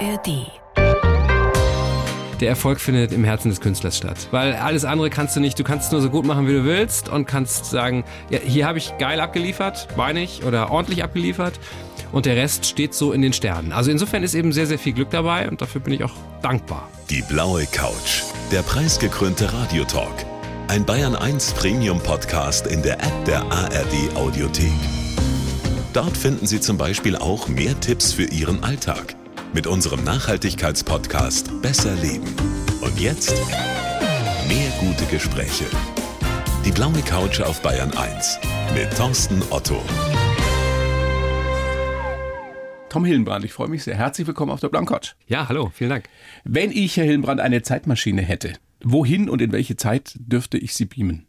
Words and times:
ARD. 0.00 0.46
Der 2.40 2.48
Erfolg 2.48 2.80
findet 2.80 3.12
im 3.12 3.22
Herzen 3.22 3.50
des 3.50 3.60
Künstlers 3.60 3.98
statt. 3.98 4.28
Weil 4.30 4.54
alles 4.54 4.86
andere 4.86 5.10
kannst 5.10 5.36
du 5.36 5.40
nicht. 5.40 5.58
Du 5.58 5.64
kannst 5.64 5.86
es 5.86 5.92
nur 5.92 6.00
so 6.00 6.08
gut 6.08 6.24
machen, 6.24 6.48
wie 6.48 6.54
du 6.54 6.64
willst 6.64 7.10
und 7.10 7.26
kannst 7.26 7.66
sagen, 7.66 8.04
ja, 8.30 8.38
hier 8.38 8.66
habe 8.66 8.78
ich 8.78 8.96
geil 8.98 9.20
abgeliefert, 9.20 9.88
meine 9.96 10.22
ich, 10.22 10.42
oder 10.44 10.70
ordentlich 10.70 11.04
abgeliefert. 11.04 11.60
Und 12.12 12.24
der 12.24 12.36
Rest 12.36 12.64
steht 12.64 12.94
so 12.94 13.12
in 13.12 13.20
den 13.20 13.34
Sternen. 13.34 13.72
Also 13.72 13.90
insofern 13.90 14.22
ist 14.22 14.34
eben 14.34 14.52
sehr, 14.52 14.66
sehr 14.66 14.78
viel 14.78 14.94
Glück 14.94 15.10
dabei 15.10 15.48
und 15.48 15.60
dafür 15.60 15.82
bin 15.82 15.92
ich 15.92 16.02
auch 16.02 16.14
dankbar. 16.40 16.88
Die 17.10 17.22
blaue 17.22 17.66
Couch. 17.66 18.22
Der 18.50 18.62
preisgekrönte 18.62 19.52
Radiotalk. 19.52 20.24
Ein 20.68 20.86
Bayern 20.86 21.14
1 21.14 21.52
Premium 21.52 22.00
Podcast 22.02 22.66
in 22.66 22.82
der 22.82 22.94
App 22.94 23.24
der 23.26 23.42
ARD 23.52 24.16
Audiothek. 24.16 24.72
Dort 25.92 26.16
finden 26.16 26.46
Sie 26.46 26.60
zum 26.60 26.78
Beispiel 26.78 27.16
auch 27.16 27.48
mehr 27.48 27.78
Tipps 27.80 28.12
für 28.12 28.24
Ihren 28.24 28.62
Alltag 28.62 29.16
mit 29.52 29.66
unserem 29.66 30.04
Nachhaltigkeitspodcast 30.04 31.60
Besser 31.62 31.94
Leben. 31.96 32.34
Und 32.80 32.98
jetzt 33.00 33.34
mehr 34.48 34.70
gute 34.80 35.04
Gespräche. 35.06 35.64
Die 36.64 36.70
blaue 36.70 37.00
Couch 37.02 37.40
auf 37.40 37.60
Bayern 37.62 37.92
1 37.92 38.38
mit 38.74 38.96
Thorsten 38.96 39.42
Otto. 39.50 39.82
Tom 42.88 43.04
Hillenbrand, 43.04 43.44
ich 43.44 43.52
freue 43.52 43.68
mich 43.68 43.84
sehr. 43.84 43.96
Herzlich 43.96 44.26
willkommen 44.26 44.50
auf 44.50 44.60
der 44.60 44.68
Blauen 44.68 44.86
Couch. 44.86 45.14
Ja, 45.26 45.48
hallo, 45.48 45.70
vielen 45.72 45.90
Dank. 45.90 46.08
Wenn 46.44 46.70
ich, 46.70 46.96
Herr 46.96 47.04
Hillenbrand, 47.04 47.40
eine 47.40 47.62
Zeitmaschine 47.62 48.22
hätte, 48.22 48.54
wohin 48.82 49.28
und 49.28 49.40
in 49.40 49.52
welche 49.52 49.76
Zeit 49.76 50.14
dürfte 50.18 50.58
ich 50.58 50.74
Sie 50.74 50.86
beamen? 50.86 51.26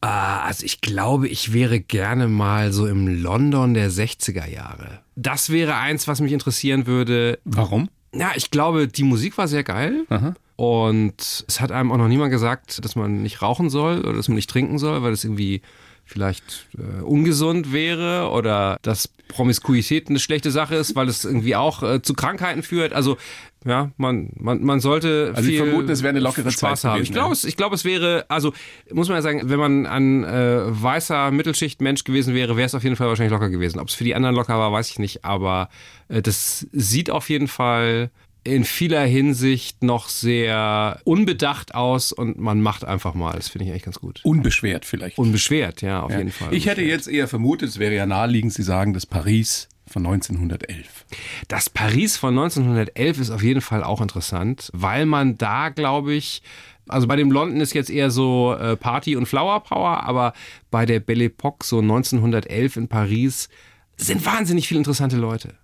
Ah, 0.00 0.40
also 0.44 0.64
ich 0.64 0.80
glaube, 0.80 1.28
ich 1.28 1.52
wäre 1.52 1.78
gerne 1.78 2.26
mal 2.26 2.72
so 2.72 2.86
im 2.86 3.22
London 3.22 3.74
der 3.74 3.90
60er 3.90 4.48
Jahre. 4.48 5.00
Das 5.14 5.50
wäre 5.50 5.76
eins, 5.76 6.08
was 6.08 6.20
mich 6.20 6.32
interessieren 6.32 6.86
würde. 6.86 7.38
Warum? 7.44 7.90
Ja, 8.14 8.32
ich 8.34 8.50
glaube, 8.50 8.88
die 8.88 9.02
Musik 9.02 9.36
war 9.36 9.46
sehr 9.46 9.62
geil. 9.62 10.06
Aha. 10.08 10.34
Und 10.56 11.44
es 11.48 11.60
hat 11.60 11.72
einem 11.72 11.92
auch 11.92 11.96
noch 11.96 12.08
niemand 12.08 12.30
gesagt, 12.30 12.84
dass 12.84 12.96
man 12.96 13.22
nicht 13.22 13.42
rauchen 13.42 13.70
soll 13.70 14.00
oder 14.00 14.14
dass 14.14 14.28
man 14.28 14.36
nicht 14.36 14.50
trinken 14.50 14.78
soll, 14.78 15.02
weil 15.02 15.10
das 15.10 15.24
irgendwie 15.24 15.62
vielleicht 16.10 16.66
äh, 16.76 17.02
ungesund 17.02 17.72
wäre 17.72 18.30
oder 18.30 18.78
dass 18.82 19.08
Promiskuität 19.28 20.08
eine 20.08 20.18
schlechte 20.18 20.50
Sache 20.50 20.74
ist, 20.74 20.96
weil 20.96 21.08
es 21.08 21.24
irgendwie 21.24 21.54
auch 21.54 21.82
äh, 21.82 22.02
zu 22.02 22.14
Krankheiten 22.14 22.62
führt. 22.62 22.92
Also 22.92 23.16
ja, 23.64 23.90
man, 23.96 24.30
man, 24.36 24.64
man 24.64 24.80
sollte 24.80 25.32
Also 25.34 25.48
viel 25.48 25.58
vermuten, 25.58 25.90
es 25.90 26.02
wäre 26.02 26.10
eine 26.10 26.20
lockere 26.20 26.50
Spaß 26.50 26.80
Zeit 26.80 26.90
haben. 26.90 26.98
gewesen, 26.98 27.10
Ich 27.10 27.12
glaube, 27.12 27.28
ja. 27.28 27.32
es, 27.32 27.44
ich 27.44 27.56
glaube, 27.56 27.74
es 27.74 27.84
wäre, 27.84 28.24
also 28.28 28.52
muss 28.90 29.08
man 29.08 29.18
ja 29.18 29.22
sagen, 29.22 29.42
wenn 29.44 29.58
man 29.58 29.86
ein 29.86 30.24
äh, 30.24 30.62
weißer 30.82 31.30
Mittelschicht-Mensch 31.30 32.04
gewesen 32.04 32.34
wäre, 32.34 32.56
wäre 32.56 32.66
es 32.66 32.74
auf 32.74 32.82
jeden 32.82 32.96
Fall 32.96 33.08
wahrscheinlich 33.08 33.32
locker 33.32 33.50
gewesen. 33.50 33.78
Ob 33.78 33.88
es 33.88 33.94
für 33.94 34.04
die 34.04 34.14
anderen 34.14 34.34
locker 34.34 34.58
war, 34.58 34.72
weiß 34.72 34.90
ich 34.90 34.98
nicht, 34.98 35.24
aber 35.24 35.68
äh, 36.08 36.22
das 36.22 36.66
sieht 36.72 37.10
auf 37.10 37.28
jeden 37.28 37.48
Fall 37.48 38.10
in 38.42 38.64
vieler 38.64 39.02
Hinsicht 39.04 39.82
noch 39.82 40.08
sehr 40.08 41.00
unbedacht 41.04 41.74
aus 41.74 42.12
und 42.12 42.38
man 42.38 42.60
macht 42.62 42.84
einfach 42.84 43.14
mal. 43.14 43.32
Das 43.34 43.48
finde 43.48 43.66
ich 43.66 43.70
eigentlich 43.70 43.82
ganz 43.82 43.98
gut. 44.00 44.20
Unbeschwert 44.24 44.84
vielleicht. 44.84 45.18
Unbeschwert, 45.18 45.82
ja, 45.82 46.02
auf 46.02 46.10
Ja. 46.10 46.18
jeden 46.18 46.30
Fall. 46.32 46.54
Ich 46.54 46.66
hätte 46.66 46.82
jetzt 46.82 47.06
eher 47.08 47.28
vermutet, 47.28 47.68
es 47.68 47.78
wäre 47.78 47.94
ja 47.94 48.06
naheliegend, 48.06 48.52
Sie 48.52 48.62
sagen, 48.62 48.94
das 48.94 49.04
Paris 49.06 49.68
von 49.86 50.06
1911. 50.06 51.04
Das 51.48 51.68
Paris 51.68 52.16
von 52.16 52.30
1911 52.38 53.18
ist 53.20 53.30
auf 53.30 53.42
jeden 53.42 53.60
Fall 53.60 53.82
auch 53.84 54.00
interessant, 54.00 54.70
weil 54.72 55.04
man 55.04 55.36
da, 55.36 55.68
glaube 55.68 56.14
ich, 56.14 56.42
also 56.88 57.06
bei 57.06 57.16
dem 57.16 57.30
London 57.30 57.60
ist 57.60 57.74
jetzt 57.74 57.90
eher 57.90 58.10
so 58.10 58.54
äh, 58.54 58.76
Party 58.76 59.16
und 59.16 59.26
Flower 59.26 59.60
Power, 59.62 60.02
aber 60.04 60.32
bei 60.70 60.86
der 60.86 61.00
Belle 61.00 61.24
Epoque 61.24 61.64
so 61.64 61.80
1911 61.80 62.76
in 62.76 62.88
Paris 62.88 63.48
sind 63.96 64.24
wahnsinnig 64.24 64.66
viele 64.66 64.78
interessante 64.78 65.16
Leute. 65.16 65.54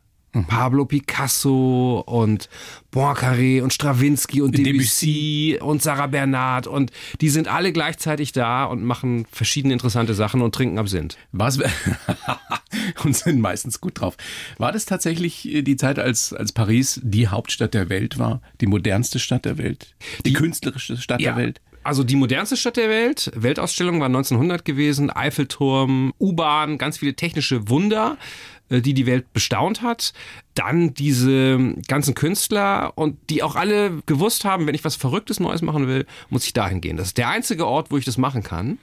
Pablo 0.44 0.84
Picasso 0.84 2.02
und 2.06 2.48
Poincaré 2.92 3.62
und 3.62 3.72
Stravinsky 3.72 4.42
und 4.42 4.56
Debussy 4.56 5.58
und 5.60 5.82
Sarah 5.82 6.06
Bernard 6.06 6.66
und 6.66 6.90
die 7.20 7.28
sind 7.28 7.48
alle 7.48 7.72
gleichzeitig 7.72 8.32
da 8.32 8.64
und 8.64 8.84
machen 8.84 9.26
verschiedene 9.30 9.72
interessante 9.72 10.14
Sachen 10.14 10.42
und 10.42 10.54
trinken 10.54 10.78
Absinth. 10.78 11.16
Was 11.32 11.58
und 13.04 13.16
sind 13.16 13.40
meistens 13.40 13.80
gut 13.80 14.00
drauf. 14.00 14.16
War 14.58 14.72
das 14.72 14.86
tatsächlich 14.86 15.46
äh, 15.48 15.62
die 15.62 15.76
Zeit, 15.76 15.98
als, 15.98 16.32
als 16.32 16.52
Paris 16.52 17.00
die 17.02 17.28
Hauptstadt 17.28 17.74
der 17.74 17.88
Welt 17.88 18.18
war? 18.18 18.40
Die 18.60 18.66
modernste 18.66 19.18
Stadt 19.18 19.44
der 19.44 19.58
Welt? 19.58 19.94
Die, 20.24 20.32
künstlerische 20.32 20.96
Stadt 20.96 21.20
der 21.20 21.36
Welt? 21.36 21.60
Also 21.86 22.02
die 22.02 22.16
modernste 22.16 22.56
Stadt 22.56 22.78
der 22.78 22.88
Welt, 22.88 23.30
Weltausstellung 23.36 24.00
war 24.00 24.06
1900 24.06 24.64
gewesen, 24.64 25.08
Eiffelturm, 25.08 26.12
U-Bahn, 26.18 26.78
ganz 26.78 26.98
viele 26.98 27.14
technische 27.14 27.68
Wunder, 27.68 28.16
äh, 28.70 28.80
die 28.80 28.92
die 28.92 29.06
Welt 29.06 29.32
bestaunt 29.32 29.82
hat. 29.82 30.12
Dann 30.54 30.94
diese 30.94 31.76
ganzen 31.86 32.14
Künstler 32.14 32.92
und 32.96 33.18
die 33.30 33.44
auch 33.44 33.54
alle 33.54 34.02
gewusst 34.06 34.44
haben, 34.44 34.66
wenn 34.66 34.74
ich 34.74 34.84
was 34.84 34.96
Verrücktes 34.96 35.38
Neues 35.38 35.62
machen 35.62 35.86
will, 35.86 36.06
muss 36.28 36.44
ich 36.44 36.52
dahin 36.52 36.80
gehen. 36.80 36.96
Das 36.96 37.06
ist 37.06 37.18
der 37.18 37.28
einzige 37.28 37.68
Ort, 37.68 37.92
wo 37.92 37.98
ich 37.98 38.04
das 38.04 38.18
machen 38.18 38.42
kann. 38.42 38.78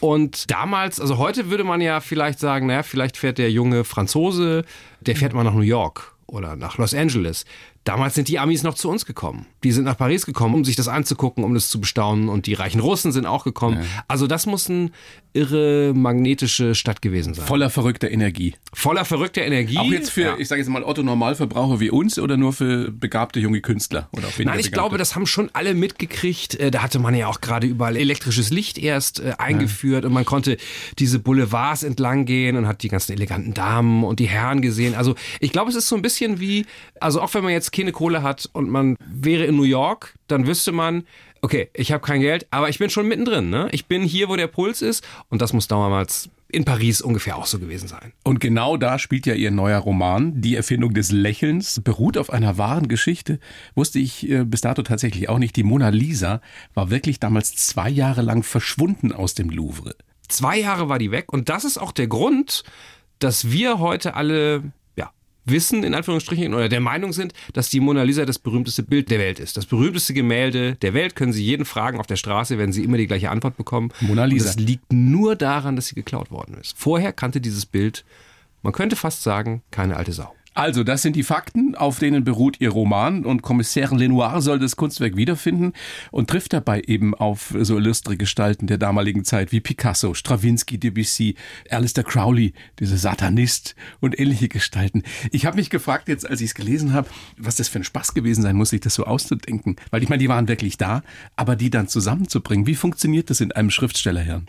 Und 0.00 0.50
damals, 0.50 1.00
also 1.00 1.16
heute 1.16 1.50
würde 1.50 1.62
man 1.62 1.80
ja 1.80 2.00
vielleicht 2.00 2.40
sagen, 2.40 2.66
naja, 2.66 2.82
vielleicht 2.82 3.18
fährt 3.18 3.38
der 3.38 3.52
junge 3.52 3.84
Franzose, 3.84 4.64
der 5.00 5.14
fährt 5.14 5.32
mal 5.32 5.44
nach 5.44 5.54
New 5.54 5.60
York 5.60 6.12
oder 6.26 6.56
nach 6.56 6.76
Los 6.76 6.92
Angeles. 6.92 7.44
Damals 7.88 8.14
sind 8.14 8.28
die 8.28 8.38
Amis 8.38 8.62
noch 8.64 8.74
zu 8.74 8.90
uns 8.90 9.06
gekommen. 9.06 9.46
Die 9.64 9.72
sind 9.72 9.84
nach 9.84 9.96
Paris 9.96 10.26
gekommen, 10.26 10.54
um 10.54 10.62
sich 10.62 10.76
das 10.76 10.88
anzugucken, 10.88 11.42
um 11.42 11.54
das 11.54 11.70
zu 11.70 11.80
bestaunen. 11.80 12.28
Und 12.28 12.44
die 12.44 12.52
reichen 12.52 12.80
Russen 12.80 13.12
sind 13.12 13.24
auch 13.24 13.44
gekommen. 13.44 13.78
Also 14.08 14.26
das 14.26 14.44
muss 14.44 14.68
eine 14.68 14.90
irre 15.32 15.92
magnetische 15.94 16.74
Stadt 16.74 17.00
gewesen 17.00 17.32
sein. 17.32 17.46
Voller 17.46 17.70
verrückter 17.70 18.10
Energie. 18.10 18.54
Voller 18.74 19.06
verrückter 19.06 19.40
Energie. 19.42 19.78
Auch 19.78 19.84
jetzt 19.90 20.10
für, 20.10 20.20
Ja. 20.22 20.36
ich 20.38 20.48
sage 20.48 20.60
jetzt 20.60 20.68
mal, 20.68 20.82
Otto-Normalverbraucher 20.84 21.80
wie 21.80 21.90
uns 21.90 22.18
oder 22.18 22.36
nur 22.36 22.52
für 22.52 22.90
begabte 22.92 23.40
junge 23.40 23.60
Künstler? 23.62 24.08
Oder 24.12 24.24
Nein, 24.24 24.30
ich 24.38 24.44
begabte? 24.44 24.70
glaube, 24.72 24.98
das 24.98 25.14
haben 25.14 25.26
schon 25.26 25.48
alle 25.54 25.72
mitgekriegt. 25.74 26.56
Äh, 26.56 26.70
Da 26.70 26.82
hatte 26.82 26.98
man 26.98 27.14
ja 27.14 27.26
auch 27.28 27.40
gerade 27.40 27.66
überall 27.66 27.96
elektrisches 27.96 28.50
Licht 28.50 28.76
erst 28.78 29.20
äh, 29.20 29.32
eingeführt 29.38 30.04
und 30.04 30.12
man 30.12 30.24
konnte 30.26 30.58
diese 30.98 31.18
Boulevards 31.18 31.84
entlang 31.84 32.26
gehen 32.26 32.56
und 32.56 32.66
hat 32.66 32.82
die 32.82 32.88
ganzen 32.88 33.12
eleganten 33.12 33.54
Damen 33.54 34.04
und 34.04 34.20
die 34.20 34.28
Herren 34.28 34.60
gesehen. 34.60 34.94
Also 34.94 35.14
ich 35.40 35.52
glaube, 35.52 35.70
es 35.70 35.76
ist 35.76 35.88
so 35.88 35.96
ein 35.96 36.02
bisschen 36.02 36.38
wie, 36.40 36.66
also 37.00 37.20
auch 37.22 37.32
wenn 37.34 37.42
man 37.44 37.52
jetzt 37.52 37.72
keine 37.78 37.92
Kohle 37.92 38.22
hat 38.22 38.48
und 38.52 38.68
man 38.68 38.96
wäre 39.06 39.44
in 39.44 39.56
New 39.56 39.62
York, 39.62 40.14
dann 40.26 40.48
wüsste 40.48 40.72
man, 40.72 41.04
okay, 41.42 41.70
ich 41.74 41.92
habe 41.92 42.04
kein 42.04 42.20
Geld, 42.20 42.46
aber 42.50 42.68
ich 42.68 42.78
bin 42.78 42.90
schon 42.90 43.06
mittendrin. 43.06 43.50
Ne? 43.50 43.68
Ich 43.70 43.86
bin 43.86 44.02
hier, 44.02 44.28
wo 44.28 44.34
der 44.34 44.48
Puls 44.48 44.82
ist 44.82 45.06
und 45.28 45.40
das 45.40 45.52
muss 45.52 45.68
damals 45.68 46.28
in 46.50 46.64
Paris 46.64 47.00
ungefähr 47.00 47.36
auch 47.36 47.46
so 47.46 47.60
gewesen 47.60 47.86
sein. 47.86 48.12
Und 48.24 48.40
genau 48.40 48.76
da 48.76 48.98
spielt 48.98 49.26
ja 49.26 49.34
Ihr 49.34 49.52
neuer 49.52 49.78
Roman, 49.78 50.40
Die 50.40 50.56
Erfindung 50.56 50.92
des 50.92 51.12
Lächelns, 51.12 51.80
beruht 51.80 52.18
auf 52.18 52.30
einer 52.30 52.58
wahren 52.58 52.88
Geschichte. 52.88 53.38
Wusste 53.76 54.00
ich 54.00 54.28
äh, 54.28 54.44
bis 54.44 54.62
dato 54.62 54.82
tatsächlich 54.82 55.28
auch 55.28 55.38
nicht. 55.38 55.54
Die 55.54 55.62
Mona 55.62 55.90
Lisa 55.90 56.40
war 56.74 56.90
wirklich 56.90 57.20
damals 57.20 57.54
zwei 57.54 57.90
Jahre 57.90 58.22
lang 58.22 58.42
verschwunden 58.42 59.12
aus 59.12 59.34
dem 59.34 59.50
Louvre. 59.50 59.94
Zwei 60.26 60.58
Jahre 60.58 60.88
war 60.88 60.98
die 60.98 61.12
weg 61.12 61.32
und 61.32 61.48
das 61.48 61.64
ist 61.64 61.78
auch 61.78 61.92
der 61.92 62.08
Grund, 62.08 62.64
dass 63.18 63.50
wir 63.52 63.78
heute 63.78 64.14
alle 64.14 64.62
wissen, 65.50 65.84
in 65.84 65.94
Anführungsstrichen, 65.94 66.54
oder 66.54 66.68
der 66.68 66.80
Meinung 66.80 67.12
sind, 67.12 67.32
dass 67.52 67.70
die 67.70 67.80
Mona 67.80 68.02
Lisa 68.02 68.24
das 68.24 68.38
berühmteste 68.38 68.82
Bild 68.82 69.10
der 69.10 69.18
Welt 69.18 69.38
ist. 69.38 69.56
Das 69.56 69.66
berühmteste 69.66 70.14
Gemälde 70.14 70.76
der 70.76 70.94
Welt 70.94 71.16
können 71.16 71.32
Sie 71.32 71.44
jeden 71.44 71.64
fragen 71.64 71.98
auf 71.98 72.06
der 72.06 72.16
Straße, 72.16 72.58
werden 72.58 72.72
Sie 72.72 72.84
immer 72.84 72.96
die 72.96 73.06
gleiche 73.06 73.30
Antwort 73.30 73.56
bekommen. 73.56 73.92
Mona 74.00 74.24
Lisa. 74.24 74.50
Und 74.50 74.58
das 74.58 74.66
liegt 74.66 74.92
nur 74.92 75.36
daran, 75.36 75.76
dass 75.76 75.88
sie 75.88 75.94
geklaut 75.94 76.30
worden 76.30 76.56
ist. 76.60 76.76
Vorher 76.78 77.12
kannte 77.12 77.40
dieses 77.40 77.66
Bild, 77.66 78.04
man 78.62 78.72
könnte 78.72 78.96
fast 78.96 79.22
sagen, 79.22 79.62
keine 79.70 79.96
alte 79.96 80.12
Sau. 80.12 80.34
Also, 80.58 80.82
das 80.82 81.02
sind 81.02 81.14
die 81.14 81.22
Fakten, 81.22 81.76
auf 81.76 82.00
denen 82.00 82.24
beruht 82.24 82.56
Ihr 82.58 82.70
Roman 82.70 83.24
und 83.24 83.42
Kommissär 83.42 83.90
Lenoir 83.92 84.42
soll 84.42 84.58
das 84.58 84.74
Kunstwerk 84.74 85.14
wiederfinden 85.14 85.72
und 86.10 86.28
trifft 86.28 86.52
dabei 86.52 86.82
eben 86.84 87.14
auf 87.14 87.54
so 87.60 87.76
illustre 87.76 88.16
Gestalten 88.16 88.66
der 88.66 88.76
damaligen 88.76 89.24
Zeit 89.24 89.52
wie 89.52 89.60
Picasso, 89.60 90.14
Stravinsky, 90.14 90.76
Debussy, 90.76 91.36
Alistair 91.70 92.02
Crowley, 92.02 92.54
dieser 92.80 92.96
Satanist 92.96 93.76
und 94.00 94.18
ähnliche 94.18 94.48
Gestalten. 94.48 95.04
Ich 95.30 95.46
habe 95.46 95.58
mich 95.58 95.70
gefragt 95.70 96.08
jetzt, 96.08 96.28
als 96.28 96.40
ich 96.40 96.48
es 96.48 96.54
gelesen 96.56 96.92
habe, 96.92 97.08
was 97.36 97.54
das 97.54 97.68
für 97.68 97.78
ein 97.78 97.84
Spaß 97.84 98.12
gewesen 98.14 98.42
sein 98.42 98.56
muss, 98.56 98.70
sich 98.70 98.80
das 98.80 98.94
so 98.94 99.04
auszudenken. 99.04 99.76
Weil 99.92 100.02
ich 100.02 100.08
meine, 100.08 100.18
die 100.18 100.28
waren 100.28 100.48
wirklich 100.48 100.76
da, 100.76 101.04
aber 101.36 101.54
die 101.54 101.70
dann 101.70 101.86
zusammenzubringen, 101.86 102.66
wie 102.66 102.74
funktioniert 102.74 103.30
das 103.30 103.40
in 103.40 103.52
einem 103.52 103.70
Schriftstellerhirn? 103.70 104.48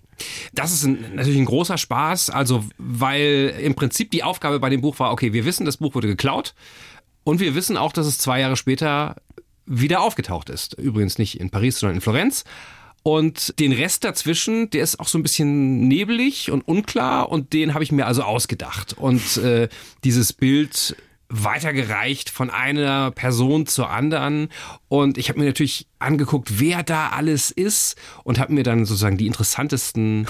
Das 0.53 0.73
ist 0.73 0.85
ein, 0.85 0.97
natürlich 1.13 1.39
ein 1.39 1.45
großer 1.45 1.77
Spaß, 1.77 2.31
also 2.31 2.65
weil 2.79 3.53
im 3.61 3.75
Prinzip 3.75 4.11
die 4.11 4.23
Aufgabe 4.23 4.59
bei 4.59 4.69
dem 4.69 4.81
Buch 4.81 4.97
war, 4.99 5.11
okay, 5.11 5.33
wir 5.33 5.45
wissen, 5.45 5.65
das 5.65 5.77
Buch 5.77 5.95
wurde 5.99 6.07
geklaut 6.07 6.55
und 7.23 7.39
wir 7.39 7.53
wissen 7.53 7.77
auch, 7.77 7.93
dass 7.93 8.07
es 8.07 8.17
zwei 8.17 8.39
Jahre 8.39 8.55
später 8.55 9.17
wieder 9.65 10.01
aufgetaucht 10.01 10.49
ist. 10.49 10.73
Übrigens 10.73 11.17
nicht 11.17 11.39
in 11.39 11.49
Paris, 11.49 11.79
sondern 11.79 11.97
in 11.97 12.01
Florenz. 12.01 12.43
Und 13.03 13.59
den 13.59 13.71
Rest 13.71 14.03
dazwischen, 14.03 14.69
der 14.71 14.83
ist 14.83 14.99
auch 14.99 15.07
so 15.07 15.17
ein 15.17 15.23
bisschen 15.23 15.87
nebelig 15.87 16.51
und 16.51 16.67
unklar 16.67 17.29
und 17.29 17.53
den 17.53 17.73
habe 17.73 17.83
ich 17.83 17.91
mir 17.91 18.07
also 18.07 18.23
ausgedacht. 18.23 18.93
Und 18.93 19.37
äh, 19.37 19.69
dieses 20.03 20.33
Bild 20.33 20.95
weitergereicht 21.29 22.29
von 22.29 22.49
einer 22.49 23.11
Person 23.11 23.67
zur 23.67 23.89
anderen. 23.91 24.49
Und 24.87 25.17
ich 25.17 25.29
habe 25.29 25.39
mir 25.39 25.45
natürlich 25.45 25.87
angeguckt, 25.99 26.59
wer 26.59 26.81
da 26.81 27.09
alles 27.09 27.51
ist 27.51 27.95
und 28.23 28.39
habe 28.39 28.53
mir 28.53 28.63
dann 28.63 28.85
sozusagen 28.85 29.17
die 29.17 29.27
interessantesten 29.27 30.25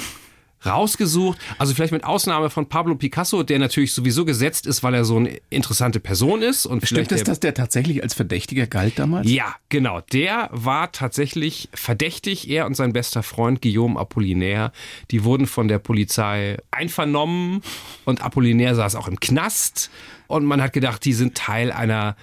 rausgesucht. 0.65 1.37
Also 1.57 1.73
vielleicht 1.73 1.93
mit 1.93 2.03
Ausnahme 2.03 2.49
von 2.49 2.67
Pablo 2.67 2.95
Picasso, 2.95 3.43
der 3.43 3.59
natürlich 3.59 3.93
sowieso 3.93 4.25
gesetzt 4.25 4.67
ist, 4.67 4.83
weil 4.83 4.93
er 4.93 5.05
so 5.05 5.17
eine 5.17 5.39
interessante 5.49 5.99
Person 5.99 6.41
ist. 6.41 6.65
Und 6.65 6.85
Stimmt 6.85 7.11
es, 7.11 7.23
dass 7.23 7.39
der 7.39 7.53
tatsächlich 7.53 8.03
als 8.03 8.13
Verdächtiger 8.13 8.67
galt 8.67 8.99
damals? 8.99 9.29
Ja, 9.29 9.55
genau. 9.69 10.01
Der 10.13 10.49
war 10.51 10.91
tatsächlich 10.91 11.69
verdächtig. 11.73 12.49
Er 12.49 12.65
und 12.65 12.75
sein 12.75 12.93
bester 12.93 13.23
Freund 13.23 13.61
Guillaume 13.61 13.99
Apollinaire, 13.99 14.71
die 15.11 15.23
wurden 15.23 15.47
von 15.47 15.67
der 15.67 15.79
Polizei 15.79 16.57
einvernommen 16.71 17.61
und 18.05 18.21
Apollinaire 18.21 18.75
saß 18.75 18.95
auch 18.95 19.07
im 19.07 19.19
Knast. 19.19 19.89
Und 20.27 20.45
man 20.45 20.61
hat 20.61 20.73
gedacht, 20.73 21.03
die 21.05 21.13
sind 21.13 21.35
Teil 21.35 21.71
einer 21.71 22.15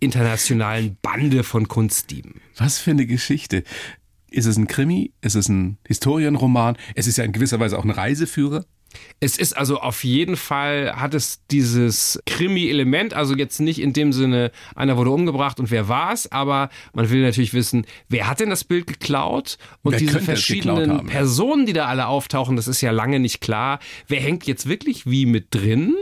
internationalen 0.00 0.96
Bande 1.02 1.44
von 1.44 1.68
Kunstdieben. 1.68 2.40
Was 2.56 2.78
für 2.78 2.90
eine 2.90 3.06
Geschichte. 3.06 3.64
Ist 4.30 4.46
es 4.46 4.56
ein 4.56 4.66
Krimi? 4.66 5.12
Ist 5.20 5.34
es 5.34 5.48
ein 5.48 5.78
Historienroman? 5.86 6.76
Es 6.94 7.06
ist 7.06 7.18
ja 7.18 7.24
in 7.24 7.32
gewisser 7.32 7.60
Weise 7.60 7.78
auch 7.78 7.84
ein 7.84 7.90
Reiseführer. 7.90 8.64
Es 9.20 9.36
ist 9.36 9.56
also 9.56 9.78
auf 9.78 10.02
jeden 10.02 10.36
Fall, 10.36 10.94
hat 10.96 11.14
es 11.14 11.46
dieses 11.50 12.20
Krimi-Element, 12.26 13.14
also 13.14 13.36
jetzt 13.36 13.60
nicht 13.60 13.80
in 13.80 13.92
dem 13.92 14.12
Sinne, 14.12 14.50
einer 14.74 14.96
wurde 14.96 15.10
umgebracht 15.10 15.60
und 15.60 15.70
wer 15.70 15.88
war 15.88 16.12
es, 16.12 16.32
aber 16.32 16.70
man 16.92 17.08
will 17.10 17.22
natürlich 17.22 17.54
wissen, 17.54 17.86
wer 18.08 18.28
hat 18.28 18.40
denn 18.40 18.50
das 18.50 18.64
Bild 18.64 18.86
geklaut 18.88 19.58
und 19.82 19.92
Wer 19.92 19.98
diese 20.00 20.20
verschiedenen. 20.20 21.06
Personen, 21.06 21.66
die 21.66 21.72
da 21.72 21.86
alle 21.86 22.08
auftauchen, 22.08 22.56
das 22.56 22.66
ist 22.66 22.80
ja 22.80 22.90
lange 22.90 23.20
nicht 23.20 23.40
klar, 23.40 23.78
wer 24.08 24.20
hängt 24.20 24.46
jetzt 24.46 24.68
wirklich 24.68 25.06
wie 25.06 25.26
mit 25.26 25.54
drin 25.54 25.94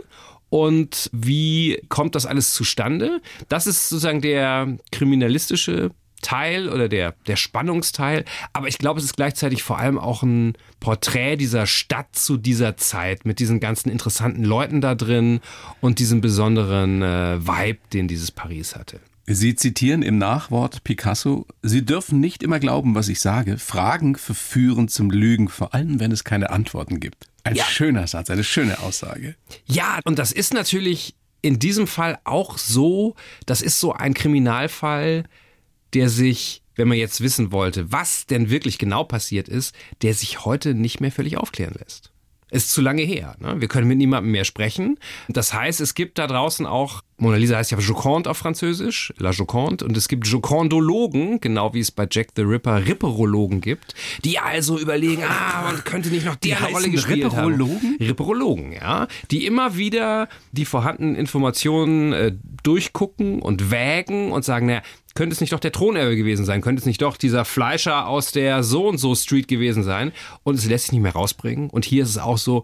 und 0.49 1.11
wie 1.13 1.83
kommt 1.89 2.15
das 2.15 2.25
alles 2.25 2.55
zustande? 2.55 3.21
Das 3.49 3.67
ist 3.67 3.91
sozusagen 3.91 4.23
der 4.23 4.79
kriminalistische 4.93 5.91
Teil 6.23 6.69
oder 6.69 6.89
der, 6.89 7.15
der 7.27 7.37
Spannungsteil. 7.37 8.25
Aber 8.53 8.69
ich 8.69 8.79
glaube, 8.79 8.99
es 9.01 9.05
ist 9.07 9.17
gleichzeitig 9.17 9.63
vor 9.63 9.79
allem 9.79 9.99
auch 9.99 10.23
ein 10.23 10.55
Porträt 10.81 11.37
dieser 11.37 11.67
Stadt 11.67 12.09
zu 12.17 12.37
dieser 12.37 12.77
Zeit 12.77 13.25
mit 13.25 13.39
diesen 13.39 13.61
ganzen 13.61 13.91
interessanten 13.91 14.45
Leuten 14.45 14.81
da 14.81 14.95
drin 14.95 15.41
und 15.81 15.99
diesem 15.99 16.21
besonderen 16.21 17.03
äh, 17.03 17.47
Vibe, 17.47 17.79
den 17.93 18.09
dieses 18.09 18.31
Paris 18.31 18.77
hatte. 18.77 19.01
Sie 19.31 19.55
zitieren 19.55 20.01
im 20.01 20.17
Nachwort 20.17 20.85
Picasso, 20.85 21.47
Sie 21.63 21.85
dürfen 21.85 22.19
nicht 22.19 22.43
immer 22.43 22.59
glauben, 22.61 22.95
was 22.95 23.09
ich 23.09 23.21
sage. 23.21 23.59
Fragen 23.59 24.17
verführen 24.17 24.89
zum 24.89 25.11
Lügen, 25.11 25.49
vor 25.51 25.75
allem 25.75 26.01
wenn 26.01 26.13
es 26.13 26.25
keine 26.25 26.49
Antworten 26.49 26.99
gibt. 26.99 27.27
Ein 27.45 27.55
Ja. 27.57 27.65
schöner 27.65 28.07
Satz, 28.07 28.31
eine 28.31 28.43
schöne 28.43 28.79
Aussage. 28.81 29.35
Ja, 29.67 30.01
und 30.05 30.19
das 30.19 30.33
ist 30.33 30.55
natürlich 30.55 31.15
in 31.43 31.59
diesem 31.59 31.87
Fall 31.87 32.19
auch 32.25 32.57
so, 32.57 33.17
das 33.45 33.61
ist 33.61 33.79
so 33.81 33.93
ein 33.93 34.15
Kriminalfall, 34.15 35.25
der 35.95 36.09
sich, 36.09 36.63
wenn 36.77 36.89
man 36.89 36.99
jetzt 36.99 37.21
wissen 37.21 37.53
wollte, 37.53 37.91
was 37.93 38.27
denn 38.27 38.51
wirklich 38.51 38.79
genau 38.79 39.05
passiert 39.05 39.49
ist, 39.49 39.75
der 40.03 40.15
sich 40.15 40.45
heute 40.45 40.75
nicht 40.75 41.01
mehr 41.01 41.13
völlig 41.13 41.37
aufklären 41.37 41.75
lässt. 41.79 42.13
Ist 42.51 42.73
zu 42.73 42.81
lange 42.81 43.03
her. 43.03 43.37
Ne? 43.41 43.61
Wir 43.61 43.69
können 43.69 43.87
mit 43.87 43.99
niemandem 43.99 44.33
mehr 44.33 44.45
sprechen. 44.45 44.99
Das 45.29 45.53
heißt, 45.53 45.83
es 45.83 45.95
gibt 45.95 46.17
da 46.17 46.27
draußen 46.27 46.65
auch, 46.65 47.03
Mona 47.19 47.37
Lisa 47.37 47.57
heißt 47.57 47.73
ja 47.73 47.79
Joconde 47.79 48.31
auf 48.31 48.39
Französisch, 48.39 49.13
La 49.19 49.33
Joconde, 49.33 49.85
und 49.85 49.95
es 49.99 50.09
gibt 50.09 50.27
Jocondologen, 50.27 51.41
genau 51.41 51.75
wie 51.75 51.81
es 51.81 51.91
bei 51.91 52.07
Jack 52.11 52.29
the 52.37 52.43
Ripper 52.43 52.87
Ripperologen 52.87 53.61
gibt, 53.61 53.95
die 54.25 54.39
also 54.39 54.79
überlegen, 54.79 55.25
ah, 55.25 55.63
man 55.65 55.85
könnte 55.85 56.09
nicht 56.09 56.25
noch 56.25 56.37
der 56.37 56.59
eine 56.59 56.73
Rolle 56.73 56.89
gespielt 56.89 57.27
Ripperologen? 57.27 57.77
haben. 57.77 57.97
Ripperologen, 58.01 58.73
ja, 58.73 59.09
die 59.31 59.45
immer 59.45 59.77
wieder 59.77 60.29
die 60.53 60.65
vorhandenen 60.65 61.17
Informationen 61.17 62.13
äh, 62.15 62.33
durchgucken 62.63 63.43
und 63.43 63.71
wägen 63.71 64.33
und 64.33 64.47
sagen, 64.47 64.67
naja, 64.67 64.83
könnte 65.19 65.35
es 65.35 65.41
nicht 65.41 65.53
doch 65.53 65.59
der 65.59 65.73
Thronerbe 65.73 66.15
gewesen 66.15 66.45
sein? 66.45 66.61
Könnte 66.61 66.79
es 66.79 66.87
nicht 66.87 67.03
doch 67.03 67.17
dieser 67.17 67.45
Fleischer 67.45 68.07
aus 68.07 68.31
der 68.31 68.63
so 68.63 68.87
und 68.87 68.99
so 68.99 69.17
Street 69.17 69.49
gewesen 69.49 69.83
sein? 69.83 70.13
Und 70.45 70.55
es 70.55 70.65
lässt 70.65 70.85
sich 70.85 70.93
nicht 70.93 71.03
mehr 71.03 71.13
rausbringen. 71.13 71.71
Und 71.71 71.85
hier 71.85 72.05
ist 72.05 72.11
es 72.11 72.19
auch 72.19 72.39
so, 72.39 72.63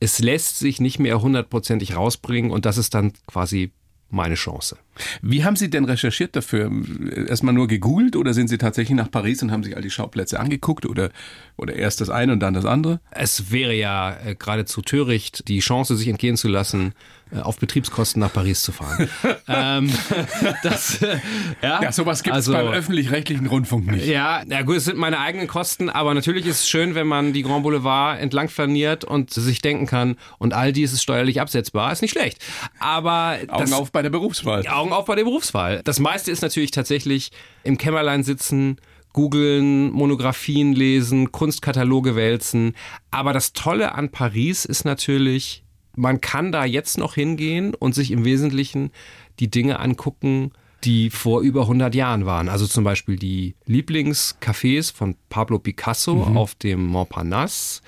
es 0.00 0.18
lässt 0.18 0.58
sich 0.58 0.82
nicht 0.82 0.98
mehr 0.98 1.22
hundertprozentig 1.22 1.96
rausbringen 1.96 2.50
und 2.50 2.66
das 2.66 2.76
ist 2.76 2.92
dann 2.92 3.14
quasi 3.26 3.72
meine 4.10 4.34
Chance. 4.34 4.76
Wie 5.22 5.44
haben 5.44 5.56
Sie 5.56 5.70
denn 5.70 5.86
recherchiert 5.86 6.36
dafür? 6.36 6.70
Erstmal 7.26 7.54
nur 7.54 7.68
gegoogelt 7.68 8.16
oder 8.16 8.34
sind 8.34 8.48
Sie 8.48 8.58
tatsächlich 8.58 8.96
nach 8.96 9.10
Paris 9.10 9.42
und 9.42 9.50
haben 9.50 9.64
sich 9.64 9.74
all 9.74 9.82
die 9.82 9.90
Schauplätze 9.90 10.38
angeguckt 10.38 10.84
oder, 10.84 11.10
oder 11.56 11.74
erst 11.74 12.02
das 12.02 12.10
eine 12.10 12.32
und 12.32 12.40
dann 12.40 12.52
das 12.52 12.66
andere? 12.66 13.00
Es 13.12 13.50
wäre 13.50 13.74
ja 13.74 14.14
äh, 14.24 14.34
geradezu 14.34 14.82
töricht, 14.82 15.48
die 15.48 15.60
Chance 15.60 15.96
sich 15.96 16.08
entgehen 16.08 16.36
zu 16.36 16.48
lassen, 16.48 16.92
auf 17.42 17.58
Betriebskosten 17.58 18.20
nach 18.20 18.32
Paris 18.32 18.62
zu 18.62 18.72
fahren. 18.72 19.08
ähm, 19.48 19.90
das, 20.62 21.02
äh, 21.02 21.18
ja, 21.62 21.82
Ja, 21.82 21.92
sowas 21.92 22.22
gibt 22.22 22.36
es 22.36 22.48
also- 22.48 22.52
beim 22.52 22.68
öffentlich-rechtlichen 22.68 23.46
Rundfunk 23.46 23.90
nicht. 23.90 24.06
Ja, 24.06 24.42
na 24.46 24.62
gut, 24.62 24.76
es 24.76 24.84
sind 24.84 24.96
meine 24.98 25.18
eigenen 25.18 25.46
Kosten, 25.48 25.88
aber 25.90 26.14
natürlich 26.14 26.46
ist 26.46 26.60
es 26.60 26.68
schön, 26.68 26.94
wenn 26.94 27.06
man 27.06 27.32
die 27.32 27.42
Grand 27.42 27.62
Boulevard 27.62 28.20
entlang 28.20 28.48
flaniert 28.48 29.04
und 29.04 29.30
sich 29.30 29.60
denken 29.60 29.86
kann, 29.86 30.16
und 30.38 30.54
all 30.54 30.72
dies 30.72 30.92
ist 30.92 31.02
steuerlich 31.02 31.40
absetzbar, 31.40 31.92
ist 31.92 32.02
nicht 32.02 32.12
schlecht. 32.12 32.38
Aber 32.78 33.38
Augen 33.48 33.60
das, 33.70 33.72
auf 33.72 33.92
bei 33.92 34.02
der 34.02 34.10
Berufswahl. 34.10 34.66
Augen 34.68 34.92
auf 34.92 35.06
bei 35.06 35.14
der 35.16 35.24
Berufswahl. 35.24 35.80
Das 35.84 35.98
meiste 35.98 36.30
ist 36.30 36.42
natürlich 36.42 36.70
tatsächlich 36.70 37.30
im 37.62 37.78
Kämmerlein 37.78 38.22
sitzen, 38.22 38.76
googeln, 39.12 39.90
Monographien 39.92 40.72
lesen, 40.72 41.32
Kunstkataloge 41.32 42.16
wälzen. 42.16 42.74
Aber 43.10 43.32
das 43.32 43.52
Tolle 43.52 43.94
an 43.94 44.10
Paris 44.10 44.64
ist 44.64 44.84
natürlich, 44.84 45.63
man 45.96 46.20
kann 46.20 46.52
da 46.52 46.64
jetzt 46.64 46.98
noch 46.98 47.14
hingehen 47.14 47.74
und 47.74 47.94
sich 47.94 48.10
im 48.10 48.24
Wesentlichen 48.24 48.90
die 49.40 49.50
Dinge 49.50 49.80
angucken, 49.80 50.52
die 50.84 51.10
vor 51.10 51.40
über 51.40 51.62
100 51.62 51.94
Jahren 51.94 52.26
waren. 52.26 52.48
Also 52.48 52.66
zum 52.66 52.84
Beispiel 52.84 53.16
die 53.16 53.54
Lieblingscafés 53.66 54.92
von 54.94 55.16
Pablo 55.28 55.58
Picasso 55.58 56.22
auf 56.34 56.54
dem 56.54 56.86
Montparnasse. 56.86 57.80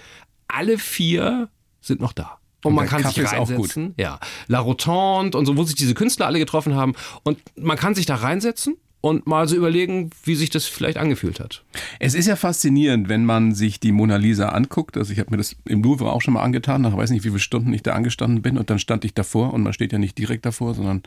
Alle 0.48 0.78
vier 0.78 1.48
sind 1.80 2.00
noch 2.00 2.12
da. 2.12 2.38
Und, 2.64 2.70
Und 2.70 2.74
man 2.76 2.86
kann 2.86 3.02
Kaffee 3.02 3.20
sich 3.20 3.24
ist 3.24 3.34
auch 3.34 3.46
gut. 3.46 3.50
reinsetzen. 3.50 3.94
Ja, 3.98 4.18
La 4.48 4.60
Rotonde 4.60 5.36
und 5.36 5.46
so, 5.46 5.56
wo 5.56 5.62
sich 5.64 5.76
diese 5.76 5.94
Künstler 5.94 6.26
alle 6.26 6.38
getroffen 6.38 6.74
haben. 6.74 6.94
Und 7.22 7.38
man 7.56 7.76
kann 7.76 7.94
sich 7.94 8.06
da 8.06 8.16
reinsetzen 8.16 8.76
und 9.00 9.26
mal 9.26 9.46
so 9.46 9.56
überlegen, 9.56 10.10
wie 10.24 10.34
sich 10.34 10.50
das 10.50 10.64
vielleicht 10.64 10.98
angefühlt 10.98 11.38
hat. 11.38 11.62
Es 12.00 12.14
ist 12.14 12.26
ja 12.26 12.34
faszinierend, 12.34 13.08
wenn 13.08 13.24
man 13.24 13.54
sich 13.54 13.78
die 13.78 13.92
Mona 13.92 14.16
Lisa 14.16 14.48
anguckt. 14.48 14.96
Also 14.96 15.12
ich 15.12 15.20
habe 15.20 15.30
mir 15.30 15.36
das 15.36 15.54
im 15.64 15.82
Louvre 15.82 16.10
auch 16.12 16.22
schon 16.22 16.34
mal 16.34 16.42
angetan. 16.42 16.82
Nach 16.82 16.96
weiß 16.96 17.10
nicht, 17.10 17.24
wie 17.24 17.28
viele 17.28 17.38
Stunden 17.38 17.72
ich 17.72 17.82
da 17.82 17.92
angestanden 17.92 18.42
bin. 18.42 18.58
Und 18.58 18.70
dann 18.70 18.78
stand 18.78 19.04
ich 19.04 19.14
davor 19.14 19.54
und 19.54 19.62
man 19.62 19.72
steht 19.72 19.92
ja 19.92 19.98
nicht 19.98 20.18
direkt 20.18 20.44
davor, 20.44 20.74
sondern 20.74 21.02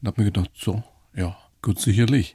und 0.00 0.08
habe 0.08 0.20
mir 0.20 0.30
gedacht, 0.30 0.50
so, 0.54 0.82
ja, 1.14 1.36
gut, 1.62 1.78
sicherlich. 1.78 2.34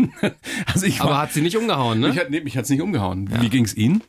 also 0.66 0.86
ich 0.86 1.00
Aber 1.00 1.10
war, 1.10 1.22
hat 1.22 1.32
sie 1.32 1.40
nicht 1.40 1.56
umgehauen, 1.56 2.00
ne? 2.00 2.08
mich 2.08 2.18
hat, 2.18 2.30
nee, 2.30 2.40
mich 2.40 2.56
hat's 2.56 2.68
nicht 2.68 2.82
umgehauen. 2.82 3.30
Wie 3.40 3.48
ging's 3.48 3.74
Ihnen? 3.74 4.02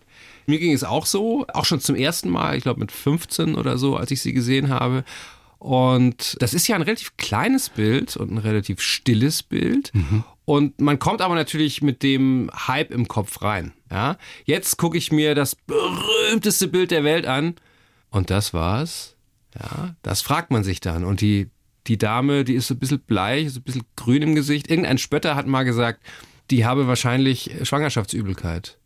Mir 0.48 0.60
ging 0.60 0.74
es 0.74 0.84
auch 0.84 1.06
so, 1.06 1.46
auch 1.54 1.66
schon 1.66 1.80
zum 1.80 1.96
ersten 1.96 2.30
Mal, 2.30 2.58
ich 2.58 2.64
glaube 2.64 2.80
mit 2.80 2.92
15 2.92 3.56
oder 3.56 3.78
so, 3.78 3.96
als 3.96 4.10
ich 4.12 4.22
sie 4.22 4.34
gesehen 4.34 4.70
habe. 4.70 5.04
Und 5.62 6.38
das 6.40 6.56
ist 6.56 6.68
ja 6.68 6.76
ein 6.76 6.82
relativ 6.82 7.18
kleines 7.18 7.70
Bild 7.70 8.18
und 8.18 8.32
ein 8.32 8.40
relativ 8.40 8.82
stilles 8.82 9.44
Bild. 9.44 9.92
Und 10.44 10.82
man 10.82 10.98
kommt 10.98 11.22
aber 11.22 11.36
natürlich 11.36 11.84
mit 11.84 12.02
dem 12.02 12.50
Hype 12.68 12.90
im 12.90 13.08
Kopf 13.08 13.44
rein. 13.44 13.72
Ja? 13.92 14.18
Jetzt 14.46 14.78
gucke 14.78 14.98
ich 14.98 15.12
mir 15.12 15.36
das 15.36 15.54
berühmteste 15.56 16.68
Bild 16.68 16.90
der 16.90 17.04
Welt 17.04 17.28
an. 17.28 17.58
Und 18.10 18.32
das 18.32 18.56
war's. 18.56 19.16
Ja, 19.54 19.96
das 20.02 20.24
fragt 20.24 20.50
man 20.50 20.64
sich 20.64 20.80
dann. 20.80 21.04
Und 21.04 21.22
die, 21.22 21.52
die 21.86 22.00
Dame, 22.00 22.44
die 22.44 22.56
ist 22.56 22.66
so 22.66 22.74
ein 22.74 22.80
bisschen 22.80 23.02
bleich, 23.02 23.54
so 23.54 23.60
ein 23.60 23.64
bisschen 23.64 23.84
grün 23.96 24.24
im 24.24 24.34
Gesicht. 24.34 24.68
Irgendein 24.68 24.98
Spötter 24.98 25.36
hat 25.36 25.46
mal 25.46 25.62
gesagt, 25.62 26.02
die 26.50 26.66
habe 26.66 26.88
wahrscheinlich 26.88 27.52
Schwangerschaftsübelkeit. 27.62 28.80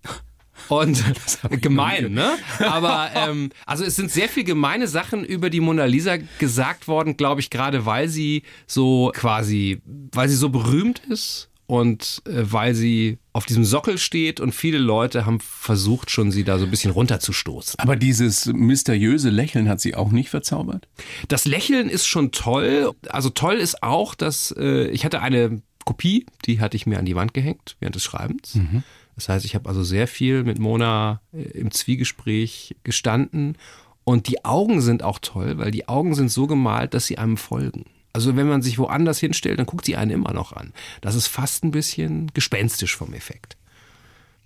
Und 0.69 1.03
gemein, 1.61 2.13
ne? 2.13 2.31
Aber 2.59 3.11
ähm, 3.15 3.49
also 3.65 3.83
es 3.83 3.95
sind 3.95 4.11
sehr 4.11 4.29
viel 4.29 4.43
gemeine 4.43 4.87
Sachen 4.87 5.23
über 5.23 5.49
die 5.49 5.59
Mona 5.59 5.85
Lisa 5.85 6.17
gesagt 6.39 6.87
worden, 6.87 7.17
glaube 7.17 7.41
ich, 7.41 7.49
gerade 7.49 7.85
weil 7.85 8.09
sie 8.09 8.43
so 8.67 9.11
quasi, 9.13 9.81
weil 9.85 10.29
sie 10.29 10.35
so 10.35 10.49
berühmt 10.49 11.01
ist 11.09 11.49
und 11.67 12.21
äh, 12.25 12.43
weil 12.43 12.75
sie 12.75 13.17
auf 13.33 13.45
diesem 13.45 13.65
Sockel 13.65 13.97
steht 13.97 14.39
und 14.39 14.53
viele 14.53 14.77
Leute 14.77 15.25
haben 15.25 15.39
versucht 15.39 16.11
schon, 16.11 16.31
sie 16.31 16.43
da 16.43 16.57
so 16.57 16.65
ein 16.65 16.71
bisschen 16.71 16.91
runterzustoßen. 16.91 17.79
Aber 17.79 17.95
dieses 17.95 18.45
mysteriöse 18.45 19.29
Lächeln 19.29 19.67
hat 19.67 19.81
sie 19.81 19.95
auch 19.95 20.11
nicht 20.11 20.29
verzaubert? 20.29 20.87
Das 21.27 21.45
Lächeln 21.45 21.89
ist 21.89 22.07
schon 22.07 22.31
toll. 22.31 22.91
Also 23.09 23.29
toll 23.29 23.55
ist 23.55 23.83
auch, 23.83 24.15
dass 24.15 24.53
äh, 24.57 24.87
ich 24.87 25.05
hatte 25.05 25.21
eine 25.21 25.61
Kopie, 25.85 26.25
die 26.45 26.59
hatte 26.59 26.77
ich 26.77 26.85
mir 26.85 26.97
an 26.99 27.05
die 27.05 27.15
Wand 27.15 27.33
gehängt 27.33 27.75
während 27.79 27.95
des 27.95 28.03
Schreibens. 28.03 28.57
Das 29.15 29.29
heißt, 29.29 29.45
ich 29.45 29.55
habe 29.55 29.69
also 29.69 29.83
sehr 29.83 30.07
viel 30.07 30.43
mit 30.43 30.59
Mona 30.59 31.21
äh, 31.33 31.41
im 31.57 31.71
Zwiegespräch 31.71 32.75
gestanden. 32.83 33.57
Und 34.03 34.27
die 34.27 34.45
Augen 34.45 34.81
sind 34.81 35.03
auch 35.03 35.19
toll, 35.19 35.57
weil 35.57 35.71
die 35.71 35.87
Augen 35.87 36.13
sind 36.13 36.29
so 36.31 36.47
gemalt, 36.47 36.93
dass 36.93 37.07
sie 37.07 37.17
einem 37.17 37.37
folgen. 37.37 37.85
Also 38.13 38.35
wenn 38.37 38.47
man 38.47 38.61
sich 38.61 38.77
woanders 38.77 39.19
hinstellt, 39.19 39.59
dann 39.59 39.65
guckt 39.65 39.85
sie 39.85 39.95
einen 39.95 40.11
immer 40.11 40.31
noch 40.31 40.53
an. 40.53 40.73
Das 41.01 41.15
ist 41.15 41.27
fast 41.27 41.63
ein 41.63 41.71
bisschen 41.71 42.31
gespenstisch 42.33 42.95
vom 42.95 43.13
Effekt. 43.13 43.57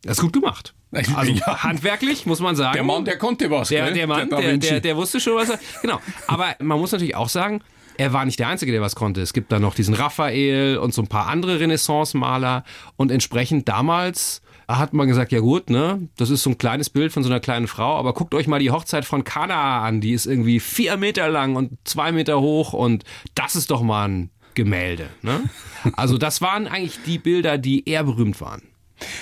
Das 0.04 0.18
ist 0.18 0.24
gut 0.24 0.34
gemacht. 0.34 0.74
Also 1.16 1.32
Ja. 1.34 1.62
handwerklich 1.62 2.26
muss 2.26 2.40
man 2.40 2.56
sagen. 2.56 2.74
Der 2.74 2.84
Mann, 2.84 3.06
der 3.06 3.20
konnte 3.20 3.52
was. 3.52 3.70
Der, 3.70 3.92
der 3.92 4.08
Mann, 4.08 4.28
der, 4.28 4.58
der, 4.58 4.80
der 4.80 4.98
wusste 4.98 5.20
schon, 5.20 5.36
was 5.36 5.50
er. 5.50 5.60
Genau. 5.84 6.00
Aber 6.26 6.56
man 6.60 6.80
muss 6.80 6.92
natürlich 6.92 7.16
auch 7.16 7.30
sagen, 7.30 7.62
er 7.96 8.12
war 8.12 8.26
nicht 8.26 8.40
der 8.40 8.48
Einzige, 8.48 8.72
der 8.72 8.82
was 8.82 8.96
konnte. 8.96 9.22
Es 9.22 9.34
gibt 9.34 9.52
da 9.52 9.60
noch 9.60 9.76
diesen 9.76 9.94
Raphael 9.94 10.78
und 10.78 10.92
so 10.96 11.04
ein 11.04 11.08
paar 11.08 11.28
andere 11.28 11.60
Renaissance-Maler. 11.60 12.64
Und 12.96 13.12
entsprechend 13.12 13.70
damals 13.70 14.42
hat 14.78 14.94
man 14.94 15.08
gesagt, 15.08 15.32
ja 15.32 15.40
gut, 15.40 15.72
ne, 15.72 16.08
das 16.16 16.30
ist 16.30 16.44
so 16.44 16.52
ein 16.52 16.58
kleines 16.60 16.92
Bild 16.92 17.12
von 17.12 17.24
so 17.24 17.30
einer 17.30 17.40
kleinen 17.40 17.68
Frau, 17.68 17.98
aber 17.98 18.14
guckt 18.14 18.36
euch 18.36 18.48
mal 18.48 18.60
die 18.60 18.70
Hochzeit 18.70 19.04
von 19.04 19.24
Kana 19.24 19.84
an, 19.84 20.00
die 20.00 20.12
ist 20.12 20.28
irgendwie 20.28 20.60
vier 20.60 20.96
Meter 20.96 21.28
lang 21.28 21.56
und 21.56 21.78
zwei 21.86 22.12
Meter 22.12 22.40
hoch 22.40 22.74
und 22.74 23.04
das 23.34 23.56
ist 23.56 23.72
doch 23.72 23.82
mal 23.82 24.08
ein 24.08 24.30
Gemälde. 24.54 25.10
Ne? 25.24 25.42
Also 25.96 26.18
das 26.18 26.42
waren 26.42 26.68
eigentlich 26.68 27.00
die 27.06 27.18
Bilder, 27.18 27.58
die 27.58 27.90
eher 27.90 28.04
berühmt 28.04 28.40
waren. 28.42 28.62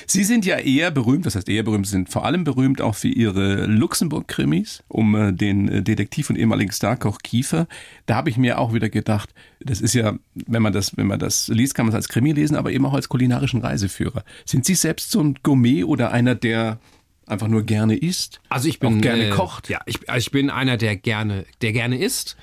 Sie 0.05 0.23
sind 0.23 0.45
ja 0.45 0.57
eher 0.57 0.91
berühmt, 0.91 1.25
das 1.25 1.35
heißt 1.35 1.49
eher 1.49 1.63
berühmt, 1.63 1.87
sind 1.87 2.09
vor 2.09 2.25
allem 2.25 2.43
berühmt 2.43 2.81
auch 2.81 2.95
für 2.95 3.07
Ihre 3.07 3.65
Luxemburg-Krimis 3.65 4.83
um 4.87 5.15
äh, 5.15 5.33
den 5.33 5.67
äh, 5.67 5.83
Detektiv 5.83 6.29
und 6.29 6.37
ehemaligen 6.37 6.71
Starkoch 6.71 7.19
Kiefer. 7.19 7.67
Da 8.05 8.15
habe 8.15 8.29
ich 8.29 8.37
mir 8.37 8.59
auch 8.59 8.73
wieder 8.73 8.89
gedacht, 8.89 9.33
das 9.59 9.81
ist 9.81 9.93
ja, 9.93 10.17
wenn 10.33 10.61
man 10.61 10.73
das, 10.73 10.95
wenn 10.97 11.07
man 11.07 11.19
das 11.19 11.47
liest, 11.47 11.75
kann 11.75 11.85
man 11.85 11.91
es 11.91 11.95
als 11.95 12.09
Krimi 12.09 12.31
lesen, 12.31 12.55
aber 12.55 12.71
eben 12.71 12.85
auch 12.85 12.93
als 12.93 13.09
kulinarischen 13.09 13.61
Reiseführer. 13.61 14.23
Sind 14.45 14.65
Sie 14.65 14.75
selbst 14.75 15.11
so 15.11 15.21
ein 15.21 15.35
Gourmet 15.43 15.83
oder 15.83 16.11
einer, 16.11 16.35
der 16.35 16.79
einfach 17.25 17.47
nur 17.47 17.63
gerne 17.63 17.95
isst? 17.95 18.39
Also 18.49 18.67
ich 18.67 18.79
bin 18.79 18.97
auch 18.97 19.01
gerne 19.01 19.27
äh, 19.27 19.29
kocht. 19.31 19.69
Ja, 19.69 19.79
ich, 19.85 20.09
also 20.09 20.19
ich 20.19 20.31
bin 20.31 20.49
einer, 20.49 20.77
der 20.77 20.95
gerne, 20.95 21.45
der 21.61 21.73
gerne 21.73 21.97
isst. 21.99 22.37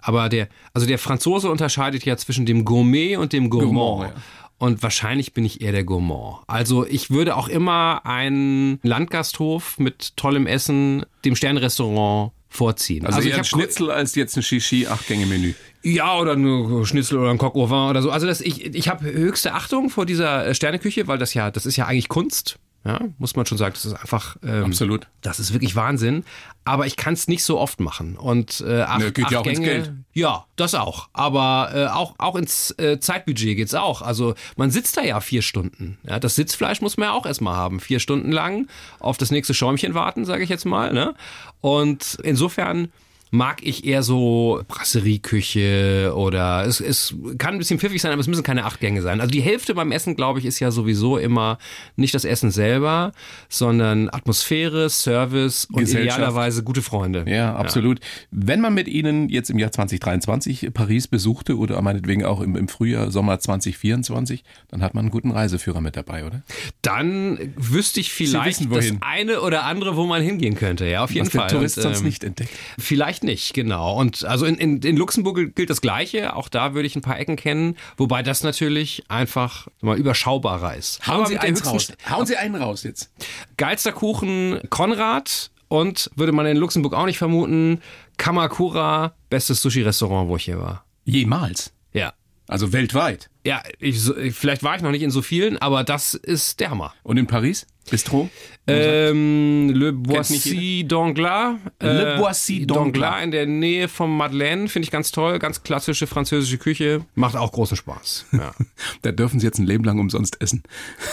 Aber 0.00 0.28
der, 0.28 0.48
also 0.74 0.86
der 0.86 0.98
Franzose 0.98 1.50
unterscheidet 1.50 2.04
ja 2.04 2.16
zwischen 2.16 2.46
dem 2.46 2.64
Gourmet 2.64 3.16
und 3.16 3.32
dem 3.32 3.50
Gourmand. 3.50 3.74
Gourmand, 3.74 4.14
ja. 4.14 4.22
Und 4.58 4.82
wahrscheinlich 4.82 5.34
bin 5.34 5.44
ich 5.44 5.60
eher 5.60 5.72
der 5.72 5.84
Gourmand. 5.84 6.38
Also 6.48 6.84
ich 6.84 7.10
würde 7.10 7.36
auch 7.36 7.48
immer 7.48 8.04
einen 8.04 8.80
Landgasthof 8.82 9.78
mit 9.78 10.16
tollem 10.16 10.46
Essen 10.46 11.06
dem 11.24 11.36
Sternrestaurant 11.36 12.32
vorziehen. 12.48 13.06
Also, 13.06 13.20
ich 13.20 13.26
eher 13.26 13.34
ein 13.34 13.38
hab- 13.40 13.46
Schnitzel 13.46 13.90
als 13.90 14.14
jetzt 14.14 14.36
ein 14.36 14.42
Shishi 14.42 14.86
Acht-Gänge-Menü. 14.86 15.54
Ja, 15.82 16.18
oder 16.18 16.34
nur 16.34 16.86
Schnitzel 16.86 17.18
oder 17.18 17.30
ein 17.30 17.38
Coq 17.38 17.54
au 17.54 17.70
vin 17.70 17.90
oder 17.90 18.02
so. 18.02 18.10
Also 18.10 18.26
das, 18.26 18.40
ich, 18.40 18.64
ich 18.74 18.88
habe 18.88 19.04
höchste 19.04 19.54
Achtung 19.54 19.90
vor 19.90 20.06
dieser 20.06 20.52
Sterneküche, 20.54 21.06
weil 21.06 21.18
das 21.18 21.34
ja, 21.34 21.50
das 21.50 21.66
ist 21.66 21.76
ja 21.76 21.86
eigentlich 21.86 22.08
Kunst. 22.08 22.58
Ja, 22.84 23.00
muss 23.18 23.36
man 23.36 23.44
schon 23.44 23.58
sagen. 23.58 23.74
Das 23.74 23.84
ist 23.84 23.94
einfach. 23.94 24.36
Ähm, 24.42 24.64
Absolut. 24.64 25.08
Das 25.20 25.40
ist 25.40 25.52
wirklich 25.52 25.74
Wahnsinn. 25.76 26.24
Aber 26.64 26.86
ich 26.86 26.96
kann 26.96 27.14
es 27.14 27.28
nicht 27.28 27.44
so 27.44 27.58
oft 27.58 27.80
machen. 27.80 28.16
Und 28.16 28.62
äh, 28.66 28.82
acht, 28.82 29.00
Ne, 29.00 29.12
geht 29.12 29.24
acht 29.26 29.32
ja 29.32 29.40
auch 29.40 29.46
ins 29.46 29.58
Gänge, 29.58 29.82
Geld. 29.82 29.92
Ja, 30.12 30.46
das 30.56 30.74
auch. 30.74 31.08
Aber 31.12 31.70
äh, 31.74 31.86
auch, 31.86 32.14
auch 32.18 32.36
ins 32.36 32.70
äh, 32.78 33.00
Zeitbudget 33.00 33.56
geht's 33.56 33.74
auch. 33.74 34.00
Also 34.02 34.34
man 34.56 34.70
sitzt 34.70 34.96
da 34.96 35.02
ja 35.02 35.20
vier 35.20 35.42
Stunden. 35.42 35.98
Ja, 36.04 36.18
das 36.20 36.36
Sitzfleisch 36.36 36.80
muss 36.80 36.96
man 36.96 37.08
ja 37.08 37.14
auch 37.14 37.26
erstmal 37.26 37.56
haben. 37.56 37.80
Vier 37.80 38.00
Stunden 38.00 38.32
lang 38.32 38.68
auf 39.00 39.18
das 39.18 39.30
nächste 39.30 39.54
Schäumchen 39.54 39.94
warten, 39.94 40.24
sage 40.24 40.44
ich 40.44 40.48
jetzt 40.50 40.64
mal. 40.64 40.92
Ne? 40.92 41.14
Und 41.60 42.18
insofern 42.22 42.92
mag 43.30 43.60
ich 43.62 43.84
eher 43.84 44.02
so 44.02 44.62
Brasserieküche 44.68 46.12
oder 46.14 46.64
es, 46.66 46.80
es 46.80 47.14
kann 47.38 47.54
ein 47.54 47.58
bisschen 47.58 47.78
pfiffig 47.78 48.00
sein, 48.00 48.12
aber 48.12 48.20
es 48.20 48.26
müssen 48.26 48.42
keine 48.42 48.64
acht 48.64 48.80
Gänge 48.80 49.02
sein. 49.02 49.20
Also 49.20 49.30
die 49.30 49.40
Hälfte 49.40 49.74
beim 49.74 49.92
Essen, 49.92 50.16
glaube 50.16 50.38
ich, 50.38 50.44
ist 50.44 50.60
ja 50.60 50.70
sowieso 50.70 51.18
immer 51.18 51.58
nicht 51.96 52.14
das 52.14 52.24
Essen 52.24 52.50
selber, 52.50 53.12
sondern 53.48 54.08
Atmosphäre, 54.08 54.88
Service 54.90 55.66
und 55.72 55.88
idealerweise 55.88 56.62
gute 56.62 56.82
Freunde. 56.82 57.24
Ja, 57.26 57.54
absolut. 57.54 58.00
Wenn 58.30 58.60
man 58.60 58.74
mit 58.74 58.88
Ihnen 58.88 59.28
jetzt 59.28 59.50
im 59.50 59.58
Jahr 59.58 59.72
2023 59.72 60.70
Paris 60.72 61.08
besuchte 61.08 61.56
oder 61.56 61.80
meinetwegen 61.82 62.24
auch 62.24 62.40
im, 62.40 62.56
im 62.56 62.68
Frühjahr, 62.68 63.10
Sommer 63.10 63.38
2024, 63.38 64.44
dann 64.68 64.82
hat 64.82 64.94
man 64.94 65.06
einen 65.06 65.10
guten 65.10 65.30
Reiseführer 65.30 65.80
mit 65.80 65.96
dabei, 65.96 66.24
oder? 66.24 66.42
Dann 66.82 67.52
wüsste 67.56 68.00
ich 68.00 68.12
vielleicht 68.12 68.70
wissen, 68.70 68.70
das 68.70 68.92
eine 69.00 69.40
oder 69.40 69.64
andere, 69.64 69.96
wo 69.96 70.06
man 70.06 70.22
hingehen 70.22 70.54
könnte. 70.54 70.86
Ja, 70.86 71.04
auf 71.04 71.10
jeden 71.10 71.26
Was 71.26 71.32
Fall. 71.32 71.48
der 71.48 71.56
Tourist 71.56 71.76
Und, 71.78 71.82
sonst 71.82 72.00
ähm, 72.00 72.06
nicht 72.06 72.24
entdeckt. 72.24 72.50
Vielleicht 72.78 73.17
nicht, 73.22 73.54
genau. 73.54 73.96
Und 73.98 74.24
also 74.24 74.46
in, 74.46 74.56
in, 74.56 74.82
in 74.82 74.96
Luxemburg 74.96 75.54
gilt 75.54 75.70
das 75.70 75.80
Gleiche. 75.80 76.34
Auch 76.36 76.48
da 76.48 76.74
würde 76.74 76.86
ich 76.86 76.96
ein 76.96 77.02
paar 77.02 77.18
Ecken 77.18 77.36
kennen, 77.36 77.76
wobei 77.96 78.22
das 78.22 78.42
natürlich 78.42 79.04
einfach 79.08 79.68
mal 79.80 79.98
überschaubarer 79.98 80.76
ist. 80.76 81.06
Hauen 81.06 81.26
Sie 81.26 81.38
höchsten 81.38 81.68
raus. 81.68 81.92
Hauen 82.08 82.26
Sie 82.26 82.36
einen 82.36 82.54
raus 82.56 82.82
jetzt. 82.82 83.10
Geilster 83.56 83.92
Kuchen 83.92 84.60
Konrad 84.70 85.50
und 85.68 86.10
würde 86.16 86.32
man 86.32 86.46
in 86.46 86.56
Luxemburg 86.56 86.94
auch 86.94 87.06
nicht 87.06 87.18
vermuten, 87.18 87.80
Kamakura, 88.16 89.14
bestes 89.30 89.62
Sushi-Restaurant, 89.62 90.28
wo 90.28 90.36
ich 90.36 90.44
hier 90.44 90.60
war. 90.60 90.84
Jemals. 91.04 91.72
Ja. 91.92 92.12
Also 92.48 92.72
weltweit. 92.72 93.28
Ja, 93.44 93.62
ich, 93.78 94.00
vielleicht 94.32 94.62
war 94.62 94.76
ich 94.76 94.82
noch 94.82 94.90
nicht 94.90 95.02
in 95.02 95.10
so 95.10 95.22
vielen, 95.22 95.58
aber 95.58 95.84
das 95.84 96.14
ist 96.14 96.60
der 96.60 96.70
Hammer. 96.70 96.94
Und 97.02 97.18
in 97.18 97.26
Paris? 97.26 97.66
Bistro? 97.90 98.28
Ähm, 98.68 99.70
Le 99.70 99.92
Boissy 99.92 100.84
d'Anglas. 100.86 101.56
Le 101.80 102.18
Boissy 102.18 102.66
d'Anglas. 102.66 103.22
in 103.22 103.30
der 103.30 103.46
Nähe 103.46 103.88
vom 103.88 104.16
Madeleine, 104.16 104.68
finde 104.68 104.84
ich 104.84 104.90
ganz 104.90 105.10
toll. 105.10 105.38
Ganz 105.38 105.62
klassische 105.62 106.06
französische 106.06 106.58
Küche. 106.58 107.00
Macht 107.14 107.36
auch 107.36 107.52
großen 107.52 107.76
Spaß. 107.76 108.26
Ja. 108.32 108.52
Da 109.02 109.12
dürfen 109.12 109.38
Sie 109.38 109.46
jetzt 109.46 109.58
ein 109.58 109.66
Leben 109.66 109.84
lang 109.84 109.98
umsonst 109.98 110.40
essen. 110.40 110.62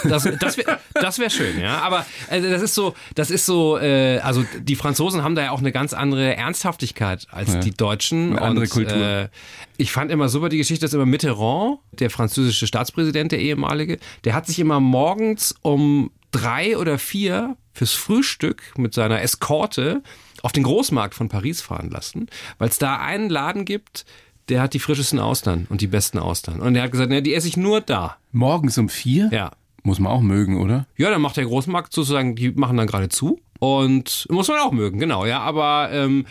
Das, 0.03 0.23
das 0.39 0.57
wäre 0.57 0.79
wär 0.93 1.29
schön, 1.29 1.59
ja. 1.59 1.79
Aber 1.79 2.05
also 2.29 2.49
das 2.49 2.61
ist 2.61 2.73
so, 2.73 2.95
das 3.13 3.29
ist 3.29 3.45
so, 3.45 3.77
äh, 3.77 4.17
also 4.19 4.45
die 4.59 4.75
Franzosen 4.75 5.23
haben 5.23 5.35
da 5.35 5.43
ja 5.43 5.51
auch 5.51 5.59
eine 5.59 5.71
ganz 5.71 5.93
andere 5.93 6.35
Ernsthaftigkeit 6.35 7.27
als 7.31 7.59
die 7.59 7.71
Deutschen. 7.71 8.31
Eine 8.31 8.41
andere 8.41 8.65
Und, 8.65 8.71
Kultur. 8.71 8.97
Äh, 8.97 9.29
ich 9.77 9.91
fand 9.91 10.11
immer 10.11 10.29
super 10.29 10.49
die 10.49 10.57
Geschichte, 10.57 10.85
dass 10.85 10.93
immer 10.93 11.05
Mitterrand, 11.05 11.79
der 11.91 12.09
französische 12.09 12.65
Staatspräsident, 12.67 13.31
der 13.31 13.39
ehemalige, 13.39 13.99
der 14.23 14.33
hat 14.33 14.47
sich 14.47 14.59
immer 14.59 14.79
morgens 14.79 15.55
um 15.61 16.11
drei 16.31 16.77
oder 16.77 16.97
vier 16.97 17.57
fürs 17.73 17.93
Frühstück 17.93 18.73
mit 18.77 18.93
seiner 18.93 19.21
Eskorte 19.21 20.01
auf 20.41 20.51
den 20.51 20.63
Großmarkt 20.63 21.15
von 21.15 21.29
Paris 21.29 21.61
fahren 21.61 21.89
lassen, 21.89 22.27
weil 22.57 22.69
es 22.69 22.77
da 22.77 22.97
einen 22.97 23.29
Laden 23.29 23.65
gibt, 23.65 24.05
der 24.49 24.61
hat 24.61 24.73
die 24.73 24.79
frischesten 24.79 25.19
Austern 25.19 25.65
und 25.69 25.81
die 25.81 25.87
besten 25.87 26.19
Austern. 26.19 26.61
Und 26.61 26.75
er 26.75 26.83
hat 26.83 26.91
gesagt, 26.91 27.09
ne, 27.09 27.21
die 27.21 27.33
esse 27.33 27.47
ich 27.47 27.57
nur 27.57 27.81
da. 27.81 28.17
Morgens 28.31 28.77
um 28.77 28.89
vier? 28.89 29.29
Ja. 29.31 29.51
Muss 29.83 29.99
man 29.99 30.11
auch 30.11 30.21
mögen, 30.21 30.59
oder? 30.59 30.87
Ja, 30.97 31.09
dann 31.09 31.21
macht 31.21 31.37
der 31.37 31.45
Großmarkt 31.45 31.93
sozusagen, 31.93 32.35
die 32.35 32.51
machen 32.51 32.77
dann 32.77 32.87
gerade 32.87 33.09
zu. 33.09 33.39
Und 33.59 34.27
muss 34.29 34.47
man 34.47 34.59
auch 34.59 34.71
mögen, 34.71 34.99
genau, 34.99 35.25
ja. 35.25 35.39
Aber 35.39 35.89
ähm, 35.91 36.25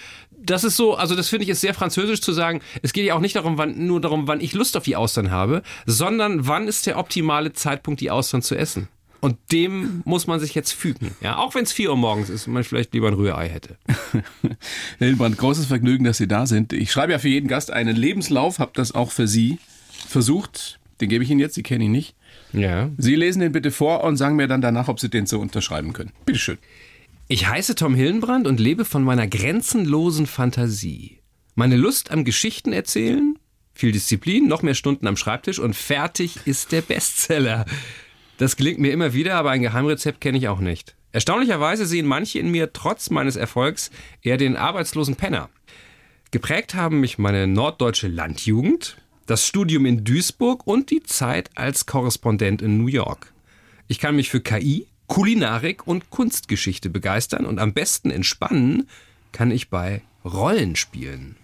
das 0.45 0.65
ist 0.65 0.77
so, 0.77 0.95
also 0.95 1.15
das 1.15 1.29
finde 1.29 1.45
ich 1.45 1.51
ist 1.51 1.61
sehr 1.61 1.75
französisch 1.75 2.21
zu 2.21 2.33
sagen, 2.33 2.61
es 2.83 2.93
geht 2.93 3.07
ja 3.07 3.15
auch 3.15 3.21
nicht 3.21 3.37
darum, 3.37 3.57
wann, 3.57 3.87
nur 3.87 4.01
darum, 4.01 4.29
wann 4.29 4.41
ich 4.41 4.53
Lust 4.53 4.77
auf 4.77 4.85
die 4.85 4.97
Austern 4.97 5.31
habe, 5.31 5.63
sondern 5.87 6.47
wann 6.47 6.69
ist 6.69 6.87
der 6.87 6.99
optimale 6.99 7.53
Zeitpunkt, 7.53 8.01
die 8.01 8.11
Austern 8.11 8.43
zu 8.43 8.55
essen. 8.55 8.89
Und 9.25 9.39
dem 9.53 10.03
muss 10.05 10.27
man 10.27 10.39
sich 10.39 10.55
jetzt 10.55 10.73
fügen. 10.73 11.17
Ja, 11.23 11.39
auch 11.39 11.55
wenn 11.55 11.65
es 11.65 11.73
4 11.73 11.89
Uhr 11.89 11.97
morgens 11.97 12.29
ist 12.29 12.47
und 12.47 12.53
man 12.53 12.63
vielleicht 12.63 12.93
lieber 12.93 13.09
ein 13.09 13.15
Rührei 13.15 13.49
hätte. 13.49 13.79
Herr 14.99 15.07
Hilbrand, 15.09 15.39
großes 15.39 15.65
Vergnügen, 15.65 16.05
dass 16.05 16.19
Sie 16.19 16.29
da 16.29 16.45
sind. 16.45 16.75
Ich 16.75 16.93
schreibe 16.93 17.13
ja 17.13 17.19
für 17.19 17.31
jeden 17.31 17.49
Gast 17.49 17.71
einen 17.71 17.97
Lebenslauf, 17.97 18.59
habe 18.59 18.73
das 18.75 18.95
auch 18.95 19.13
für 19.13 19.27
Sie 19.27 19.57
versucht. 20.07 20.79
Den 21.01 21.09
gebe 21.09 21.25
ich 21.25 21.31
Ihnen 21.31 21.41
jetzt, 21.41 21.55
Sie 21.55 21.63
kennen 21.63 21.81
ihn 21.81 21.93
nicht. 21.93 22.15
Ja. 22.53 22.91
Sie 22.99 23.15
lesen 23.15 23.41
den 23.41 23.53
bitte 23.53 23.71
vor 23.71 24.05
und 24.05 24.19
sagen 24.19 24.37
mir 24.37 24.47
dann 24.47 24.61
danach, 24.61 24.89
ob 24.89 25.01
Sie 25.01 25.09
den 25.09 25.25
so 25.25 25.41
unterschreiben 25.41 25.95
können. 25.95 26.13
Bitteschön. 26.27 26.59
Ich 27.27 27.49
heiße 27.49 27.77
Tom 27.77 27.95
Hillenbrand 27.95 28.47
und 28.47 28.61
lebe 28.61 28.85
von 28.85 29.03
meiner 29.03 29.27
grenzenlosen 29.27 30.27
Fantasie. 30.27 31.21
Meine 31.55 31.77
Lust 31.77 32.11
am 32.11 32.27
Geschichten 32.27 32.75
erzählen, 32.75 33.39
viel 33.73 33.91
Disziplin, 33.91 34.49
noch 34.49 34.61
mehr 34.61 34.75
Stunden 34.75 35.07
am 35.07 35.17
Schreibtisch 35.17 35.59
und 35.59 35.75
fertig 35.75 36.41
ist 36.45 36.73
der 36.73 36.83
Bestseller. 36.83 37.65
Das 38.39 38.57
gelingt 38.57 38.81
mir 38.81 38.93
immer 38.93 39.13
wieder, 39.13 39.37
aber 39.37 39.51
ein 39.51 39.63
Geheimrezept 39.63 40.21
kenne 40.21 40.39
ich 40.39 40.49
auch 40.49 40.61
nicht. 40.61 40.95
Erstaunlicherweise 41.13 41.87
sehen 41.87 42.07
manche 42.07 42.41
in 42.41 42.51
mir 42.51 42.73
trotz 42.73 43.11
meines 43.11 43.37
Erfolgs 43.37 43.91
eher 44.23 44.37
den 44.37 44.57
arbeitslosen 44.57 45.15
Penner. 45.15 45.49
Geprägt 46.33 46.75
haben 46.75 46.99
mich 46.99 47.19
meine 47.19 47.47
norddeutsche 47.47 48.09
Landjugend, 48.09 48.97
das 49.27 49.47
Studium 49.47 49.87
in 49.87 50.03
Duisburg 50.03 50.67
und 50.67 50.91
die 50.91 51.05
Zeit 51.05 51.51
als 51.55 51.87
Korrespondent 51.87 52.61
in 52.61 52.79
New 52.79 52.89
York. 52.89 53.33
Ich 53.87 54.01
kann 54.01 54.17
mich 54.17 54.31
für 54.31 54.41
KI, 54.41 54.89
Kulinarik 55.07 55.87
und 55.87 56.11
Kunstgeschichte 56.11 56.91
begeistern 56.91 57.47
und 57.47 57.61
am 57.61 57.73
besten 57.73 58.11
entspannen 58.11 58.89
kann 59.31 59.53
ich 59.53 59.71
bei 59.71 60.03
Rollenspielen. 60.25 61.37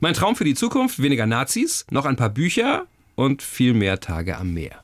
Mein 0.00 0.12
Traum 0.12 0.36
für 0.36 0.44
die 0.44 0.54
Zukunft, 0.54 1.00
weniger 1.00 1.26
Nazis, 1.26 1.86
noch 1.90 2.04
ein 2.04 2.16
paar 2.16 2.28
Bücher 2.28 2.86
und 3.14 3.40
viel 3.40 3.72
mehr 3.72 4.00
Tage 4.00 4.36
am 4.36 4.52
Meer. 4.52 4.83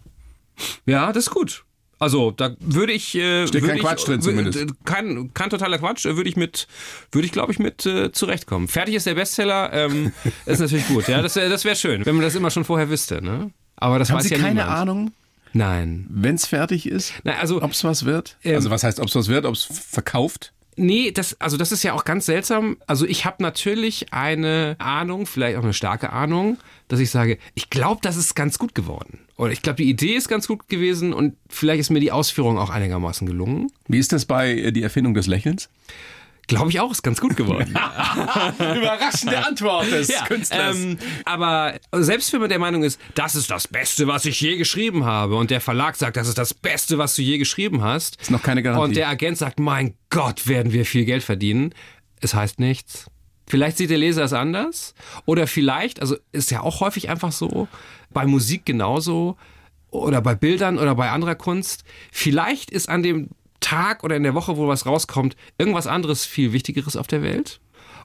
Ja, 0.87 1.13
das 1.13 1.25
ist 1.27 1.31
gut. 1.31 1.65
Also, 1.99 2.31
da 2.31 2.55
würde 2.61 2.93
ich. 2.95 3.15
Äh, 3.15 3.47
Steht 3.47 3.63
kein 3.65 3.77
ich, 3.77 3.83
Quatsch 3.83 4.07
drin 4.09 4.23
zumindest. 4.23 4.59
äh, 4.59 4.67
Kein, 4.87 5.35
kein 5.35 5.51
totaler 5.51 5.79
Quatsch, 5.79 6.07
äh, 6.07 6.17
würde 6.17 6.31
ich 6.31 6.37
mit, 6.37 6.67
würde 7.13 7.27
ich 7.27 7.33
glaube 7.33 7.53
ich 7.53 7.59
mit 7.59 7.85
äh, 7.85 8.11
zurechtkommen. 8.11 8.69
Fertig 8.69 8.95
ist 8.95 9.05
der 9.07 9.15
Bestseller, 9.15 9.71
ähm, 9.73 10.13
ist 10.47 10.61
natürlich 10.61 10.89
gut. 10.89 11.09
Ja, 11.09 11.21
das, 11.21 11.35
das 11.35 11.65
wäre 11.65 11.77
schön, 11.77 12.07
wenn 12.07 12.15
man 12.15 12.25
das 12.25 12.35
immer 12.35 12.51
schon 12.51 12.65
vorher 12.65 12.89
wüsste. 12.89 13.21
Ne? 13.23 13.51
Aber 13.77 13.99
das 13.99 14.09
Haben 14.11 14.19
weiß 14.19 14.25
Sie 14.25 14.31
ja 14.35 14.39
keine 14.41 14.61
niemand. 14.61 14.71
Ahnung, 14.71 15.13
Nein. 15.53 16.07
wenn 16.09 16.37
es 16.37 16.47
fertig 16.47 16.87
ist? 16.89 17.13
Na, 17.25 17.35
also, 17.39 17.61
Ob 17.63 17.73
es 17.73 17.85
was 17.85 18.07
wird? 18.07 18.37
Ähm, 18.45 18.55
also 18.57 18.71
was 18.71 18.83
heißt, 18.83 18.99
ob 18.99 19.09
es 19.09 19.15
was 19.15 19.29
wird, 19.29 19.45
ob 19.45 19.55
es 19.55 19.65
verkauft? 19.65 20.55
Nee, 20.77 21.11
das, 21.11 21.41
also 21.41 21.57
das 21.57 21.73
ist 21.73 21.83
ja 21.83 21.93
auch 21.93 22.05
ganz 22.05 22.27
seltsam. 22.27 22.79
Also 22.87 23.05
ich 23.07 23.25
habe 23.25 23.43
natürlich 23.43 24.13
eine 24.13 24.77
Ahnung, 24.79 25.27
vielleicht 25.27 25.59
auch 25.59 25.63
eine 25.63 25.75
starke 25.75 26.11
Ahnung, 26.11 26.59
dass 26.89 27.01
ich 27.01 27.11
sage, 27.11 27.39
ich 27.55 27.71
glaube, 27.71 28.01
das 28.03 28.17
ist 28.17 28.35
ganz 28.35 28.59
gut 28.59 28.75
geworden. 28.75 29.19
Oder 29.37 29.53
ich 29.53 29.63
glaube, 29.63 29.77
die 29.77 29.89
Idee 29.89 30.15
ist 30.15 30.29
ganz 30.29 30.47
gut 30.47 30.69
gewesen 30.69 31.13
und 31.13 31.35
vielleicht 31.49 31.81
ist 31.81 31.91
mir 31.91 32.01
die 32.01 32.13
Ausführung 32.13 32.59
auch 32.59 32.71
einigermaßen 32.71 33.27
gelungen. 33.27 33.71
Wie 33.89 33.99
ist 33.99 34.13
das 34.13 34.25
bei 34.25 34.53
äh, 34.53 34.73
die 34.73 34.83
Erfindung 34.83 35.15
des 35.15 35.27
Lächelns? 35.27 35.69
Glaube 36.51 36.71
ich 36.71 36.81
auch, 36.81 36.91
ist 36.91 37.03
ganz 37.03 37.21
gut 37.21 37.37
geworden. 37.37 37.71
Überraschende 38.59 39.47
Antwort 39.47 39.91
des 39.91 40.09
Ja, 40.09 40.25
Künstlers. 40.27 40.77
ähm, 40.77 40.99
aber 41.25 41.75
selbst 41.93 42.33
wenn 42.33 42.41
man 42.41 42.49
der 42.51 42.59
Meinung 42.59 42.83
ist, 42.83 43.01
das 43.15 43.35
ist 43.37 43.51
das 43.51 43.69
Beste, 43.69 44.07
was 44.09 44.25
ich 44.25 44.41
je 44.41 44.57
geschrieben 44.57 45.05
habe, 45.05 45.37
und 45.37 45.51
der 45.51 45.61
Verlag 45.61 45.95
sagt, 45.97 46.17
das 46.17 46.27
ist 46.29 46.39
das 46.39 46.53
Beste, 46.53 46.99
was 46.99 47.15
du 47.15 47.23
je 47.23 47.39
geschrieben 47.39 47.83
hast, 47.83 48.21
Ist 48.21 48.31
noch 48.31 48.43
keine 48.43 48.63
Garantie. 48.63 48.85
und 48.85 48.97
der 48.97 49.09
Agent 49.09 49.39
sagt, 49.39 49.61
mein 49.61 49.95
Gott, 50.11 50.49
werden 50.49 50.73
wir 50.73 50.85
viel 50.85 51.05
Geld 51.05 51.23
verdienen, 51.23 51.73
es 52.21 52.35
heißt 52.35 52.59
nichts. 52.59 53.07
Vielleicht 53.47 53.79
sieht 53.79 53.91
der 53.91 53.99
Leser 53.99 54.25
es 54.25 54.33
anders, 54.33 54.95
oder 55.27 55.47
vielleicht, 55.47 56.01
also 56.01 56.17
ist 56.33 56.51
ja 56.51 56.61
auch 56.63 56.81
häufig 56.81 57.09
einfach 57.09 57.33
so, 57.33 57.69
bei 58.11 58.27
Musik 58.27 58.65
genauso, 58.67 59.37
oder 59.91 60.21
bei 60.21 60.35
Bildern 60.35 60.79
oder 60.79 60.95
bei 60.95 61.11
anderer 61.11 61.35
Kunst, 61.37 61.85
vielleicht 62.13 62.71
ist 62.71 62.89
an 62.89 63.03
dem 63.03 63.29
Tag 63.61 64.05
oder 64.05 64.17
in 64.17 64.23
der 64.23 64.35
Woche, 64.35 64.57
wo 64.57 64.69
was 64.69 64.87
rauskommt, 64.87 65.37
irgendwas 65.59 65.87
anderes 65.87 66.25
viel 66.25 66.53
Wichtigeres 66.53 66.97
auf 66.97 67.07
der 67.07 67.23
Welt. 67.23 67.61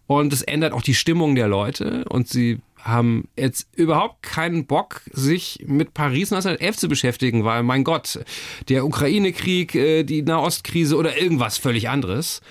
Und 0.08 0.34
es 0.34 0.42
ändert 0.42 0.74
auch 0.74 0.82
die 0.82 0.94
Stimmung 0.94 1.36
der 1.36 1.48
Leute. 1.48 2.06
Und 2.10 2.28
sie 2.28 2.60
haben 2.78 3.28
jetzt 3.36 3.68
überhaupt 3.76 4.22
keinen 4.22 4.68
Bock, 4.68 5.02
sich 5.12 5.64
mit 5.66 5.96
Paris 5.96 6.32
1911 6.32 6.78
zu 6.78 6.88
beschäftigen, 6.88 7.44
weil, 7.44 7.64
mein 7.64 7.84
Gott, 7.84 8.20
der 8.70 8.86
Ukraine-Krieg, 8.86 9.74
äh, 9.74 10.04
die 10.04 10.22
Nahostkrise 10.22 10.96
oder 10.96 11.20
irgendwas 11.20 11.58
völlig 11.58 11.90
anderes. 11.90 12.42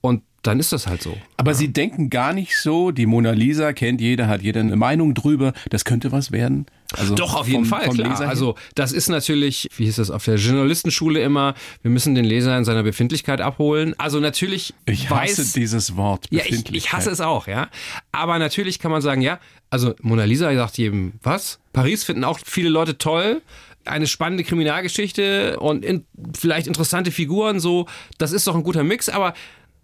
Und 0.00 0.22
dann 0.42 0.58
ist 0.58 0.72
das 0.72 0.86
halt 0.86 1.02
so. 1.02 1.16
Aber 1.36 1.54
Sie 1.54 1.72
denken 1.72 2.10
gar 2.10 2.32
nicht 2.32 2.56
so, 2.58 2.90
die 2.90 3.06
Mona 3.06 3.30
Lisa 3.30 3.72
kennt 3.72 4.00
jeder, 4.00 4.26
hat 4.28 4.42
jeder 4.42 4.60
eine 4.60 4.76
Meinung 4.76 5.14
drüber, 5.14 5.52
das 5.70 5.84
könnte 5.84 6.10
was 6.12 6.32
werden? 6.32 6.66
Also 6.94 7.14
Doch, 7.14 7.34
auf 7.34 7.46
jeden 7.46 7.64
vom- 7.64 7.78
Fall, 7.78 7.86
vom 7.86 7.96
klar. 7.96 8.10
Leser? 8.10 8.28
Also 8.28 8.56
das 8.74 8.92
ist 8.92 9.08
natürlich, 9.08 9.68
wie 9.76 9.84
hieß 9.86 9.96
das 9.96 10.10
auf 10.10 10.24
der 10.24 10.36
Journalistenschule 10.36 11.22
immer, 11.22 11.54
wir 11.80 11.90
müssen 11.90 12.14
den 12.14 12.24
Leser 12.24 12.56
in 12.58 12.64
seiner 12.64 12.82
Befindlichkeit 12.82 13.40
abholen. 13.40 13.94
Also 13.98 14.20
natürlich 14.20 14.74
ich 14.84 15.10
weiß... 15.10 15.38
hasse 15.38 15.52
dieses 15.54 15.96
Wort. 15.96 16.26
Ja, 16.30 16.42
ich, 16.44 16.74
ich 16.74 16.92
hasse 16.92 17.10
es 17.10 17.20
auch, 17.20 17.46
ja. 17.46 17.68
Aber 18.10 18.38
natürlich 18.38 18.78
kann 18.78 18.90
man 18.90 19.00
sagen, 19.00 19.22
ja, 19.22 19.38
also 19.70 19.94
Mona 20.02 20.24
Lisa 20.24 20.52
sagt 20.54 20.76
jedem, 20.76 21.14
was? 21.22 21.60
Paris 21.72 22.04
finden 22.04 22.24
auch 22.24 22.38
viele 22.44 22.68
Leute 22.68 22.98
toll. 22.98 23.40
Eine 23.84 24.06
spannende 24.06 24.44
Kriminalgeschichte 24.44 25.58
und 25.58 25.84
in, 25.84 26.04
vielleicht 26.38 26.66
interessante 26.66 27.10
Figuren, 27.10 27.58
so, 27.58 27.86
das 28.18 28.32
ist 28.32 28.46
doch 28.46 28.54
ein 28.54 28.62
guter 28.62 28.84
Mix, 28.84 29.08
aber 29.08 29.34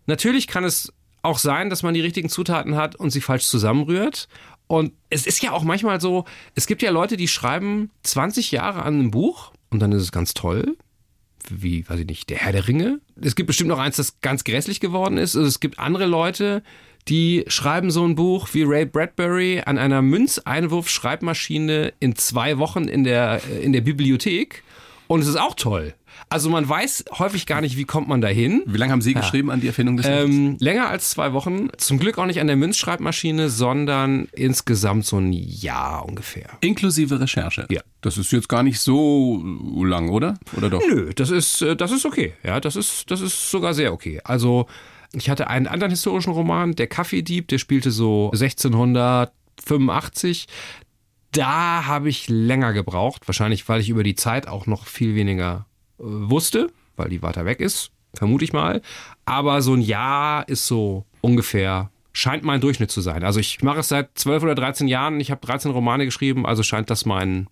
natürlich 0.09 0.49
kann 0.49 0.65
es 0.65 0.93
auch 1.23 1.39
sein, 1.39 1.71
dass 1.71 1.83
man 1.83 1.95
die 1.95 2.01
richtigen 2.01 2.29
Zutaten 2.29 2.75
hat 2.75 2.97
und 2.97 3.11
sie 3.11 3.21
falsch 3.21 3.45
zusammenrührt. 3.45 4.29
Und 4.67 4.93
es 5.09 5.27
ist 5.27 5.43
ja 5.43 5.53
auch 5.53 5.63
manchmal 5.63 6.01
so, 6.01 6.25
es 6.55 6.67
gibt 6.67 6.83
ja 6.83 6.91
Leute, 6.91 7.17
die 7.17 7.29
schreiben 7.29 7.91
20 8.03 8.51
Jahre 8.51 8.83
an 8.83 8.95
einem 8.95 9.11
Buch 9.11 9.53
und 9.71 9.81
dann 9.81 9.93
ist 9.93 10.03
es 10.03 10.13
ganz 10.13 10.35
toll 10.35 10.77
wie, 11.51 11.89
weiß 11.89 12.01
ich 12.01 12.07
nicht, 12.07 12.31
der 12.31 12.39
Herr 12.39 12.53
der 12.53 12.69
Ringe. 12.69 13.01
Es 13.21 13.35
gibt 13.35 13.47
bestimmt 13.47 13.71
noch 13.71 13.79
eins, 13.79 13.97
das 13.97 14.21
ganz 14.21 14.45
grässlich 14.45 14.81
geworden 14.81 15.19
ist. 15.19 15.37
Also 15.37 15.47
es 15.47 15.61
gibt 15.61 15.79
andere 15.79 16.07
Leute, 16.07 16.63
die 17.09 17.45
schreiben 17.49 17.91
so 17.91 18.05
ein 18.05 18.15
Buch 18.15 18.49
wie 18.53 18.65
Ray 18.65 18.85
Bradbury 18.85 19.63
an 19.65 19.79
einer 19.79 20.03
Münzeinwurf-Schreibmaschine 20.03 21.93
in 22.01 22.17
zwei 22.17 22.59
Wochen 22.59 22.85
in 22.85 23.05
der, 23.05 23.41
äh, 23.51 23.63
in 23.63 23.73
der 23.73 23.81
Bibliothek. 23.81 24.63
Und 25.09 25.21
es 25.21 25.27
ist 25.27 25.41
auch 25.41 25.55
toll. 25.55 25.95
Also 26.29 26.51
man 26.51 26.69
weiß 26.69 27.07
häufig 27.19 27.47
gar 27.47 27.63
nicht, 27.63 27.77
wie 27.77 27.85
kommt 27.85 28.09
man 28.09 28.21
dahin. 28.21 28.63
Wie 28.67 28.77
lange 28.77 28.91
haben 28.93 29.01
Sie 29.01 29.15
geschrieben 29.15 29.51
an 29.51 29.61
die 29.61 29.69
Erfindung 29.69 29.97
des? 29.97 30.07
Ähm, 30.07 30.57
länger 30.61 30.89
als 30.89 31.11
zwei 31.11 31.33
Wochen. 31.33 31.69
Zum 31.79 31.99
Glück 31.99 32.19
auch 32.19 32.27
nicht 32.27 32.41
an 32.41 32.47
der 32.47 32.55
Münzschreibmaschine, 32.57 33.49
sondern 33.49 34.29
insgesamt 34.33 35.07
so 35.07 35.17
ein 35.19 35.33
Jahr 35.33 36.07
ungefähr. 36.07 36.51
Inklusive 36.61 37.19
Recherche. 37.21 37.67
Ja. 37.71 37.81
Das 38.03 38.19
ist 38.19 38.31
jetzt 38.33 38.49
gar 38.49 38.63
nicht 38.63 38.79
so 38.81 39.43
lang, 39.83 40.11
oder? 40.11 40.35
Oder 40.57 40.71
doch? 40.71 40.83
Nö, 40.87 41.13
das 41.15 41.31
ist, 41.31 41.63
äh, 41.63 41.75
das 41.75 41.91
ist 41.93 42.05
okay. 42.05 42.35
Ja, 42.45 42.61
das 42.61 42.77
ist, 42.77 43.11
das 43.11 43.23
ist 43.23 43.51
sogar 43.51 43.73
sehr 43.75 43.93
okay. 43.93 44.21
Also, 44.25 44.67
ich 45.13 45.31
hatte 45.31 45.49
einen 45.49 45.67
anderen 45.67 45.91
historischen 45.91 46.33
Roman, 46.33 46.75
Der 46.75 46.89
Kaffeedieb, 46.89 47.49
der 47.49 47.59
spielte 47.59 47.91
so 47.91 48.31
1685. 48.33 50.47
Da 51.33 51.87
habe 51.87 52.09
ich 52.09 52.29
länger 52.29 52.73
gebraucht, 52.73 53.29
wahrscheinlich, 53.29 53.69
weil 53.69 53.81
ich 53.81 53.91
über 53.91 54.03
die 54.03 54.15
Zeit 54.15 54.49
auch 54.49 54.67
noch 54.67 54.87
viel 54.87 55.15
weniger 55.15 55.67
äh, 55.99 56.05
wusste, 56.05 56.69
weil 56.97 57.11
die 57.11 57.23
weiter 57.23 57.45
weg 57.45 57.61
ist, 57.61 57.91
vermute 58.15 58.45
ich 58.45 58.53
mal. 58.53 58.83
Aber 59.25 59.63
so 59.63 59.75
ein 59.75 59.83
Jahr 59.83 60.49
ist 60.49 60.67
so 60.67 61.05
ungefähr, 61.21 61.91
scheint 62.19 62.43
mein 62.43 62.61
Durchschnitt 62.61 62.91
zu 62.91 63.01
sein. 63.01 63.23
Also 63.23 63.41
ich 63.41 63.63
mache 63.63 63.81
es 63.81 63.89
seit 63.89 64.19
12 64.19 64.43
oder 64.43 64.55
13 64.55 64.89
Jahren, 64.89 65.21
ich 65.21 65.31
habe 65.31 65.45
13 65.47 65.71
Romane 65.71 66.05
geschrieben, 66.05 66.47
also 66.47 66.63
scheint 66.63 66.91
das 66.91 67.07
mein, 67.07 67.47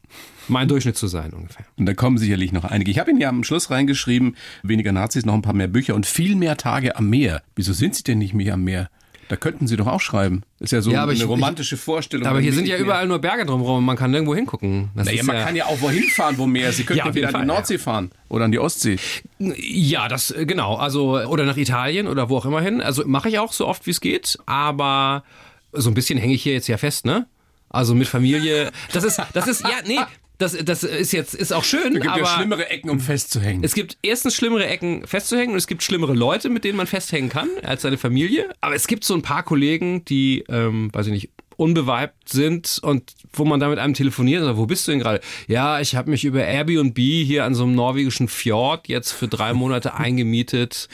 mein 0.49 0.69
Durchschnitt 0.69 0.97
zu 0.97 1.07
sein 1.07 1.33
ungefähr. 1.33 1.67
Und 1.77 1.87
da 1.87 1.95
kommen 1.95 2.19
sicherlich 2.19 2.53
noch 2.53 2.65
einige. 2.65 2.91
Ich 2.91 2.99
habe 2.99 3.11
Ihnen 3.11 3.21
ja 3.21 3.29
am 3.29 3.45
Schluss 3.45 3.71
reingeschrieben, 3.71 4.37
weniger 4.63 4.93
Nazis, 4.93 5.25
noch 5.25 5.35
ein 5.35 5.43
paar 5.43 5.55
mehr 5.55 5.69
Bücher 5.69 5.95
und 5.95 6.07
viel 6.07 6.35
mehr 6.35 6.57
Tage 6.57 6.97
am 6.97 7.09
Meer. 7.09 7.43
Wieso 7.55 7.73
sind 7.73 7.95
Sie 7.95 8.03
denn 8.03 8.19
nicht 8.19 8.35
mehr 8.35 8.55
am 8.55 8.65
Meer? 8.65 8.91
Da 9.29 9.37
könnten 9.37 9.67
Sie 9.67 9.77
doch 9.77 9.87
auch 9.89 10.01
schreiben. 10.01 10.43
Ist 10.61 10.73
ja 10.73 10.81
so 10.81 10.91
Ja, 10.93 11.03
eine 11.03 11.13
ich- 11.13 11.27
romantische 11.27 11.77
Vorstellung. 11.77 12.27
Aber 12.27 12.41
hier 12.41 12.53
sind 12.53 12.69
ja 12.69 12.77
überall 12.77 13.07
nur 13.09 13.19
Berge 13.19 13.45
drumherum 13.45 13.79
und 13.79 13.85
man 13.85 13.97
kann 13.97 14.11
nirgendwo 14.13 14.35
hingucken. 14.35 14.91
Das 14.95 15.07
Naja, 15.07 15.23
man 15.25 15.37
ja, 15.37 15.45
kann 15.45 15.57
ja 15.57 15.67
auch 15.67 15.81
wohin 15.81 16.05
fahren, 16.11 16.39
wo 16.39 16.47
ist. 16.47 16.77
Sie 16.77 16.85
könnten 16.85 16.99
Ja, 17.07 17.11
jeden 17.13 17.35
an 17.35 17.41
die 17.41 17.47
Nordsee 17.47 17.79
fahren 17.79 18.11
oder 18.29 18.45
an 18.45 18.53
die 18.53 18.59
Ostsee. 18.61 18.99
ja, 19.39 20.09
das 20.09 20.31
äh, 20.31 20.47
genau. 20.47 20.77
Also 20.77 21.19
oder 21.27 21.45
nach 21.45 21.57
Italien 21.57 22.07
oder 22.07 22.29
wo 22.29 22.37
auch 22.37 22.47
immer 22.47 22.61
hin. 22.61 22.81
Also 22.81 23.03
mache 23.07 23.29
ich 23.29 23.39
auch 23.39 23.53
so 23.53 23.67
oft 23.67 23.87
wie 23.87 23.91
es 23.91 24.01
geht. 24.01 24.39
Aber 24.47 25.25
so 25.73 25.91
ein 25.91 25.95
bisschen 25.95 26.19
hänge 26.19 26.35
ich 26.35 26.43
hier 26.43 26.53
jetzt 26.53 26.69
ja 26.69 26.77
fest, 26.77 27.05
ne? 27.05 27.27
Also 27.69 27.95
mit 27.95 28.07
Familie. 28.09 28.71
Das 28.93 29.03
ist, 29.05 29.21
das 29.33 29.49
ist 29.49 29.63
ja 29.63 29.71
nee. 29.87 29.99
Das, 30.39 30.57
das 30.65 30.83
ist 30.83 31.13
jetzt 31.13 31.35
ist 31.35 31.53
auch 31.53 31.65
schön, 31.65 31.97
Es 31.97 32.03
gibt 32.03 32.09
aber 32.09 32.19
ja 32.21 32.27
schlimmere 32.27 32.69
Ecken, 32.69 32.91
um 32.91 33.01
festzuhängen. 33.01 33.65
es 33.65 33.75
gibt 33.75 33.97
erstens 34.03 34.35
schlimmere 34.35 34.67
Ecken 34.67 35.07
festzuhängen 35.07 35.53
und 35.53 35.59
es 35.59 35.67
gibt 35.67 35.83
schlimmere 35.83 36.13
Leute, 36.13 36.51
mit 36.51 36.65
denen 36.65 36.77
man 36.77 36.87
festhängen 36.87 37.31
kann, 37.31 37.49
als 37.63 37.83
seine 37.83 37.97
Familie. 37.97 38.51
Aber 38.61 38.75
es 38.75 38.87
gibt 38.87 39.05
so 39.05 39.15
ein 39.15 39.23
paar 39.23 39.43
Kollegen, 39.43 40.05
die, 40.05 40.45
ähm, 40.49 40.91
weiß 40.93 41.07
ich 41.07 41.13
nicht, 41.13 41.31
unbeweibt 41.57 42.29
sind 42.29 42.79
und 42.83 43.15
wo 43.33 43.47
man 43.47 43.61
da 43.61 43.69
mit 43.69 43.79
einem 43.79 43.95
telefoniert, 43.95 44.43
oder 44.43 44.59
wo 44.59 44.67
bist 44.67 44.87
du 44.87 44.91
denn 44.93 45.01
gerade? 45.01 45.21
Ja, 45.49 45.81
ich 45.81 45.97
habe 45.97 46.11
mich 46.11 46.25
über 46.25 46.45
Airbnb 46.45 46.99
hier 46.99 47.45
an 47.45 47.55
so 47.55 47.65
einem 47.65 47.75
norwegischen 47.75 48.29
Fjord 48.29 48.89
jetzt 48.89 49.13
für 49.13 49.29
drei 49.29 49.55
Monate 49.55 49.95
eingemietet. 49.99 50.89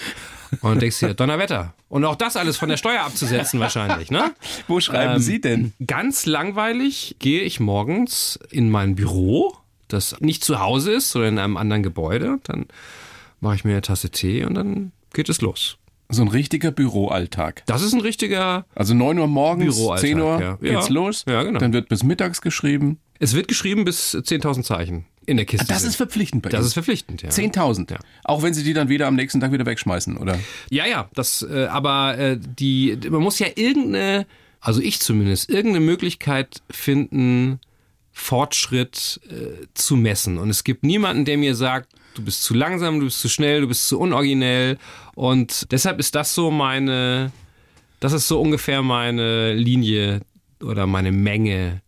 Und 0.61 0.83
denkst 0.83 0.99
dir, 1.01 1.15
Donnerwetter. 1.15 1.75
Und 1.88 2.05
auch 2.05 2.17
das 2.17 2.37
alles 2.37 2.57
von 2.57 2.69
der 2.69 2.77
Steuer 2.77 3.03
abzusetzen 3.03 3.59
wahrscheinlich, 3.61 4.11
ne? 4.11 4.35
Wo 4.69 4.81
schreiben 4.81 5.15
Ähm, 5.15 5.19
Sie 5.21 5.41
denn? 5.41 5.73
Ganz 5.87 6.27
langweilig 6.27 7.17
gehe 7.19 7.41
ich 7.43 7.59
morgens 7.61 8.38
in 8.51 8.71
mein 8.71 8.95
Büro, 8.95 9.57
das 9.88 10.21
nicht 10.21 10.45
zu 10.45 10.61
Hause 10.61 10.93
ist, 10.93 11.11
sondern 11.11 11.35
in 11.35 11.38
einem 11.38 11.57
anderen 11.57 11.83
Gebäude. 11.83 12.38
Dann 12.45 12.67
mache 13.41 13.55
ich 13.57 13.65
mir 13.65 13.73
eine 13.73 13.83
Tasse 13.83 14.11
Tee 14.11 14.45
und 14.45 14.55
dann 14.55 14.93
geht 15.15 15.29
es 15.29 15.41
los. 15.41 15.79
So 16.09 16.21
ein 16.23 16.29
richtiger 16.29 16.71
Büroalltag. 16.71 17.62
Das 17.67 17.81
ist 17.83 17.95
ein 17.95 18.01
richtiger. 18.01 18.67
Also 18.75 18.93
9 18.93 19.19
Uhr 19.19 19.27
morgens, 19.29 19.77
Büroalltag, 19.77 20.07
10 20.07 20.21
Uhr 20.21 20.41
ja. 20.41 20.57
geht's 20.57 20.88
Ja. 20.88 20.95
los. 20.95 21.25
Ja, 21.27 21.43
genau. 21.43 21.59
Dann 21.59 21.73
wird 21.73 21.88
bis 21.88 22.03
mittags 22.03 22.43
geschrieben. 22.43 22.99
Es 23.19 23.35
wird 23.35 23.49
geschrieben 23.49 23.85
bis 23.85 24.15
10.000 24.15 24.62
Zeichen 24.62 25.07
in 25.26 25.37
der 25.37 25.46
Kiste. 25.46 25.66
Ah, 25.68 25.72
Das 25.72 25.82
sind. 25.82 25.90
ist 25.90 25.96
verpflichtend 25.96 26.42
bei 26.42 26.48
das 26.50 26.61
Ihnen. 26.61 26.66
ist 26.66 26.72
verpflichtend, 26.74 27.22
ja. 27.22 27.28
10.000. 27.30 27.90
Ja. 27.92 27.98
Auch 28.24 28.42
wenn 28.42 28.54
Sie 28.54 28.62
die 28.64 28.72
dann 28.74 28.88
wieder 28.88 29.06
am 29.06 29.14
nächsten 29.16 29.40
Tag 29.40 29.52
wieder 29.52 29.66
wegschmeißen, 29.66 30.16
oder? 30.16 30.38
Ja, 30.70 30.87
ja, 30.87 31.08
das, 31.14 31.42
äh, 31.48 31.66
aber 31.66 32.18
äh, 32.18 32.38
die, 32.40 32.98
man 33.11 33.22
muss 33.22 33.38
ja 33.38 33.46
irgendeine, 33.54 34.26
also 34.61 34.80
ich 34.80 35.00
zumindest, 35.00 35.48
irgendeine 35.50 35.85
Möglichkeit 35.85 36.62
finden, 36.70 37.61
Fortschritt 38.12 39.20
äh, 39.28 39.66
zu 39.74 39.96
messen. 39.96 40.38
Und 40.38 40.48
es 40.50 40.64
gibt 40.64 40.85
niemanden, 40.85 41.24
der 41.24 41.37
mir 41.38 41.54
sagt, 41.54 41.88
du 42.14 42.22
bist 42.22 42.42
zu 42.44 42.54
langsam, 42.54 42.98
du 43.00 43.06
bist 43.06 43.20
zu 43.20 43.28
schnell, 43.28 43.61
du 43.62 43.68
bist 43.68 43.88
zu 43.88 43.98
unoriginell. 43.98 44.78
Und 45.14 45.70
deshalb 45.72 45.98
ist 45.98 46.14
das 46.14 46.35
so 46.35 46.50
meine, 46.50 47.32
das 48.00 48.12
ist 48.12 48.28
so 48.28 48.40
ungefähr 48.40 48.82
meine 48.82 49.54
Linie 49.54 50.20
oder 50.62 50.87
meine 50.87 51.12
Menge, 51.12 51.82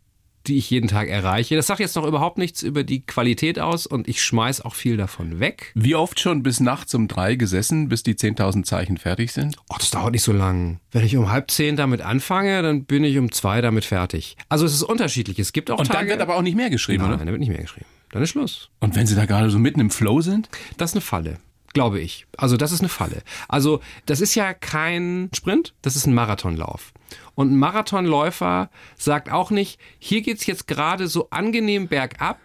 die 0.46 0.56
ich 0.58 0.70
jeden 0.70 0.88
Tag 0.88 1.08
erreiche. 1.08 1.56
Das 1.56 1.66
sagt 1.66 1.80
jetzt 1.80 1.96
noch 1.96 2.06
überhaupt 2.06 2.38
nichts 2.38 2.62
über 2.62 2.84
die 2.84 3.04
Qualität 3.04 3.58
aus 3.58 3.86
und 3.86 4.08
ich 4.08 4.22
schmeiß 4.22 4.60
auch 4.62 4.74
viel 4.74 4.96
davon 4.96 5.40
weg. 5.40 5.72
Wie 5.74 5.94
oft 5.94 6.20
schon 6.20 6.42
bis 6.42 6.60
nachts 6.60 6.94
um 6.94 7.08
drei 7.08 7.34
gesessen, 7.34 7.88
bis 7.88 8.02
die 8.02 8.14
10.000 8.14 8.64
Zeichen 8.64 8.98
fertig 8.98 9.32
sind? 9.32 9.56
Oh, 9.68 9.76
das 9.78 9.90
dauert 9.90 10.12
nicht 10.12 10.22
so 10.22 10.32
lang. 10.32 10.80
Wenn 10.92 11.04
ich 11.04 11.16
um 11.16 11.30
halb 11.30 11.50
zehn 11.50 11.76
damit 11.76 12.00
anfange, 12.00 12.62
dann 12.62 12.84
bin 12.84 13.04
ich 13.04 13.18
um 13.18 13.32
zwei 13.32 13.60
damit 13.60 13.84
fertig. 13.84 14.36
Also 14.48 14.66
es 14.66 14.74
ist 14.74 14.82
unterschiedlich. 14.82 15.38
Es 15.38 15.52
gibt 15.52 15.70
auch 15.70 15.78
Und 15.78 15.86
Tage... 15.86 15.98
dann 16.00 16.08
wird 16.08 16.20
aber 16.20 16.36
auch 16.36 16.42
nicht 16.42 16.56
mehr 16.56 16.70
geschrieben, 16.70 17.02
Nein, 17.04 17.14
oder? 17.14 17.24
da 17.24 17.30
wird 17.30 17.40
nicht 17.40 17.48
mehr 17.48 17.62
geschrieben. 17.62 17.86
Dann 18.10 18.22
ist 18.22 18.30
Schluss. 18.30 18.70
Und 18.80 18.94
wenn 18.94 19.06
Sie 19.06 19.16
da 19.16 19.26
gerade 19.26 19.50
so 19.50 19.58
mitten 19.58 19.80
im 19.80 19.90
Flow 19.90 20.20
sind? 20.20 20.48
Das 20.76 20.90
ist 20.90 20.94
eine 20.96 21.00
Falle. 21.00 21.38
Glaube 21.74 22.00
ich. 22.00 22.26
Also 22.36 22.56
das 22.56 22.72
ist 22.72 22.80
eine 22.80 22.88
Falle. 22.88 23.22
Also 23.48 23.80
das 24.06 24.20
ist 24.20 24.36
ja 24.36 24.54
kein 24.54 25.28
Sprint, 25.34 25.74
das 25.82 25.96
ist 25.96 26.06
ein 26.06 26.14
Marathonlauf. 26.14 26.92
Und 27.34 27.52
ein 27.52 27.58
Marathonläufer 27.58 28.70
sagt 28.96 29.30
auch 29.30 29.50
nicht, 29.50 29.80
hier 29.98 30.22
geht's 30.22 30.46
jetzt 30.46 30.68
gerade 30.68 31.08
so 31.08 31.28
angenehm 31.30 31.88
bergab, 31.88 32.38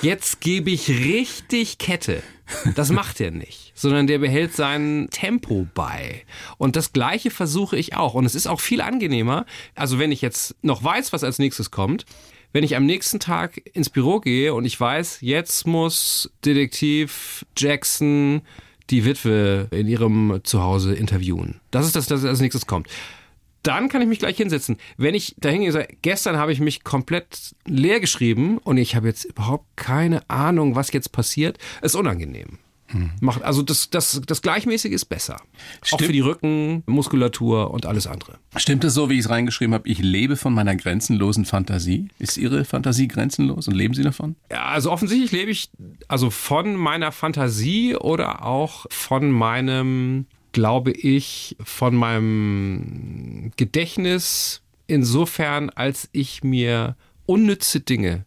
jetzt 0.00 0.40
gebe 0.40 0.70
ich 0.70 0.88
richtig 0.88 1.76
Kette. 1.76 2.22
Das 2.74 2.90
macht 2.90 3.20
er 3.20 3.30
nicht, 3.30 3.72
sondern 3.74 4.06
der 4.06 4.18
behält 4.18 4.56
sein 4.56 5.08
Tempo 5.10 5.68
bei. 5.74 6.24
Und 6.56 6.74
das 6.74 6.94
Gleiche 6.94 7.30
versuche 7.30 7.76
ich 7.76 7.96
auch. 7.96 8.14
Und 8.14 8.24
es 8.24 8.34
ist 8.34 8.46
auch 8.46 8.60
viel 8.60 8.80
angenehmer. 8.80 9.44
Also 9.74 9.98
wenn 9.98 10.10
ich 10.10 10.22
jetzt 10.22 10.56
noch 10.62 10.82
weiß, 10.82 11.12
was 11.12 11.22
als 11.22 11.38
nächstes 11.38 11.70
kommt, 11.70 12.06
wenn 12.52 12.64
ich 12.64 12.76
am 12.76 12.86
nächsten 12.86 13.20
Tag 13.20 13.60
ins 13.74 13.90
Büro 13.90 14.20
gehe 14.20 14.54
und 14.54 14.64
ich 14.64 14.80
weiß, 14.80 15.18
jetzt 15.20 15.66
muss 15.66 16.32
Detektiv 16.44 17.44
Jackson 17.56 18.42
die 18.90 19.04
Witwe 19.04 19.68
in 19.70 19.86
ihrem 19.86 20.40
Zuhause 20.42 20.94
interviewen. 20.94 21.60
Das 21.70 21.86
ist 21.86 21.96
das, 21.96 22.06
das 22.06 22.24
als 22.24 22.40
nächstes 22.40 22.66
kommt. 22.66 22.88
Dann 23.62 23.88
kann 23.88 24.00
ich 24.00 24.08
mich 24.08 24.18
gleich 24.18 24.38
hinsetzen. 24.38 24.78
Wenn 24.96 25.14
ich 25.14 25.34
da 25.38 25.50
hingehe, 25.50 25.70
sage, 25.70 25.96
gestern 26.00 26.36
habe 26.36 26.52
ich 26.52 26.60
mich 26.60 26.82
komplett 26.82 27.54
leer 27.66 28.00
geschrieben 28.00 28.58
und 28.58 28.78
ich 28.78 28.96
habe 28.96 29.08
jetzt 29.08 29.24
überhaupt 29.24 29.66
keine 29.76 30.28
Ahnung, 30.30 30.76
was 30.76 30.92
jetzt 30.92 31.12
passiert, 31.12 31.58
ist 31.82 31.94
unangenehm. 31.94 32.58
Macht, 33.20 33.42
also 33.42 33.62
das, 33.62 33.90
das, 33.90 34.20
das 34.26 34.42
Gleichmäßige 34.42 34.92
ist 34.92 35.06
besser. 35.06 35.36
Auch 35.36 35.86
Stimmt. 35.86 36.02
für 36.02 36.12
die 36.12 36.20
Rückenmuskulatur 36.20 37.70
und 37.70 37.86
alles 37.86 38.06
andere. 38.06 38.38
Stimmt 38.56 38.84
es 38.84 38.94
so, 38.94 39.10
wie 39.10 39.14
ich 39.14 39.20
es 39.20 39.30
reingeschrieben 39.30 39.74
habe? 39.74 39.88
Ich 39.88 39.98
lebe 39.98 40.36
von 40.36 40.52
meiner 40.52 40.74
grenzenlosen 40.76 41.44
Fantasie. 41.44 42.08
Ist 42.18 42.36
Ihre 42.36 42.64
Fantasie 42.64 43.08
grenzenlos 43.08 43.68
und 43.68 43.74
leben 43.74 43.94
Sie 43.94 44.02
davon? 44.02 44.36
Ja, 44.50 44.66
also 44.66 44.90
offensichtlich 44.90 45.32
lebe 45.32 45.50
ich 45.50 45.70
also 46.08 46.30
von 46.30 46.74
meiner 46.74 47.12
Fantasie 47.12 47.94
oder 47.96 48.44
auch 48.44 48.86
von 48.90 49.30
meinem, 49.30 50.26
glaube 50.52 50.92
ich, 50.92 51.56
von 51.62 51.94
meinem 51.94 53.52
Gedächtnis 53.56 54.62
insofern, 54.86 55.70
als 55.70 56.08
ich 56.12 56.42
mir 56.42 56.96
unnütze 57.26 57.80
Dinge 57.80 58.24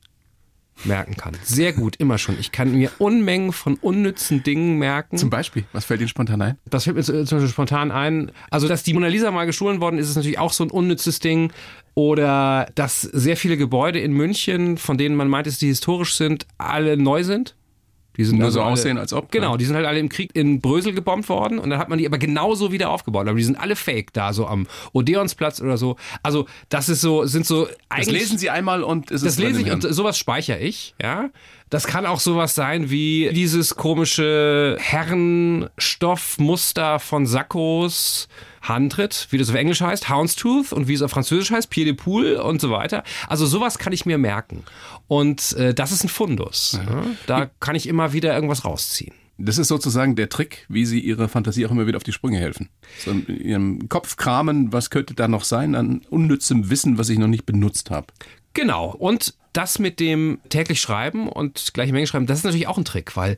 merken 0.84 1.16
kann. 1.16 1.34
Sehr 1.44 1.74
gut, 1.74 1.96
immer 1.98 2.18
schon. 2.18 2.40
Ich 2.40 2.52
kann 2.52 2.74
mir 2.74 2.92
Unmengen 2.98 3.54
von 3.54 3.76
unnützen 3.76 4.44
Dingen 4.44 4.78
merken. 4.78 5.18
Zum 5.18 5.30
Beispiel, 5.30 5.66
was 5.72 5.86
fällt 5.86 6.02
Ihnen 6.02 6.10
spontan 6.10 6.42
ein? 6.42 6.58
Das 6.70 6.84
fällt 6.86 6.96
mir 6.96 7.04
zum 7.04 7.16
Beispiel 7.24 7.48
spontan 7.48 7.92
ein. 7.92 8.32
Also, 8.50 8.68
dass 8.68 8.84
die 8.84 8.94
Mona 8.94 9.08
Lisa 9.08 9.32
mal 9.32 9.46
gestohlen 9.46 9.82
worden 9.82 9.98
ist, 9.98 10.10
ist 10.10 10.16
natürlich 10.16 10.40
auch 10.40 10.54
so 10.54 10.64
ein 10.64 10.72
unnützes 10.72 11.20
Ding. 11.20 11.52
Oder 11.96 12.70
dass 12.74 13.02
sehr 13.02 13.38
viele 13.38 13.56
Gebäude 13.56 14.00
in 14.00 14.14
München, 14.14 14.78
von 14.78 14.98
denen 14.98 15.16
man 15.16 15.28
meint, 15.28 15.46
dass 15.46 15.60
die 15.60 15.68
historisch 15.68 16.16
sind, 16.16 16.48
alle 16.58 16.98
neu 16.98 17.24
sind. 17.24 17.56
Die 18.17 18.26
sind 18.26 18.38
Nur 18.38 18.45
also 18.45 18.60
so 18.60 18.63
alle, 18.63 18.73
aussehen, 18.73 18.97
als 18.97 19.13
ob, 19.13 19.32
Genau, 19.32 19.52
ja. 19.52 19.58
die 19.58 19.65
sind 19.65 19.76
halt 19.76 19.86
alle 19.88 19.99
im 19.99 20.10
Krieg 20.10 20.30
in 20.36 20.62
Brösel 20.62 20.93
gebombt 20.93 21.28
worden 21.30 21.58
und 21.58 21.69
dann 21.71 21.80
hat 21.80 21.89
man 21.89 21.97
die 21.97 22.06
aber 22.06 22.19
genauso 22.19 22.71
wieder 22.71 22.91
aufgebaut. 22.91 23.28
Aber 23.28 23.38
die 23.38 23.43
sind 23.43 23.60
alle 23.60 23.76
fake 23.76 24.13
da, 24.13 24.34
so 24.34 24.45
am 24.45 24.67
Odeonsplatz 24.91 25.62
oder 25.62 25.78
so. 25.78 25.95
Also, 26.21 26.45
das 26.69 26.89
ist 26.89 27.02
so, 27.02 27.26
sind 27.26 27.45
so 27.45 27.65
Das 27.65 27.76
eigentlich. 27.89 28.21
lesen 28.21 28.38
Sie 28.38 28.49
einmal 28.49 28.84
und 28.84 29.12
es 29.12 29.21
Das 29.21 29.34
ist 29.34 29.39
lese 29.39 29.62
ich 29.62 29.71
und 29.71 29.82
sowas 29.82 30.17
speichere 30.17 30.60
ich, 30.60 30.95
ja. 31.02 31.30
Das 31.69 31.88
kann 31.88 32.06
auch 32.06 32.19
sowas 32.19 32.54
sein 32.54 32.91
wie 32.91 33.32
dieses 33.34 33.76
komische 33.76 34.78
Herrenstoffmuster 34.80 36.99
von 36.99 37.26
Sackos 37.26 38.28
Handtritt, 38.63 39.28
wie 39.30 39.38
das 39.38 39.49
auf 39.49 39.56
Englisch 39.56 39.82
heißt, 39.82 40.10
Houndstooth 40.10 40.73
und 40.73 40.88
wie 40.88 40.93
es 40.93 41.02
auf 41.02 41.12
Französisch 41.12 41.52
heißt, 41.52 41.69
Pied 41.69 41.88
de 41.88 41.93
Poule 41.93 42.43
und 42.43 42.62
so 42.62 42.71
weiter. 42.71 43.04
Also 43.28 43.45
sowas 43.45 43.78
kann 43.78 43.93
ich 43.93 44.06
mir 44.06 44.17
merken. 44.17 44.63
Und 45.08 45.54
äh, 45.54 45.73
das 45.73 45.91
ist 45.91 46.04
ein 46.04 46.10
Fundus. 46.10 46.80
Ja. 46.86 47.06
Da 47.28 47.52
kann 47.60 47.76
ich 47.76 47.88
immer 47.88 48.13
wieder 48.13 48.34
irgendwas 48.34 48.65
rausziehen. 48.65 49.13
Das 49.38 49.58
ist 49.58 49.67
sozusagen 49.67 50.15
der 50.15 50.30
Trick, 50.30 50.65
wie 50.69 50.86
Sie 50.86 50.99
Ihrer 50.99 51.28
Fantasie 51.28 51.65
auch 51.65 51.71
immer 51.71 51.88
wieder 51.88 51.97
auf 51.97 52.04
die 52.04 52.12
Sprünge 52.13 52.38
helfen. 52.38 52.69
So 52.99 53.12
in 53.12 53.26
Ihrem 53.28 53.89
Kopf 53.89 54.15
kramen, 54.15 54.71
was 54.71 54.89
könnte 54.89 55.15
da 55.15 55.28
noch 55.28 55.43
sein 55.43 55.76
an 55.76 56.02
unnützem 56.10 56.69
Wissen, 56.69 56.97
was 56.97 57.10
ich 57.10 57.17
noch 57.17 57.28
nicht 57.28 57.45
benutzt 57.45 57.89
habe. 57.89 58.08
Genau. 58.54 58.91
Und 58.91 59.34
das 59.52 59.80
mit 59.80 59.99
dem 59.99 60.39
täglich 60.49 60.80
Schreiben 60.82 61.28
und 61.28 61.73
gleiche 61.73 61.93
Menge 61.93 62.08
schreiben, 62.08 62.28
das 62.28 62.39
ist 62.39 62.43
natürlich 62.43 62.67
auch 62.67 62.78
ein 62.78 62.86
Trick, 62.86 63.15
weil 63.17 63.38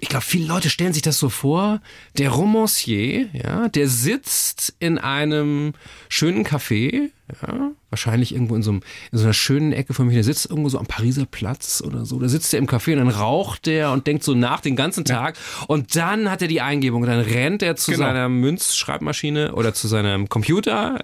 ich 0.00 0.08
glaube, 0.08 0.24
viele 0.24 0.46
Leute 0.46 0.70
stellen 0.70 0.92
sich 0.92 1.02
das 1.02 1.18
so 1.18 1.28
vor, 1.28 1.80
der 2.18 2.30
Romancier, 2.30 3.28
ja, 3.32 3.68
der 3.68 3.88
sitzt 3.88 4.74
in 4.80 4.98
einem 4.98 5.72
schönen 6.08 6.44
Café, 6.44 7.10
ja, 7.42 7.70
wahrscheinlich 7.90 8.32
irgendwo 8.32 8.56
in 8.56 8.62
so, 8.62 8.72
einem, 8.72 8.82
in 9.12 9.18
so 9.18 9.24
einer 9.24 9.32
schönen 9.32 9.72
Ecke 9.72 9.94
von 9.94 10.08
mir, 10.08 10.14
der 10.14 10.24
sitzt 10.24 10.46
irgendwo 10.50 10.68
so 10.68 10.78
am 10.78 10.86
Pariser 10.86 11.26
Platz 11.26 11.80
oder 11.86 12.04
so, 12.04 12.18
da 12.18 12.28
sitzt 12.28 12.52
er 12.52 12.58
im 12.58 12.66
Café 12.66 12.92
und 12.92 12.98
dann 12.98 13.08
raucht 13.08 13.66
der 13.66 13.92
und 13.92 14.06
denkt 14.08 14.24
so 14.24 14.34
nach 14.34 14.60
den 14.60 14.74
ganzen 14.74 15.04
Tag 15.04 15.36
und 15.68 15.94
dann 15.94 16.28
hat 16.28 16.42
er 16.42 16.48
die 16.48 16.60
Eingebung 16.60 17.02
und 17.02 17.08
dann 17.08 17.20
rennt 17.20 17.62
er 17.62 17.76
zu 17.76 17.92
Genau. 17.92 18.04
seiner 18.06 18.28
Münzschreibmaschine 18.28 19.54
oder 19.54 19.74
zu 19.74 19.86
seinem 19.86 20.28
Computer 20.28 20.98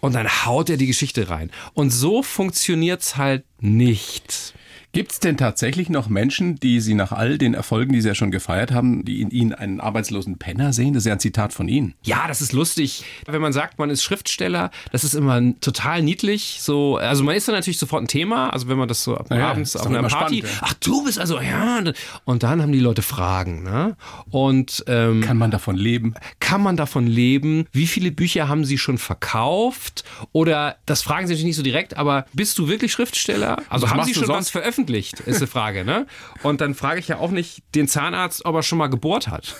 und 0.00 0.14
dann 0.14 0.28
haut 0.46 0.70
er 0.70 0.76
die 0.76 0.86
Geschichte 0.86 1.28
rein. 1.28 1.50
Und 1.74 1.90
so 1.90 2.22
funktioniert's 2.22 3.16
halt 3.16 3.44
nicht. 3.60 4.54
Gibt 4.92 5.12
es 5.12 5.20
denn 5.20 5.36
tatsächlich 5.36 5.90
noch 5.90 6.08
Menschen, 6.08 6.56
die 6.56 6.80
Sie 6.80 6.94
nach 6.94 7.12
all 7.12 7.36
den 7.38 7.52
Erfolgen, 7.54 7.92
die 7.92 8.00
Sie 8.00 8.08
ja 8.08 8.14
schon 8.14 8.30
gefeiert 8.30 8.72
haben, 8.72 9.04
die 9.04 9.20
in 9.20 9.30
Ihnen 9.30 9.52
einen 9.52 9.80
arbeitslosen 9.80 10.38
Penner 10.38 10.72
sehen? 10.72 10.94
Das 10.94 11.02
ist 11.02 11.06
ja 11.06 11.12
ein 11.12 11.20
Zitat 11.20 11.52
von 11.52 11.68
Ihnen. 11.68 11.94
Ja, 12.04 12.26
das 12.26 12.40
ist 12.40 12.52
lustig. 12.52 13.04
Wenn 13.26 13.42
man 13.42 13.52
sagt, 13.52 13.78
man 13.78 13.90
ist 13.90 14.02
Schriftsteller, 14.02 14.70
das 14.90 15.04
ist 15.04 15.14
immer 15.14 15.40
total 15.60 16.02
niedlich. 16.02 16.58
So, 16.60 16.96
also 16.96 17.22
man 17.22 17.36
ist 17.36 17.46
dann 17.46 17.54
natürlich 17.54 17.78
sofort 17.78 18.02
ein 18.02 18.08
Thema. 18.08 18.50
Also 18.50 18.68
wenn 18.68 18.78
man 18.78 18.88
das 18.88 19.04
so 19.04 19.16
ab- 19.16 19.26
ja, 19.30 19.50
abends 19.50 19.76
auf 19.76 19.86
einer 19.86 20.02
Party, 20.08 20.38
spannend, 20.38 20.44
ja. 20.60 20.62
ach 20.62 20.74
du 20.74 21.04
bist 21.04 21.18
also 21.18 21.38
ja. 21.38 21.82
Und 22.24 22.42
dann 22.42 22.62
haben 22.62 22.72
die 22.72 22.80
Leute 22.80 23.02
Fragen. 23.02 23.62
Ne? 23.64 23.94
Und 24.30 24.84
ähm, 24.88 25.20
Kann 25.20 25.36
man 25.36 25.50
davon 25.50 25.76
leben? 25.76 26.14
kann 26.40 26.62
man 26.62 26.76
davon 26.78 27.06
leben? 27.06 27.66
Wie 27.72 27.86
viele 27.86 28.10
Bücher 28.10 28.48
haben 28.48 28.64
Sie 28.64 28.78
schon 28.78 28.96
verkauft? 28.98 30.04
Oder 30.32 30.76
das 30.86 31.02
fragen 31.02 31.26
Sie 31.26 31.32
natürlich 31.34 31.44
nicht 31.46 31.56
so 31.56 31.62
direkt, 31.62 31.96
aber 31.96 32.24
bist 32.32 32.58
du 32.58 32.68
wirklich 32.68 32.90
Schriftsteller? 32.92 33.58
Also 33.68 33.84
Was 33.86 33.92
haben 33.92 34.04
Sie 34.04 34.14
schon 34.14 34.26
sonst? 34.26 34.38
was 34.38 34.50
veröffentlicht? 34.50 34.87
Ist 35.20 35.40
die 35.40 35.46
Frage, 35.46 35.84
ne? 35.84 36.06
Und 36.42 36.60
dann 36.60 36.74
frage 36.74 37.00
ich 37.00 37.08
ja 37.08 37.18
auch 37.18 37.30
nicht 37.30 37.62
den 37.74 37.88
Zahnarzt, 37.88 38.44
ob 38.44 38.54
er 38.54 38.62
schon 38.62 38.78
mal 38.78 38.88
gebohrt 38.88 39.28
hat. 39.28 39.56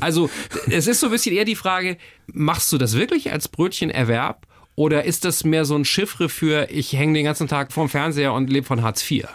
Also 0.00 0.30
es 0.70 0.86
ist 0.86 1.00
so 1.00 1.06
ein 1.06 1.12
bisschen 1.12 1.34
eher 1.34 1.44
die 1.44 1.56
Frage, 1.56 1.96
machst 2.26 2.72
du 2.72 2.78
das 2.78 2.94
wirklich 2.96 3.32
als 3.32 3.48
Brötchenerwerb? 3.48 4.46
Oder 4.74 5.04
ist 5.04 5.24
das 5.24 5.44
mehr 5.44 5.64
so 5.64 5.76
ein 5.76 5.84
Chiffre 5.84 6.28
für, 6.28 6.70
ich 6.70 6.94
hänge 6.94 7.14
den 7.14 7.24
ganzen 7.24 7.46
Tag 7.46 7.72
vorm 7.72 7.88
Fernseher 7.88 8.32
und 8.32 8.48
lebe 8.48 8.66
von 8.66 8.82
Hartz 8.82 9.08
IV? 9.10 9.26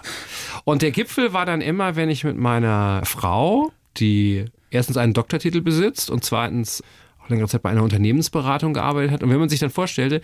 Und 0.63 0.81
der 0.81 0.91
Gipfel 0.91 1.33
war 1.33 1.45
dann 1.45 1.61
immer, 1.61 1.95
wenn 1.95 2.09
ich 2.09 2.23
mit 2.23 2.37
meiner 2.37 3.03
Frau, 3.05 3.71
die 3.97 4.45
erstens 4.71 4.97
einen 4.97 5.13
Doktortitel 5.13 5.61
besitzt 5.61 6.09
und 6.09 6.23
zweitens 6.23 6.83
längere 7.29 7.47
Zeit 7.47 7.61
bei 7.61 7.69
einer 7.69 7.83
Unternehmensberatung 7.83 8.73
gearbeitet 8.73 9.11
hat. 9.11 9.23
Und 9.23 9.29
wenn 9.29 9.39
man 9.39 9.49
sich 9.49 9.59
dann 9.59 9.69
vorstellte, 9.69 10.21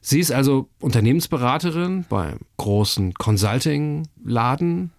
sie 0.00 0.20
ist 0.20 0.32
also 0.32 0.68
Unternehmensberaterin 0.80 2.04
beim 2.08 2.38
großen 2.56 3.14
Consulting-Laden 3.14 4.92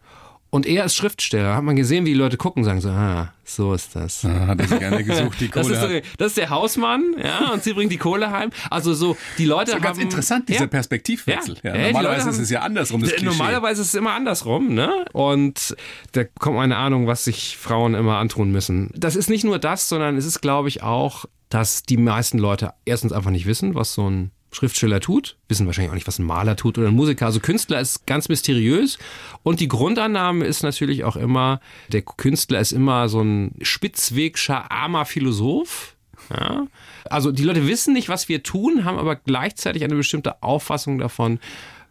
und 0.49 0.65
er 0.65 0.85
ist 0.85 0.95
Schriftsteller, 0.95 1.55
hat 1.57 1.63
man 1.63 1.75
gesehen, 1.75 2.05
wie 2.05 2.11
die 2.11 2.17
Leute 2.17 2.37
gucken, 2.37 2.63
sagen 2.63 2.79
so, 2.79 2.87
ah, 2.89 3.33
so 3.43 3.73
ist 3.73 3.95
das. 3.97 4.23
Ah, 4.23 4.47
hat 4.47 4.61
er 4.61 4.67
sich 4.67 4.79
gerne 4.79 5.03
gesucht, 5.03 5.41
die 5.41 5.49
Das 5.51 5.67
Kohle. 5.67 5.75
ist, 5.75 5.81
hat. 5.81 5.89
so, 5.89 6.15
das 6.17 6.27
ist 6.29 6.37
der 6.37 6.49
Hausmann, 6.49 7.03
ja, 7.21 7.51
und 7.51 7.63
sie 7.63 7.73
bringt 7.73 7.91
die 7.91 7.97
Kohle 7.97 8.31
heim. 8.31 8.51
Also 8.71 8.93
so, 8.93 9.17
die 9.37 9.45
Leute 9.45 9.65
Das 9.65 9.69
ist 9.71 9.75
haben... 9.75 9.83
ganz 9.83 9.97
interessant, 9.97 10.47
dieser 10.47 10.61
ja, 10.61 10.67
Perspektivwechsel. 10.67 11.57
Ja. 11.63 11.75
Ja, 11.75 11.87
die 11.87 11.93
normalerweise 11.93 12.29
ist 12.29 12.39
es 12.39 12.49
ja 12.49 12.61
andersrum, 12.61 13.01
das 13.01 13.11
Klischee. 13.11 13.25
Normalerweise 13.25 13.81
ist 13.81 13.89
es 13.89 13.95
immer 13.95 14.13
andersrum, 14.13 14.73
ne? 14.73 15.05
Und 15.11 15.75
da 16.13 16.23
kommt 16.23 16.57
eine 16.59 16.77
Ahnung, 16.77 17.07
was 17.07 17.25
sich 17.25 17.57
Frauen 17.57 17.93
immer 17.93 18.17
antun 18.17 18.49
müssen. 18.51 18.89
Das 18.95 19.17
ist 19.17 19.29
nicht 19.29 19.43
nur 19.43 19.59
das, 19.59 19.89
sondern 19.89 20.15
es 20.15 20.25
ist, 20.25 20.41
glaube 20.41 20.69
ich, 20.69 20.81
auch, 20.81 21.25
dass 21.49 21.83
die 21.83 21.97
meisten 21.97 22.37
Leute 22.37 22.73
erstens 22.85 23.11
einfach 23.13 23.31
nicht 23.31 23.45
wissen, 23.45 23.75
was 23.75 23.93
so 23.93 24.09
ein 24.09 24.31
Schriftsteller 24.51 25.01
tut, 25.01 25.37
wissen 25.49 25.65
wahrscheinlich 25.65 25.91
auch 25.91 25.95
nicht, 25.95 26.07
was 26.07 26.19
ein 26.19 26.25
Maler 26.25 26.55
tut 26.55 26.77
oder 26.77 26.87
ein 26.87 26.95
Musiker. 26.95 27.25
Also 27.25 27.39
Künstler 27.39 27.79
ist 27.79 28.07
ganz 28.07 28.29
mysteriös. 28.29 28.97
Und 29.43 29.59
die 29.59 29.67
Grundannahme 29.67 30.45
ist 30.45 30.63
natürlich 30.63 31.03
auch 31.03 31.15
immer, 31.15 31.59
der 31.89 32.01
Künstler 32.01 32.59
ist 32.59 32.71
immer 32.71 33.09
so 33.09 33.21
ein 33.21 33.55
spitzwegscher, 33.61 34.71
armer 34.71 35.05
Philosoph. 35.05 35.95
Ja? 36.29 36.67
Also 37.09 37.31
die 37.31 37.43
Leute 37.43 37.67
wissen 37.67 37.93
nicht, 37.93 38.09
was 38.09 38.29
wir 38.29 38.41
tun, 38.41 38.85
haben 38.85 38.97
aber 38.97 39.15
gleichzeitig 39.15 39.83
eine 39.83 39.95
bestimmte 39.95 40.41
Auffassung 40.41 40.97
davon, 40.97 41.39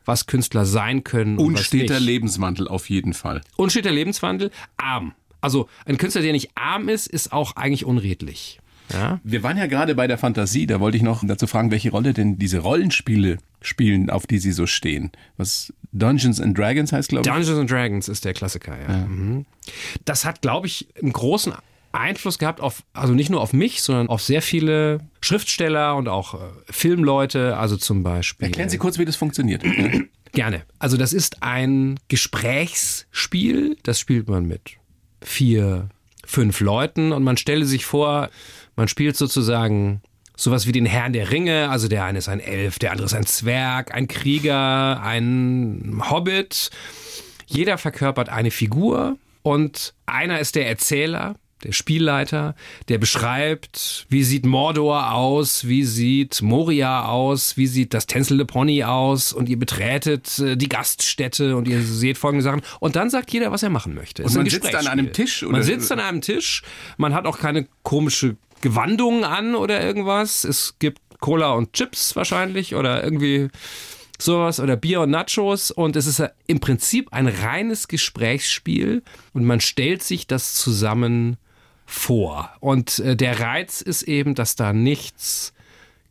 was 0.04 0.26
Künstler 0.26 0.64
sein 0.64 1.04
können 1.04 1.38
und, 1.38 1.46
Unsteter 1.46 1.94
nicht. 1.94 2.06
Lebenswandel 2.06 2.68
auf 2.68 2.88
jeden 2.88 3.12
Fall. 3.12 3.42
Unsteter 3.56 3.90
Lebenswandel, 3.90 4.50
arm. 4.76 5.14
Also 5.40 5.68
ein 5.84 5.98
Künstler, 5.98 6.22
der 6.22 6.32
nicht 6.32 6.50
arm 6.54 6.88
ist, 6.88 7.06
ist 7.06 7.32
auch 7.32 7.54
eigentlich 7.56 7.84
unredlich. 7.84 8.60
Ja? 8.92 9.20
Wir 9.24 9.42
waren 9.42 9.56
ja 9.56 9.66
gerade 9.66 9.94
bei 9.94 10.06
der 10.06 10.18
Fantasie, 10.18 10.66
da 10.66 10.80
wollte 10.80 10.96
ich 10.96 11.02
noch 11.02 11.22
dazu 11.26 11.46
fragen, 11.46 11.70
welche 11.70 11.90
Rolle 11.90 12.12
denn 12.12 12.38
diese 12.38 12.58
Rollenspiele 12.58 13.38
spielen, 13.60 14.10
auf 14.10 14.26
die 14.26 14.38
Sie 14.38 14.52
so 14.52 14.66
stehen. 14.66 15.10
Was 15.36 15.72
Dungeons 15.92 16.40
and 16.40 16.56
Dragons 16.56 16.92
heißt, 16.92 17.08
glaube 17.08 17.26
ich. 17.26 17.32
Dungeons 17.32 17.58
and 17.58 17.70
Dragons 17.70 18.08
ist 18.08 18.24
der 18.24 18.34
Klassiker, 18.34 18.76
ja. 18.80 19.06
Mhm. 19.06 19.46
Das 20.04 20.24
hat, 20.24 20.42
glaube 20.42 20.66
ich, 20.66 20.88
einen 21.00 21.12
großen 21.12 21.52
Einfluss 21.92 22.38
gehabt 22.38 22.60
auf, 22.60 22.82
also 22.92 23.14
nicht 23.14 23.30
nur 23.30 23.40
auf 23.40 23.52
mich, 23.52 23.82
sondern 23.82 24.08
auf 24.08 24.22
sehr 24.22 24.42
viele 24.42 25.00
Schriftsteller 25.20 25.96
und 25.96 26.08
auch 26.08 26.34
äh, 26.34 26.38
Filmleute, 26.70 27.56
also 27.56 27.76
zum 27.76 28.02
Beispiel. 28.02 28.46
Erklären 28.46 28.68
Sie 28.68 28.78
kurz, 28.78 28.98
wie 28.98 29.04
das 29.04 29.16
funktioniert. 29.16 29.62
Gerne. 30.32 30.62
Also 30.78 30.96
das 30.96 31.12
ist 31.12 31.42
ein 31.42 31.98
Gesprächsspiel, 32.08 33.76
das 33.82 33.98
spielt 33.98 34.28
man 34.28 34.46
mit 34.46 34.72
vier, 35.22 35.88
fünf 36.26 36.60
Leuten 36.60 37.12
und 37.12 37.22
man 37.22 37.36
stelle 37.36 37.64
sich 37.64 37.86
vor, 37.86 38.30
man 38.76 38.88
spielt 38.88 39.16
sozusagen 39.16 40.02
sowas 40.36 40.66
wie 40.66 40.72
den 40.72 40.86
Herrn 40.86 41.12
der 41.12 41.30
Ringe, 41.30 41.70
also 41.70 41.88
der 41.88 42.04
eine 42.04 42.18
ist 42.18 42.28
ein 42.28 42.40
Elf, 42.40 42.78
der 42.78 42.92
andere 42.92 43.06
ist 43.06 43.14
ein 43.14 43.26
Zwerg, 43.26 43.94
ein 43.94 44.06
Krieger, 44.06 45.02
ein 45.02 46.02
Hobbit. 46.10 46.70
Jeder 47.46 47.78
verkörpert 47.78 48.28
eine 48.28 48.50
Figur 48.50 49.16
und 49.42 49.94
einer 50.04 50.40
ist 50.40 50.54
der 50.56 50.68
Erzähler 50.68 51.36
der 51.64 51.72
Spielleiter, 51.72 52.54
der 52.88 52.98
beschreibt, 52.98 54.06
wie 54.08 54.22
sieht 54.22 54.44
Mordor 54.44 55.12
aus, 55.12 55.66
wie 55.66 55.84
sieht 55.84 56.42
Moria 56.42 57.06
aus, 57.06 57.56
wie 57.56 57.66
sieht 57.66 57.94
das 57.94 58.06
tänzelnde 58.06 58.44
Pony 58.44 58.84
aus 58.84 59.32
und 59.32 59.48
ihr 59.48 59.58
betretet 59.58 60.38
äh, 60.38 60.56
die 60.56 60.68
Gaststätte 60.68 61.56
und 61.56 61.66
ihr 61.66 61.82
seht 61.82 62.18
folgende 62.18 62.42
Sachen 62.42 62.62
und 62.80 62.96
dann 62.96 63.10
sagt 63.10 63.32
jeder, 63.32 63.50
was 63.52 63.62
er 63.62 63.70
machen 63.70 63.94
möchte. 63.94 64.22
Und 64.22 64.34
man 64.34 64.48
sitzt 64.48 64.74
an 64.74 64.86
einem 64.86 65.12
Tisch? 65.12 65.42
Oder? 65.42 65.52
Man 65.52 65.62
sitzt 65.62 65.90
an 65.90 66.00
einem 66.00 66.20
Tisch, 66.20 66.62
man 66.98 67.14
hat 67.14 67.26
auch 67.26 67.38
keine 67.38 67.66
komische 67.82 68.36
Gewandungen 68.60 69.24
an 69.24 69.54
oder 69.54 69.82
irgendwas. 69.82 70.44
Es 70.44 70.76
gibt 70.78 71.00
Cola 71.20 71.52
und 71.52 71.72
Chips 71.72 72.16
wahrscheinlich 72.16 72.74
oder 72.74 73.02
irgendwie 73.02 73.48
sowas 74.18 74.60
oder 74.60 74.76
Bier 74.76 75.02
und 75.02 75.10
Nachos 75.10 75.70
und 75.70 75.96
es 75.96 76.06
ist 76.06 76.22
im 76.46 76.60
Prinzip 76.60 77.12
ein 77.12 77.28
reines 77.28 77.88
Gesprächsspiel 77.88 79.02
und 79.32 79.44
man 79.44 79.60
stellt 79.60 80.02
sich 80.02 80.26
das 80.26 80.54
zusammen 80.54 81.36
vor. 81.86 82.50
Und 82.60 82.98
äh, 82.98 83.16
der 83.16 83.40
Reiz 83.40 83.80
ist 83.80 84.02
eben, 84.02 84.34
dass 84.34 84.56
da 84.56 84.72
nichts 84.72 85.54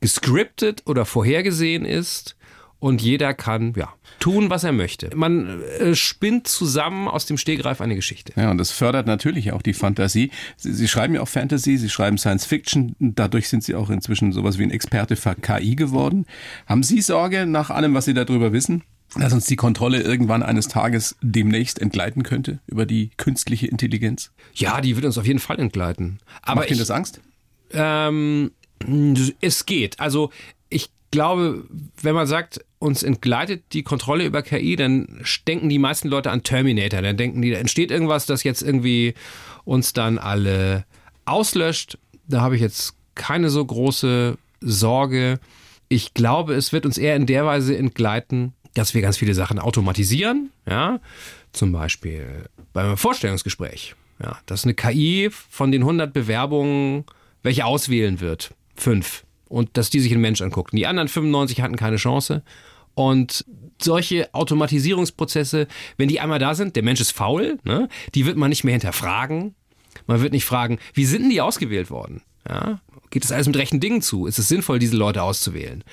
gescriptet 0.01 0.83
oder 0.85 1.05
vorhergesehen 1.05 1.85
ist 1.85 2.35
und 2.79 3.01
jeder 3.01 3.33
kann 3.33 3.73
ja 3.75 3.93
tun, 4.19 4.49
was 4.49 4.63
er 4.63 4.71
möchte. 4.71 5.15
Man 5.15 5.61
äh, 5.63 5.95
spinnt 5.95 6.47
zusammen 6.47 7.07
aus 7.07 7.25
dem 7.25 7.37
Stehgreif 7.37 7.81
eine 7.81 7.95
Geschichte. 7.95 8.33
Ja, 8.35 8.51
und 8.51 8.57
das 8.57 8.71
fördert 8.71 9.07
natürlich 9.07 9.51
auch 9.51 9.61
die 9.61 9.73
Fantasie. 9.73 10.31
Sie, 10.57 10.73
Sie 10.73 10.87
schreiben 10.87 11.15
ja 11.15 11.21
auch 11.21 11.27
Fantasy, 11.27 11.77
Sie 11.77 11.89
schreiben 11.89 12.17
Science 12.17 12.45
Fiction. 12.45 12.95
Dadurch 12.99 13.49
sind 13.49 13.63
Sie 13.63 13.75
auch 13.75 13.89
inzwischen 13.89 14.31
sowas 14.31 14.57
wie 14.57 14.63
ein 14.63 14.71
Experte 14.71 15.15
für 15.15 15.35
KI 15.35 15.75
geworden. 15.75 16.25
Haben 16.67 16.83
Sie 16.83 17.01
Sorge 17.01 17.45
nach 17.45 17.69
allem, 17.69 17.93
was 17.93 18.05
Sie 18.05 18.13
darüber 18.13 18.53
wissen? 18.53 18.83
Dass 19.15 19.33
uns 19.33 19.45
die 19.45 19.55
Kontrolle 19.55 20.01
irgendwann 20.01 20.43
eines 20.43 20.67
Tages 20.67 21.15
demnächst 21.21 21.79
entgleiten 21.79 22.23
könnte 22.23 22.59
über 22.67 22.85
die 22.85 23.11
künstliche 23.17 23.67
Intelligenz? 23.67 24.31
Ja, 24.53 24.81
die 24.81 24.95
wird 24.95 25.05
uns 25.05 25.17
auf 25.17 25.25
jeden 25.25 25.39
Fall 25.39 25.59
entgleiten. 25.59 26.19
Aber 26.41 26.61
Macht 26.61 26.71
Ihnen 26.71 26.79
das 26.79 26.91
Angst? 26.91 27.21
Ähm, 27.71 28.51
es 29.41 29.65
geht. 29.65 29.99
Also 29.99 30.31
ich 30.69 30.89
glaube, 31.11 31.65
wenn 32.01 32.15
man 32.15 32.27
sagt, 32.27 32.65
uns 32.79 33.03
entgleitet 33.03 33.63
die 33.73 33.83
Kontrolle 33.83 34.25
über 34.25 34.41
KI, 34.41 34.75
dann 34.75 35.21
denken 35.47 35.69
die 35.69 35.79
meisten 35.79 36.07
Leute 36.07 36.31
an 36.31 36.43
Terminator. 36.43 37.01
Dann 37.01 37.17
denken 37.17 37.41
die, 37.41 37.51
da 37.51 37.57
entsteht 37.57 37.91
irgendwas, 37.91 38.25
das 38.25 38.43
jetzt 38.43 38.61
irgendwie 38.61 39.13
uns 39.63 39.93
dann 39.93 40.17
alle 40.17 40.85
auslöscht. 41.25 41.97
Da 42.27 42.41
habe 42.41 42.55
ich 42.55 42.61
jetzt 42.61 42.95
keine 43.15 43.49
so 43.49 43.63
große 43.63 44.37
Sorge. 44.61 45.39
Ich 45.87 46.13
glaube, 46.13 46.53
es 46.53 46.73
wird 46.73 46.85
uns 46.85 46.97
eher 46.97 47.15
in 47.15 47.25
der 47.25 47.45
Weise 47.45 47.77
entgleiten, 47.77 48.53
dass 48.75 48.93
wir 48.93 49.01
ganz 49.01 49.17
viele 49.17 49.33
Sachen 49.33 49.57
automatisieren, 49.57 50.51
ja, 50.69 50.99
zum 51.51 51.71
Beispiel 51.71 52.45
beim 52.73 52.97
Vorstellungsgespräch, 52.97 53.95
ja, 54.21 54.37
dass 54.45 54.63
eine 54.63 54.75
KI 54.75 55.29
von 55.31 55.71
den 55.71 55.81
100 55.81 56.13
Bewerbungen 56.13 57.05
welche 57.41 57.65
auswählen 57.65 58.19
wird, 58.19 58.53
fünf, 58.75 59.23
und 59.47 59.77
dass 59.77 59.89
die 59.89 59.99
sich 59.99 60.11
ein 60.11 60.19
Mensch 60.19 60.41
anguckt. 60.41 60.73
Und 60.73 60.77
die 60.77 60.87
anderen 60.87 61.07
95 61.07 61.61
hatten 61.61 61.75
keine 61.75 61.97
Chance. 61.97 62.43
Und 62.95 63.45
solche 63.79 64.33
Automatisierungsprozesse, 64.33 65.67
wenn 65.97 66.07
die 66.07 66.19
einmal 66.19 66.39
da 66.39 66.55
sind, 66.55 66.75
der 66.75 66.83
Mensch 66.83 67.01
ist 67.01 67.11
faul, 67.11 67.59
ne, 67.63 67.87
die 68.15 68.25
wird 68.25 68.37
man 68.37 68.49
nicht 68.49 68.63
mehr 68.63 68.73
hinterfragen. 68.73 69.53
Man 70.07 70.21
wird 70.21 70.33
nicht 70.33 70.45
fragen, 70.45 70.79
wie 70.93 71.05
sind 71.05 71.23
denn 71.23 71.29
die 71.29 71.41
ausgewählt 71.41 71.89
worden? 71.89 72.21
Ja? 72.49 72.79
Geht 73.11 73.23
das 73.23 73.31
alles 73.31 73.47
mit 73.47 73.57
rechten 73.57 73.79
Dingen 73.79 74.01
zu? 74.01 74.25
Ist 74.25 74.39
es 74.39 74.47
sinnvoll, 74.47 74.79
diese 74.79 74.97
Leute 74.97 75.21
auszuwählen? 75.23 75.83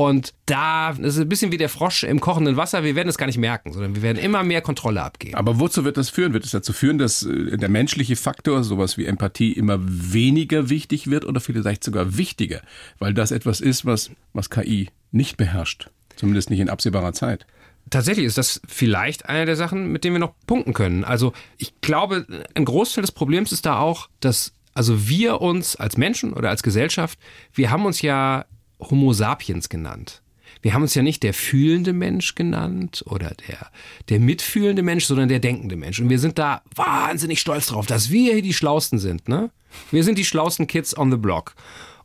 Und 0.00 0.32
da 0.46 0.94
das 0.94 1.16
ist 1.16 1.20
ein 1.20 1.28
bisschen 1.28 1.52
wie 1.52 1.58
der 1.58 1.68
Frosch 1.68 2.04
im 2.04 2.20
kochenden 2.20 2.56
Wasser. 2.56 2.82
Wir 2.84 2.96
werden 2.96 3.10
es 3.10 3.18
gar 3.18 3.26
nicht 3.26 3.36
merken, 3.36 3.74
sondern 3.74 3.94
wir 3.94 4.00
werden 4.00 4.16
immer 4.16 4.42
mehr 4.42 4.62
Kontrolle 4.62 5.02
abgeben. 5.02 5.34
Aber 5.34 5.60
wozu 5.60 5.84
wird 5.84 5.98
das 5.98 6.08
führen? 6.08 6.32
Wird 6.32 6.46
es 6.46 6.52
dazu 6.52 6.72
führen, 6.72 6.96
dass 6.96 7.22
äh, 7.22 7.58
der 7.58 7.68
menschliche 7.68 8.16
Faktor, 8.16 8.64
sowas 8.64 8.96
wie 8.96 9.04
Empathie, 9.04 9.52
immer 9.52 9.78
weniger 9.78 10.70
wichtig 10.70 11.10
wird 11.10 11.26
oder 11.26 11.38
vielleicht 11.42 11.84
sogar 11.84 12.16
wichtiger? 12.16 12.62
Weil 12.98 13.12
das 13.12 13.30
etwas 13.30 13.60
ist, 13.60 13.84
was, 13.84 14.10
was 14.32 14.48
KI 14.48 14.88
nicht 15.12 15.36
beherrscht. 15.36 15.90
Zumindest 16.16 16.48
nicht 16.48 16.60
in 16.60 16.70
absehbarer 16.70 17.12
Zeit. 17.12 17.44
Tatsächlich 17.90 18.24
ist 18.24 18.38
das 18.38 18.62
vielleicht 18.66 19.28
eine 19.28 19.44
der 19.44 19.56
Sachen, 19.56 19.92
mit 19.92 20.04
denen 20.04 20.14
wir 20.14 20.20
noch 20.20 20.32
punkten 20.46 20.72
können. 20.72 21.04
Also 21.04 21.34
ich 21.58 21.78
glaube, 21.82 22.24
ein 22.54 22.64
Großteil 22.64 23.02
des 23.02 23.12
Problems 23.12 23.52
ist 23.52 23.66
da 23.66 23.78
auch, 23.78 24.08
dass 24.20 24.54
also 24.72 25.10
wir 25.10 25.42
uns 25.42 25.76
als 25.76 25.98
Menschen 25.98 26.32
oder 26.32 26.48
als 26.48 26.62
Gesellschaft, 26.62 27.18
wir 27.52 27.70
haben 27.70 27.84
uns 27.84 28.00
ja 28.00 28.46
Homo 28.80 29.12
sapiens 29.12 29.68
genannt. 29.68 30.22
Wir 30.62 30.74
haben 30.74 30.82
uns 30.82 30.94
ja 30.94 31.02
nicht 31.02 31.22
der 31.22 31.32
fühlende 31.32 31.92
Mensch 31.92 32.34
genannt 32.34 33.02
oder 33.06 33.34
der, 33.48 33.70
der 34.08 34.20
mitfühlende 34.20 34.82
Mensch, 34.82 35.06
sondern 35.06 35.28
der 35.28 35.38
denkende 35.38 35.76
Mensch. 35.76 36.00
Und 36.00 36.10
wir 36.10 36.18
sind 36.18 36.38
da 36.38 36.62
wahnsinnig 36.74 37.40
stolz 37.40 37.66
drauf, 37.66 37.86
dass 37.86 38.10
wir 38.10 38.34
hier 38.34 38.42
die 38.42 38.52
Schlausten 38.52 38.98
sind. 38.98 39.28
Ne? 39.28 39.50
Wir 39.90 40.04
sind 40.04 40.18
die 40.18 40.24
schlausten 40.24 40.66
Kids 40.66 40.96
on 40.96 41.10
the 41.10 41.16
block. 41.16 41.54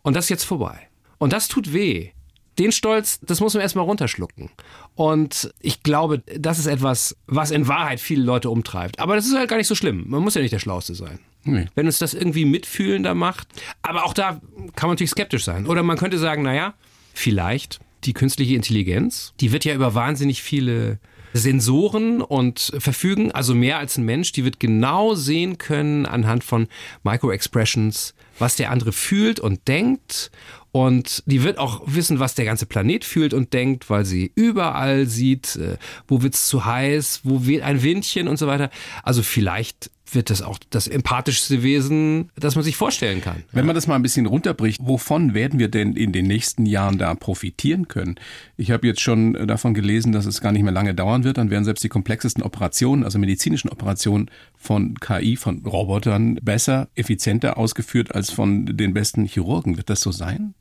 Und 0.04 0.16
das 0.16 0.26
ist 0.26 0.30
jetzt 0.30 0.44
vorbei. 0.44 0.88
Und 1.18 1.34
das 1.34 1.48
tut 1.48 1.74
weh. 1.74 2.12
Den 2.58 2.72
Stolz, 2.72 3.20
das 3.20 3.42
muss 3.42 3.54
man 3.54 3.62
erstmal 3.62 3.84
runterschlucken. 3.84 4.50
Und 4.96 5.54
ich 5.60 5.84
glaube, 5.84 6.24
das 6.38 6.58
ist 6.58 6.68
etwas, 6.68 7.18
was 7.28 7.52
in 7.52 7.68
Wahrheit 7.68 8.00
viele 8.00 8.24
Leute 8.24 8.50
umtreibt. 8.50 9.00
Aber 9.00 9.16
das 9.16 9.26
ist 9.26 9.36
halt 9.36 9.50
gar 9.50 9.58
nicht 9.58 9.68
so 9.68 9.76
schlimm. 9.76 10.06
Man 10.08 10.22
muss 10.22 10.36
ja 10.36 10.42
nicht 10.42 10.54
der 10.54 10.60
Schlauste 10.60 10.96
sein. 10.96 11.20
Nee. 11.46 11.68
Wenn 11.76 11.86
uns 11.86 12.00
das 12.00 12.14
irgendwie 12.14 12.46
mitfühlender 12.46 13.14
macht. 13.14 13.48
Aber 13.82 14.06
auch 14.06 14.14
da 14.14 14.42
kann 14.76 14.88
man 14.88 14.92
natürlich 14.92 15.12
skeptisch 15.12 15.46
sein. 15.46 15.68
Oder 15.68 15.84
man 15.84 15.98
könnte 15.98 16.18
sagen, 16.18 16.42
naja, 16.42 16.74
vielleicht 17.14 17.80
die 18.04 18.14
künstliche 18.14 18.56
Intelligenz, 18.56 19.34
die 19.40 19.52
wird 19.52 19.64
ja 19.64 19.74
über 19.74 19.94
wahnsinnig 19.94 20.42
viele 20.42 21.00
Sensoren 21.34 22.22
und 22.22 22.72
verfügen, 22.80 23.32
also 23.32 23.54
mehr 23.54 23.78
als 23.78 23.98
ein 23.98 24.06
Mensch, 24.06 24.32
die 24.32 24.46
wird 24.46 24.60
genau 24.60 25.16
sehen 25.16 25.58
können 25.58 26.06
anhand 26.06 26.46
von 26.46 26.68
Micro-Expressions, 27.04 28.16
was 28.40 28.56
der 28.56 28.72
andere 28.72 28.94
fühlt 28.94 29.40
und 29.40 29.68
denkt. 29.68 30.32
Und 30.72 31.24
die 31.26 31.44
wird 31.44 31.58
auch 31.58 31.84
wissen, 31.86 32.20
was 32.20 32.36
der 32.36 32.46
ganze 32.46 32.66
Planet 32.66 33.04
fühlt 33.04 33.34
und 33.34 33.54
denkt, 33.54 33.90
weil 33.90 34.06
sie 34.06 34.32
überall 34.36 35.08
sieht, 35.08 35.56
äh, 35.58 35.78
wo 36.08 36.22
wird's 36.22 36.48
zu 36.48 36.66
heiß, 36.66 37.22
wo 37.24 37.46
weht 37.46 37.62
ein 37.62 37.82
Windchen 37.84 38.28
und 38.28 38.38
so 38.38 38.48
weiter. 38.48 38.70
Also 39.04 39.22
vielleicht 39.22 39.92
wird 40.12 40.30
das 40.30 40.42
auch 40.42 40.60
das 40.70 40.88
empathischste 40.88 41.64
Wesen, 41.64 42.30
das 42.36 42.56
man 42.56 42.64
sich 42.64 42.76
vorstellen 42.76 43.22
kann. 43.22 43.44
Wenn 43.52 43.66
man 43.66 43.76
das 43.76 43.88
mal 43.88 43.96
ein 43.96 44.02
bisschen 44.02 44.26
runterbricht, 44.26 44.82
wovon 44.84 45.34
werden 45.34 45.60
wir 45.60 45.68
denn 45.68 45.96
in 45.96 46.12
den 46.12 46.28
nächsten 46.28 46.66
Jahren 46.66 46.98
da 46.98 47.14
profitieren 47.16 47.88
können? 47.88 48.16
Ich 48.58 48.72
habe 48.72 48.88
jetzt 48.88 49.02
schon 49.02 49.34
davon 49.48 49.74
gelesen, 49.74 50.12
dass 50.12 50.26
es 50.26 50.42
gar 50.42 50.52
nicht 50.52 50.64
mehr 50.64 50.72
lange 50.72 50.94
dauern 50.94 51.24
wird, 51.24 51.38
dann 51.38 51.50
werden 51.50 51.66
selbst 51.66 51.84
die 51.84 51.90
komplexesten 51.90 52.44
Operationen, 52.44 53.04
also 53.04 53.18
medizinischen 53.20 53.70
Operationen 53.70 54.30
von 54.58 54.96
KI, 55.00 55.36
von 55.36 55.66
Robotern 55.66 56.36
besser, 56.36 56.88
effizienter 56.96 57.58
ausgeführt 57.58 58.14
als 58.14 58.32
von 58.32 58.66
den 58.66 58.94
besten 58.94 59.26
Chirurgen. 59.26 59.78
Wird 59.78 59.90
das 59.90 60.02
so 60.02 60.12
sein? 60.12 60.54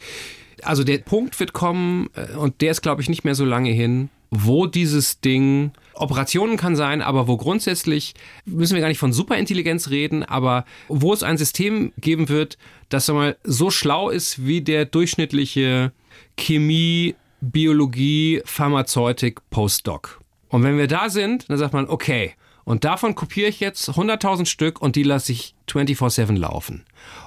Also 0.63 0.85
der 0.85 0.99
Punkt 0.99 1.39
wird 1.41 1.53
kommen, 1.53 2.09
äh, 2.15 2.37
und 2.37 2.61
der 2.61 2.71
ist, 2.71 2.83
glaube 2.83 3.03
ich, 3.03 3.09
nicht 3.09 3.25
mehr 3.25 3.35
so 3.35 3.45
lange 3.45 3.71
hin, 3.71 4.09
wo 4.31 4.67
dieses 4.67 5.21
Ding 5.21 5.73
Operationen 5.95 6.57
kann 6.57 6.77
sein, 6.77 7.03
aber 7.03 7.29
wo 7.29 7.37
grundsätzlich 7.37 8.15
müssen 8.45 8.75
wir 8.75 8.81
gar 8.81 8.89
nicht 8.89 8.99
von 8.99 9.13
Superintelligenz 9.13 9.91
reden, 9.91 10.23
aber 10.23 10.65
wo 10.89 11.13
es 11.13 11.23
ein 11.23 11.39
System 11.39 11.93
geben 11.99 12.29
wird, 12.29 12.59
das 12.89 13.09
mal 13.09 13.37
so 13.45 13.71
schlau 13.71 14.11
ist 14.11 14.45
wie 14.47 14.61
der 14.61 14.85
durchschnittliche 14.85 15.93
Chemie, 16.39 17.15
Biologie, 17.41 18.43
Pharmazeutik 18.45 19.41
Postdoc. 19.51 20.21
Und 20.49 20.63
wenn 20.63 20.79
wir 20.79 20.87
da 20.87 21.11
sind, 21.11 21.51
dann 21.51 21.59
sagt 21.59 21.73
man, 21.73 21.89
okay, 21.89 22.35
und 22.65 22.85
davon 22.85 23.15
kopiere 23.15 23.49
ich 23.49 23.61
jetzt 23.61 23.91
100.000 23.91 24.47
Stück 24.47 24.81
und 24.81 24.97
die 24.97 25.03
lasse 25.03 25.33
ich 25.33 25.55
24/7 25.69 26.37
laufen. 26.37 26.85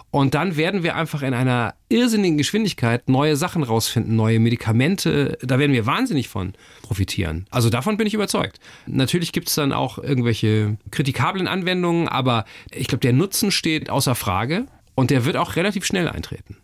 Und 0.09 0.35
dann 0.35 0.55
werden 0.55 0.83
wir 0.83 0.95
einfach 0.95 1.21
in 1.21 1.33
einer 1.33 1.75
irrsinnigen 1.89 2.37
Geschwindigkeit 2.37 3.09
neue 3.09 3.35
Sachen 3.35 3.63
rausfinden, 3.63 4.15
neue 4.15 4.39
Medikamente. 4.39 5.37
Da 5.41 5.59
werden 5.59 5.73
wir 5.73 5.85
wahnsinnig 5.85 6.29
von 6.29 6.53
profitieren. 6.81 7.45
Also 7.49 7.69
davon 7.69 7.97
bin 7.97 8.07
ich 8.07 8.13
überzeugt. 8.13 8.59
Natürlich 8.85 9.33
gibt 9.33 9.49
es 9.49 9.55
dann 9.55 9.73
auch 9.73 9.97
irgendwelche 9.97 10.77
kritikablen 10.91 11.47
Anwendungen, 11.47 12.07
aber 12.07 12.45
ich 12.71 12.87
glaube, 12.87 13.01
der 13.01 13.13
Nutzen 13.13 13.51
steht 13.51 13.89
außer 13.89 14.15
Frage 14.15 14.65
und 14.95 15.11
der 15.11 15.25
wird 15.25 15.35
auch 15.35 15.55
relativ 15.55 15.85
schnell 15.85 16.07
eintreten. 16.07 16.57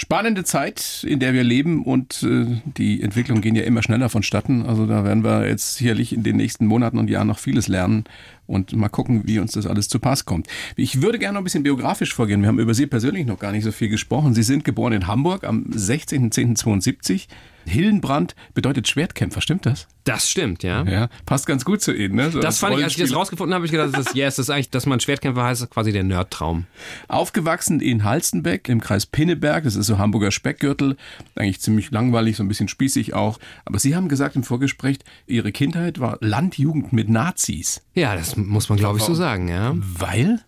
Spannende 0.00 0.44
Zeit, 0.44 1.04
in 1.06 1.20
der 1.20 1.34
wir 1.34 1.44
leben 1.44 1.84
und 1.84 2.22
äh, 2.22 2.46
die 2.64 3.02
Entwicklungen 3.02 3.42
gehen 3.42 3.54
ja 3.54 3.64
immer 3.64 3.82
schneller 3.82 4.08
vonstatten. 4.08 4.64
Also 4.64 4.86
da 4.86 5.04
werden 5.04 5.22
wir 5.24 5.46
jetzt 5.46 5.74
sicherlich 5.74 6.14
in 6.14 6.22
den 6.22 6.38
nächsten 6.38 6.64
Monaten 6.64 6.96
und 6.96 7.10
Jahren 7.10 7.26
noch 7.26 7.38
vieles 7.38 7.68
lernen 7.68 8.04
und 8.46 8.74
mal 8.74 8.88
gucken, 8.88 9.24
wie 9.26 9.38
uns 9.38 9.52
das 9.52 9.66
alles 9.66 9.90
zu 9.90 9.98
Pass 9.98 10.24
kommt. 10.24 10.46
Ich 10.74 11.02
würde 11.02 11.18
gerne 11.18 11.34
noch 11.34 11.42
ein 11.42 11.44
bisschen 11.44 11.64
biografisch 11.64 12.14
vorgehen. 12.14 12.40
Wir 12.40 12.48
haben 12.48 12.58
über 12.58 12.72
Sie 12.72 12.86
persönlich 12.86 13.26
noch 13.26 13.38
gar 13.38 13.52
nicht 13.52 13.62
so 13.62 13.72
viel 13.72 13.90
gesprochen. 13.90 14.32
Sie 14.32 14.42
sind 14.42 14.64
geboren 14.64 14.94
in 14.94 15.06
Hamburg 15.06 15.44
am 15.44 15.66
16.10.72 15.66 17.26
Hillenbrand 17.66 18.34
bedeutet 18.54 18.88
Schwertkämpfer, 18.88 19.40
stimmt 19.40 19.66
das? 19.66 19.86
Das 20.04 20.30
stimmt, 20.30 20.62
ja. 20.62 20.82
Ja, 20.84 21.08
passt 21.26 21.46
ganz 21.46 21.64
gut 21.64 21.82
zu 21.82 21.92
Ihnen. 21.92 22.14
Ne? 22.14 22.30
So 22.30 22.40
Das 22.40 22.58
fand 22.58 22.76
ich, 22.76 22.82
als 22.82 22.96
ich 22.96 23.02
das 23.02 23.14
rausgefunden 23.14 23.54
habe, 23.54 23.60
habe 23.60 23.66
ich 23.66 23.72
gedacht, 23.72 23.90
das 23.92 24.08
ist, 24.08 24.16
yes, 24.16 24.36
das 24.36 24.46
ist 24.46 24.50
eigentlich, 24.50 24.70
dass 24.70 24.86
man 24.86 24.98
Schwertkämpfer 24.98 25.44
heißt, 25.44 25.62
ist 25.62 25.70
quasi 25.70 25.92
der 25.92 26.04
Nerdtraum. 26.04 26.66
Aufgewachsen 27.08 27.80
in 27.80 28.04
Halstenbeck 28.04 28.68
im 28.68 28.80
Kreis 28.80 29.06
Pinneberg, 29.06 29.64
das 29.64 29.76
ist 29.76 29.86
so 29.86 29.98
Hamburger 29.98 30.30
Speckgürtel, 30.30 30.96
eigentlich 31.36 31.60
ziemlich 31.60 31.90
langweilig, 31.90 32.36
so 32.36 32.42
ein 32.42 32.48
bisschen 32.48 32.68
spießig 32.68 33.14
auch. 33.14 33.38
Aber 33.64 33.78
Sie 33.78 33.94
haben 33.94 34.08
gesagt 34.08 34.36
im 34.36 34.42
Vorgespräch, 34.42 34.98
Ihre 35.26 35.52
Kindheit 35.52 36.00
war 36.00 36.16
Landjugend 36.20 36.92
mit 36.92 37.08
Nazis. 37.08 37.82
Ja, 37.94 38.14
das 38.14 38.36
muss 38.36 38.68
man, 38.68 38.78
glaube 38.78 38.98
ich, 38.98 39.04
so 39.04 39.14
sagen, 39.14 39.48
ja. 39.48 39.74
Weil? 39.76 40.40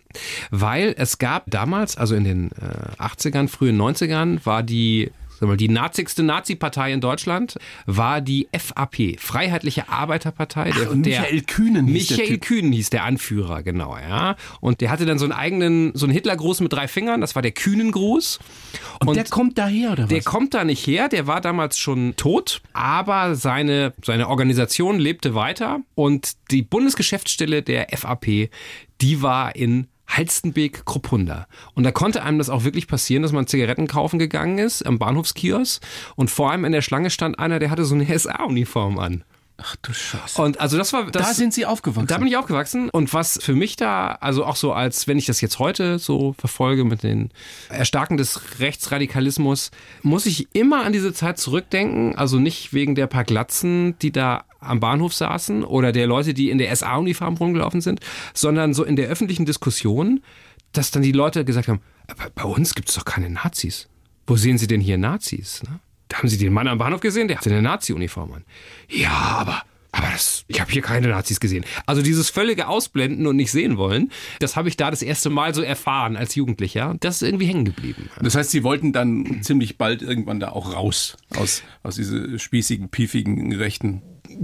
Weil 0.51 0.95
es 0.97 1.19
gab 1.19 1.51
damals, 1.51 1.97
also 1.97 2.15
in 2.15 2.25
den 2.25 2.51
äh, 2.53 3.01
80ern, 3.03 3.49
frühen 3.49 3.81
90ern, 3.81 4.45
war 4.45 4.63
die 4.63 5.11
die 5.57 5.69
nazigste 5.69 6.23
Nazi-Partei 6.23 6.93
in 6.93 7.01
Deutschland 7.01 7.57
war 7.87 8.21
die 8.21 8.49
FAP, 8.57 9.19
Freiheitliche 9.19 9.89
Arbeiterpartei. 9.89 10.73
Ach, 10.75 10.91
und 10.91 11.07
Michael 11.07 11.43
Kühnen 11.43 11.87
hieß 11.87 12.09
der 12.09 12.17
Michael 12.17 12.35
Typ. 12.35 12.43
Kühnen 12.43 12.73
hieß 12.73 12.91
der 12.91 13.05
Anführer, 13.05 13.63
genau, 13.63 13.97
ja. 13.97 14.37
Und 14.61 14.81
der 14.81 14.91
hatte 14.91 15.07
dann 15.07 15.19
so 15.19 15.25
einen 15.25 15.33
eigenen, 15.33 15.93
so 15.95 16.07
einen 16.07 16.13
Hitlergruß 16.13 16.61
mit 16.61 16.73
drei 16.73 16.89
Fingern, 16.89 17.21
das 17.21 17.35
war 17.35 17.43
der 17.43 17.53
Kühnengruß. 17.53 18.39
Und, 19.05 19.17
der 19.17 19.25
kommt 19.25 19.59
daher, 19.59 19.93
oder 19.93 20.05
was? 20.05 20.09
Der 20.09 20.23
kommt 20.23 20.55
da 20.55 20.65
nicht 20.65 20.87
her, 20.87 21.09
der 21.09 21.27
war 21.27 21.41
damals 21.41 21.79
schon 21.79 22.15
tot, 22.17 22.63
aber 22.73 23.35
seine, 23.35 23.93
seine 24.05 24.29
Organisation 24.29 24.99
lebte 24.99 25.35
weiter 25.35 25.81
und 25.95 26.33
die 26.51 26.63
Bundesgeschäftsstelle 26.63 27.63
der 27.63 27.89
FAP, 27.93 28.51
die 29.01 29.23
war 29.23 29.57
in 29.57 29.89
Halstenbeek 30.17 30.85
Kruppunda. 30.85 31.47
Und 31.75 31.85
da 31.85 31.93
konnte 31.93 32.23
einem 32.23 32.39
das 32.39 32.51
auch 32.51 32.65
wirklich 32.65 32.87
passieren, 32.87 33.23
dass 33.23 33.33
man 33.33 33.47
Zigaretten 33.47 33.87
kaufen 33.87 34.19
gegangen 34.19 34.59
ist 34.59 34.85
am 34.85 34.99
Bahnhofskiosk 34.99 35.83
und 36.17 36.31
vor 36.31 36.51
einem 36.51 36.65
in 36.65 36.73
der 36.73 36.83
Schlange 36.83 37.11
stand 37.11 37.39
einer, 37.39 37.59
der 37.59 37.71
hatte 37.71 37.85
so 37.85 37.95
eine 37.95 38.19
SA-Uniform 38.19 38.99
an. 38.99 39.25
Ach 39.59 39.77
du 39.77 39.93
Scheiße. 39.93 40.41
Und 40.43 40.61
also 40.61 40.77
das 40.77 40.93
war 40.93 41.11
das, 41.11 41.29
da 41.29 41.35
sind 41.35 41.55
Sie 41.55 41.67
aufgewachsen. 41.67 42.07
da 42.07 42.19
bin 42.19 42.27
ich 42.27 42.37
aufgewachsen 42.37 42.89
und 42.91 43.13
was 43.13 43.39
für 43.41 43.55
mich 43.55 43.77
da, 43.77 44.13
also 44.21 44.45
auch 44.45 44.57
so 44.57 44.73
als, 44.73 45.07
wenn 45.07 45.19
ich 45.19 45.27
das 45.27 45.41
jetzt 45.41 45.59
heute 45.59 45.99
so 45.99 46.35
verfolge 46.39 46.85
mit 46.85 47.03
den 47.03 47.31
Erstarken 47.69 48.17
des 48.17 48.59
Rechtsradikalismus, 48.61 49.71
muss 50.03 50.27
ich 50.27 50.49
immer 50.55 50.85
an 50.85 50.93
diese 50.93 51.13
Zeit 51.13 51.39
zurückdenken, 51.39 52.17
also 52.17 52.39
nicht 52.39 52.73
wegen 52.73 52.95
der 52.95 53.07
paar 53.07 53.25
Glatzen, 53.25 53.99
die 54.01 54.11
da 54.11 54.45
am 54.61 54.81
Bahnhof 54.81 55.15
saßen 55.15 55.65
oder 55.65 55.93
der 55.93 56.07
Leute, 56.07 56.35
die 56.35 56.51
in 56.51 56.59
der 56.59 56.75
SA-Uniform 56.75 57.37
rumgelaufen 57.37 57.81
sind, 57.81 58.01
sondern 58.35 58.75
so 58.75 58.85
in 58.85 58.97
der 58.97 59.09
öffentlichen 59.09 59.47
Diskussion, 59.47 60.21
dass 60.73 60.91
dann 60.91 61.03
die 61.03 61.13
Leute 61.13 61.45
gesagt 61.45 61.69
haben, 61.69 61.81
bei 62.35 62.45
uns 62.45 62.75
gibt 62.75 62.89
es 62.89 62.95
doch 62.95 63.05
keine 63.05 63.31
Nazis. 63.31 63.89
Wo 64.27 64.37
sehen 64.37 64.59
Sie 64.59 64.67
denn 64.67 64.81
hier 64.81 64.99
Nazis? 64.99 65.63
Ne? 65.65 65.81
Haben 66.13 66.29
Sie 66.29 66.39
den 66.39 66.53
Mann 66.53 66.69
am 66.69 66.79
Bahnhof 66.79 67.01
gesehen, 67.01 67.29
der 67.29 67.39
hatte 67.39 67.51
eine 67.51 67.63
Nazi-Uniform 67.63 68.33
an. 68.33 68.45
Ja, 68.89 69.11
aber 69.11 69.63
aber 69.95 70.09
das, 70.11 70.45
ich 70.49 70.59
habe 70.59 70.73
hier 70.73 70.81
keine 70.81 71.09
Nazis 71.09 71.39
gesehen. 71.39 71.67
Also 71.85 72.01
dieses 72.01 72.31
völlige 72.31 72.67
Ausblenden 72.67 73.27
und 73.27 73.37
nicht 73.37 73.53
sehen 73.53 73.77
wollen, 73.77 74.11
das 74.39 74.57
habe 74.57 74.71
ich 74.71 74.79
da 74.79 74.91
das 74.91 75.03
erste 75.03 75.29
Mal 75.29 75.55
so 75.55 75.61
erfahren 75.61 76.17
als 76.17 76.35
Jugendlicher. 76.35 76.97
Das 77.01 77.17
ist 77.17 77.23
irgendwie 77.23 77.45
hängen 77.47 77.67
geblieben. 77.67 78.09
Das 78.21 78.35
heißt, 78.35 78.51
Sie 78.51 78.65
wollten 78.65 78.95
dann 78.95 79.43
ziemlich 79.43 79.77
bald 79.77 80.01
irgendwann 80.01 80.41
da 80.41 80.49
auch 80.49 80.75
raus 80.75 81.19
aus, 81.37 81.63
aus 81.83 81.97
diese 81.97 82.39
spießigen, 82.39 82.89
piefigen 82.89 83.55
Rechten. 83.55 84.01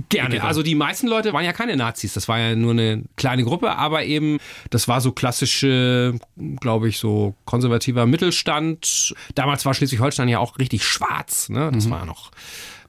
Gerne. 0.09 0.43
Also 0.43 0.63
die 0.63 0.75
meisten 0.75 1.07
Leute 1.07 1.33
waren 1.33 1.45
ja 1.45 1.53
keine 1.53 1.77
Nazis. 1.77 2.15
Das 2.15 2.29
war 2.29 2.39
ja 2.39 2.55
nur 2.55 2.73
eine 2.73 3.05
kleine 3.17 3.45
Gruppe, 3.45 3.77
aber 3.77 4.05
eben, 4.05 4.39
das 4.71 4.89
war 4.89 5.01
so 5.01 5.13
klassische, 5.13 6.15
glaube 6.61 6.89
ich, 6.89 6.99
so 6.99 7.35
konservativer 7.45 8.07
Mittelstand. 8.07 9.15
Damals 9.35 9.65
war 9.65 9.75
Schleswig-Holstein 9.75 10.29
ja 10.29 10.39
auch 10.39 10.59
richtig 10.59 10.85
schwarz. 10.85 11.49
Ne? 11.49 11.71
Das 11.73 11.91
war 11.91 12.05
noch 12.05 12.31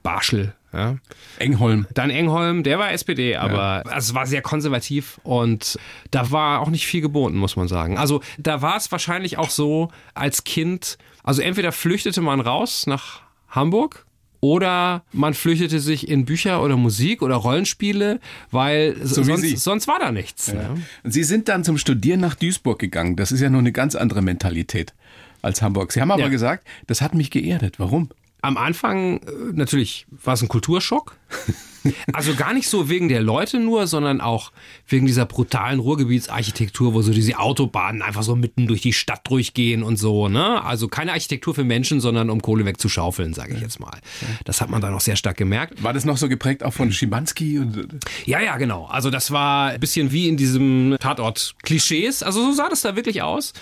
Barschel. 0.02 0.54
Ja. 0.72 0.96
Engholm. 1.38 1.86
Dann 1.94 2.10
Engholm, 2.10 2.62
der 2.62 2.78
war 2.78 2.92
SPD, 2.92 3.36
aber 3.36 3.82
also 3.86 4.10
es 4.10 4.14
war 4.14 4.26
sehr 4.26 4.40
konservativ 4.40 5.18
und 5.24 5.78
da 6.12 6.30
war 6.30 6.60
auch 6.60 6.68
nicht 6.68 6.86
viel 6.86 7.00
geboten, 7.00 7.36
muss 7.36 7.56
man 7.56 7.66
sagen. 7.66 7.98
Also 7.98 8.22
da 8.38 8.62
war 8.62 8.76
es 8.76 8.92
wahrscheinlich 8.92 9.36
auch 9.36 9.50
so 9.50 9.90
als 10.14 10.44
Kind, 10.44 10.96
also 11.24 11.42
entweder 11.42 11.72
flüchtete 11.72 12.20
man 12.20 12.40
raus 12.40 12.86
nach 12.86 13.22
Hamburg 13.48 14.06
oder 14.40 15.04
man 15.12 15.34
flüchtete 15.34 15.80
sich 15.80 16.08
in 16.08 16.24
Bücher 16.24 16.62
oder 16.62 16.76
Musik 16.76 17.22
oder 17.22 17.34
Rollenspiele, 17.36 18.20
weil 18.50 18.96
Sie. 19.02 19.22
sonst, 19.24 19.58
sonst 19.64 19.88
war 19.88 19.98
da 19.98 20.10
nichts. 20.12 20.48
Ja. 20.48 20.74
Und 21.04 21.12
Sie 21.12 21.24
sind 21.24 21.48
dann 21.48 21.62
zum 21.64 21.76
Studieren 21.78 22.20
nach 22.20 22.34
Duisburg 22.34 22.78
gegangen. 22.78 23.16
Das 23.16 23.32
ist 23.32 23.40
ja 23.40 23.50
noch 23.50 23.58
eine 23.58 23.72
ganz 23.72 23.94
andere 23.94 24.22
Mentalität 24.22 24.94
als 25.42 25.60
Hamburg. 25.62 25.92
Sie 25.92 26.00
haben 26.00 26.10
aber 26.10 26.22
Ja. 26.22 26.28
gesagt, 26.28 26.66
das 26.86 27.00
hat 27.02 27.14
mich 27.14 27.30
geerdet. 27.30 27.78
Warum? 27.78 28.08
Am 28.42 28.56
Anfang 28.56 29.18
äh, 29.18 29.22
natürlich 29.52 30.06
war 30.24 30.34
es 30.34 30.42
ein 30.42 30.48
Kulturschock. 30.48 31.16
Also 32.12 32.34
gar 32.34 32.52
nicht 32.52 32.68
so 32.68 32.88
wegen 32.88 33.08
der 33.08 33.22
Leute 33.22 33.58
nur, 33.58 33.86
sondern 33.86 34.20
auch 34.20 34.52
wegen 34.86 35.06
dieser 35.06 35.24
brutalen 35.26 35.80
Ruhrgebietsarchitektur, 35.80 36.94
wo 36.94 37.02
so 37.02 37.12
diese 37.12 37.38
Autobahnen 37.38 38.02
einfach 38.02 38.22
so 38.22 38.36
mitten 38.36 38.66
durch 38.66 38.82
die 38.82 38.92
Stadt 38.92 39.20
durchgehen 39.28 39.82
und 39.82 39.96
so. 39.96 40.28
Ne? 40.28 40.62
Also 40.62 40.88
keine 40.88 41.12
Architektur 41.12 41.54
für 41.54 41.64
Menschen, 41.64 42.00
sondern 42.00 42.30
um 42.30 42.42
Kohle 42.42 42.64
wegzuschaufeln, 42.64 43.34
sage 43.34 43.54
ich 43.54 43.60
jetzt 43.60 43.80
mal. 43.80 43.98
Das 44.44 44.60
hat 44.60 44.70
man 44.70 44.80
dann 44.80 44.94
auch 44.94 45.00
sehr 45.00 45.16
stark 45.16 45.36
gemerkt. 45.36 45.82
War 45.82 45.92
das 45.92 46.04
noch 46.04 46.16
so 46.16 46.28
geprägt 46.28 46.62
auch 46.62 46.72
von 46.72 46.92
Schimanski? 46.92 47.58
Und, 47.58 47.88
Ja, 48.26 48.40
ja, 48.40 48.56
genau. 48.56 48.86
Also 48.86 49.10
das 49.10 49.30
war 49.30 49.70
ein 49.70 49.80
bisschen 49.80 50.12
wie 50.12 50.28
in 50.28 50.36
diesem 50.36 50.96
Tatort 51.00 51.54
Klischees. 51.62 52.22
Also 52.22 52.44
so 52.44 52.52
sah 52.52 52.68
das 52.68 52.82
da 52.82 52.96
wirklich 52.96 53.22
aus. 53.22 53.52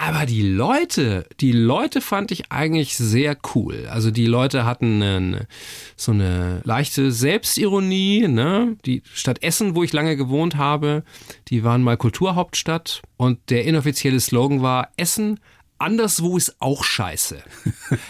Aber 0.00 0.26
die 0.26 0.42
Leute, 0.42 1.26
die 1.40 1.50
Leute 1.50 2.00
fand 2.00 2.30
ich 2.30 2.52
eigentlich 2.52 2.96
sehr 2.96 3.36
cool. 3.54 3.88
Also 3.90 4.12
die 4.12 4.26
Leute 4.26 4.64
hatten 4.64 5.02
eine, 5.02 5.48
so 5.96 6.12
eine 6.12 6.60
leichte 6.62 7.10
Selbstironie. 7.18 8.28
Ne? 8.28 8.76
Die 8.84 9.02
Stadt 9.12 9.42
Essen, 9.42 9.74
wo 9.74 9.82
ich 9.82 9.92
lange 9.92 10.16
gewohnt 10.16 10.56
habe, 10.56 11.04
die 11.48 11.64
waren 11.64 11.82
mal 11.82 11.96
Kulturhauptstadt. 11.96 13.02
Und 13.16 13.50
der 13.50 13.64
inoffizielle 13.64 14.20
Slogan 14.20 14.62
war 14.62 14.90
Essen. 14.96 15.40
Anderswo 15.78 16.36
ist 16.36 16.56
auch 16.60 16.84
scheiße. 16.84 17.38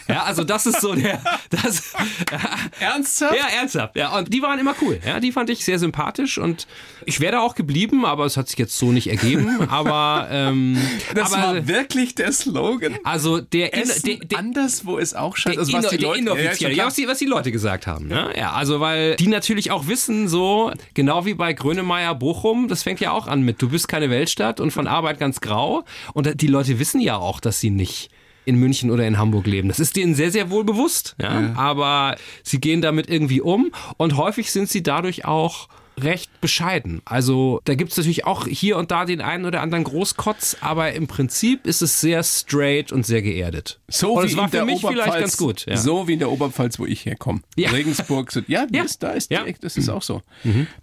Ja, 0.09 0.24
also 0.24 0.42
das 0.42 0.66
ist 0.66 0.81
so 0.81 0.94
der, 0.94 1.20
das, 1.50 1.92
Ernsthaft? 2.81 3.37
ja, 3.37 3.46
ernsthaft. 3.61 3.94
Ja, 3.96 4.16
und 4.18 4.33
die 4.33 4.42
waren 4.42 4.59
immer 4.59 4.74
cool. 4.81 4.98
Ja, 5.07 5.20
die 5.20 5.33
fand 5.33 5.50
ich 5.50 5.64
sehr 5.64 5.78
sympathisch 5.78 6.38
und 6.38 6.66
ich 7.04 7.20
wäre 7.20 7.33
da 7.33 7.40
auch 7.40 7.54
geblieben, 7.54 8.04
aber 8.04 8.24
es 8.24 8.37
hat 8.37 8.48
sich 8.48 8.59
jetzt 8.59 8.76
so 8.76 8.90
nicht 8.90 9.09
ergeben. 9.09 9.48
Aber, 9.70 10.28
ähm, 10.31 10.76
Das 11.14 11.33
aber 11.33 11.42
war 11.57 11.68
wirklich 11.68 12.14
der 12.14 12.33
Slogan. 12.33 12.98
also 13.04 13.40
der, 13.40 13.76
Essen 13.76 14.02
der, 14.07 14.16
der, 14.26 14.38
anderswo 14.38 14.96
ist 14.98 15.16
auch 15.16 15.37
scheiße. 15.37 15.59
Also 15.59 15.72
was 15.74 15.85
inno- 15.87 15.90
die 15.90 15.96
Leute, 16.04 16.18
inoffizielle, 16.20 16.74
ja, 16.74 16.78
ja, 16.83 16.87
was, 16.87 16.94
die, 16.94 17.07
was 17.07 17.18
die 17.18 17.26
Leute 17.26 17.52
gesagt 17.52 17.87
haben. 17.87 18.09
Ne? 18.09 18.33
Ja, 18.37 18.52
also 18.52 18.81
weil 18.81 19.14
die 19.16 19.28
natürlich 19.28 19.70
auch 19.70 19.87
wissen, 19.87 20.26
so 20.28 20.72
genau 20.94 21.24
wie 21.26 21.35
bei 21.35 21.52
Grönemeyer 21.52 22.14
Bochum, 22.14 22.66
das 22.68 22.83
fängt 22.83 23.00
ja 23.00 23.12
auch 23.12 23.26
an 23.26 23.42
mit, 23.42 23.61
du 23.62 23.68
bist 23.68 23.87
keine 23.88 24.11
Weltstadt 24.11 24.59
und 24.61 24.70
von 24.72 24.87
Arbeit 24.87 25.18
ganz 25.20 25.40
grau. 25.40 25.85
Und 26.14 26.40
die 26.40 26.46
Leute 26.48 26.78
wissen 26.78 27.00
ja 27.00 27.16
auch, 27.16 27.40
dass 27.40 27.58
sie 27.61 27.71
nicht 27.71 28.11
in 28.44 28.57
München 28.57 28.90
oder 28.90 29.07
in 29.07 29.18
Hamburg 29.18 29.47
leben. 29.47 29.68
Das 29.68 29.79
ist 29.79 29.94
denen 29.97 30.14
sehr, 30.14 30.31
sehr 30.31 30.51
wohl 30.51 30.64
bewusst. 30.64 31.16
Ja? 31.21 31.53
Aber 31.57 32.16
sie 32.42 32.61
gehen 32.61 32.81
damit 32.81 33.11
irgendwie 33.11 33.42
um 33.42 33.73
und 33.99 34.16
häufig 34.16 34.51
sind 34.53 34.71
sie 34.71 34.83
dadurch 34.83 35.27
auch 35.27 35.68
recht 36.01 36.40
bescheiden. 36.40 37.03
Also 37.05 37.61
da 37.64 37.75
gibt 37.75 37.90
es 37.90 37.97
natürlich 37.97 38.25
auch 38.25 38.47
hier 38.47 38.79
und 38.79 38.90
da 38.92 39.05
den 39.05 39.21
einen 39.21 39.44
oder 39.44 39.61
anderen 39.62 39.83
Großkotz, 39.85 40.57
aber 40.61 40.92
im 40.92 41.09
Prinzip 41.09 41.66
ist 41.66 41.83
es 41.83 42.01
sehr 42.01 42.23
straight 42.23 42.92
und 42.92 43.05
sehr 43.05 43.21
geerdet. 43.21 43.81
So 43.88 44.14
und 44.14 44.23
wie 44.23 44.27
es 44.29 44.37
war 44.37 44.44
in 44.47 44.51
der 44.53 44.61
für 44.61 44.66
mich 44.66 44.77
Oberpfalz, 44.85 45.03
vielleicht 45.05 45.18
ganz 45.21 45.37
gut. 45.37 45.66
Ja. 45.66 45.77
So 45.77 46.09
wie 46.09 46.12
in 46.12 46.18
der 46.21 46.31
Oberpfalz, 46.31 46.79
wo 46.79 46.87
ich 46.87 47.05
herkomme. 47.05 47.40
Ja. 47.57 47.71
Regensburg. 47.71 48.31
So, 48.33 48.40
ja, 48.47 48.66
Ja. 48.71 48.85
Das, 48.85 48.99
da 48.99 49.11
ist 49.11 49.31
Ja. 49.31 49.40
direkt, 49.40 49.64
das 49.64 49.77
ist 49.77 49.88
auch 49.88 50.03
so. 50.03 50.23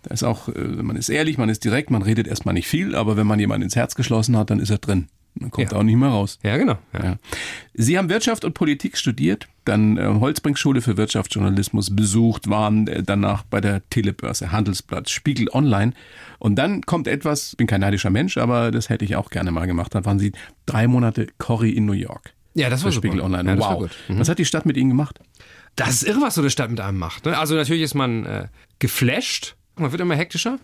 Da 0.03 0.13
ist 0.13 0.23
auch, 0.23 0.49
äh, 0.49 0.59
man 0.59 0.97
ist 0.97 1.09
ehrlich, 1.09 1.37
man 1.37 1.49
ist 1.49 1.63
direkt, 1.63 1.89
man 1.91 2.01
redet 2.01 2.27
erstmal 2.27 2.53
nicht 2.53 2.67
viel, 2.67 2.93
aber 2.93 3.15
wenn 3.17 3.25
man 3.25 3.39
jemanden 3.39 3.63
ins 3.63 3.75
Herz 3.75 3.95
geschlossen 3.95 4.37
hat, 4.37 4.49
dann 4.49 4.59
ist 4.59 4.69
er 4.69 4.77
drin. 4.79 5.07
Man 5.37 5.51
kommt 5.51 5.71
Ja. 5.71 5.77
auch 5.77 5.83
nicht 5.83 5.97
mehr 5.97 6.09
raus. 6.09 6.39
Ja, 6.43 6.55
genau. 6.57 6.77
Ja. 6.93 7.03
Ja. 7.03 7.15
Sie 7.73 7.97
haben 7.97 8.09
Wirtschaft 8.09 8.45
und 8.45 8.53
Politik 8.53 8.97
studiert, 8.97 9.47
dann 9.65 9.97
äh, 9.97 10.05
Holzbringschule 10.05 10.81
für 10.81 10.95
Wirtschaftsjournalismus 10.97 11.95
besucht, 11.95 12.49
waren 12.49 12.87
äh, 12.87 13.03
danach 13.03 13.43
bei 13.43 13.59
der 13.61 13.87
Telebörse, 13.89 14.51
Handelsblatt, 14.51 15.09
Spiegel 15.09 15.49
Online. 15.51 15.91
Und 16.39 16.55
dann 16.55 16.81
kommt 16.83 17.07
etwas, 17.07 17.51
ich 17.51 17.57
bin 17.57 17.67
kein 17.67 17.81
neidischer 17.81 18.09
Mensch, 18.11 18.37
aber 18.37 18.71
das 18.71 18.89
hätte 18.89 19.03
ich 19.05 19.15
auch 19.17 19.29
gerne 19.29 19.51
mal 19.51 19.65
gemacht. 19.67 19.93
Dann 19.93 20.05
waren 20.05 20.19
Sie 20.19 20.31
drei 20.65 20.87
Monate 20.87 21.27
Corrie 21.37 21.71
in 21.71 21.85
New 21.85 21.93
York. 21.93 22.33
Ja, 22.53 22.69
das 22.69 22.83
war 22.85 22.91
super. 22.91 23.07
Spiegel 23.09 23.21
Online. 23.21 23.57
Wow. 23.57 23.89
Mhm. 24.07 24.19
Was 24.19 24.29
hat 24.29 24.39
die 24.39 24.45
Stadt 24.45 24.65
mit 24.65 24.77
Ihnen 24.77 24.89
gemacht? 24.89 25.19
Das 25.75 25.89
ist 25.89 26.03
irre, 26.03 26.21
was 26.21 26.35
so 26.35 26.41
eine 26.41 26.49
Stadt 26.49 26.69
mit 26.69 26.79
einem 26.79 26.97
macht. 26.97 27.25
Ne? 27.25 27.37
Also 27.37 27.55
natürlich 27.55 27.83
ist 27.83 27.95
man 27.95 28.25
äh, 28.25 28.47
geflasht, 28.79 29.55
man 29.75 29.91
wird 29.91 30.01
immer 30.01 30.15
hektischer. 30.15 30.59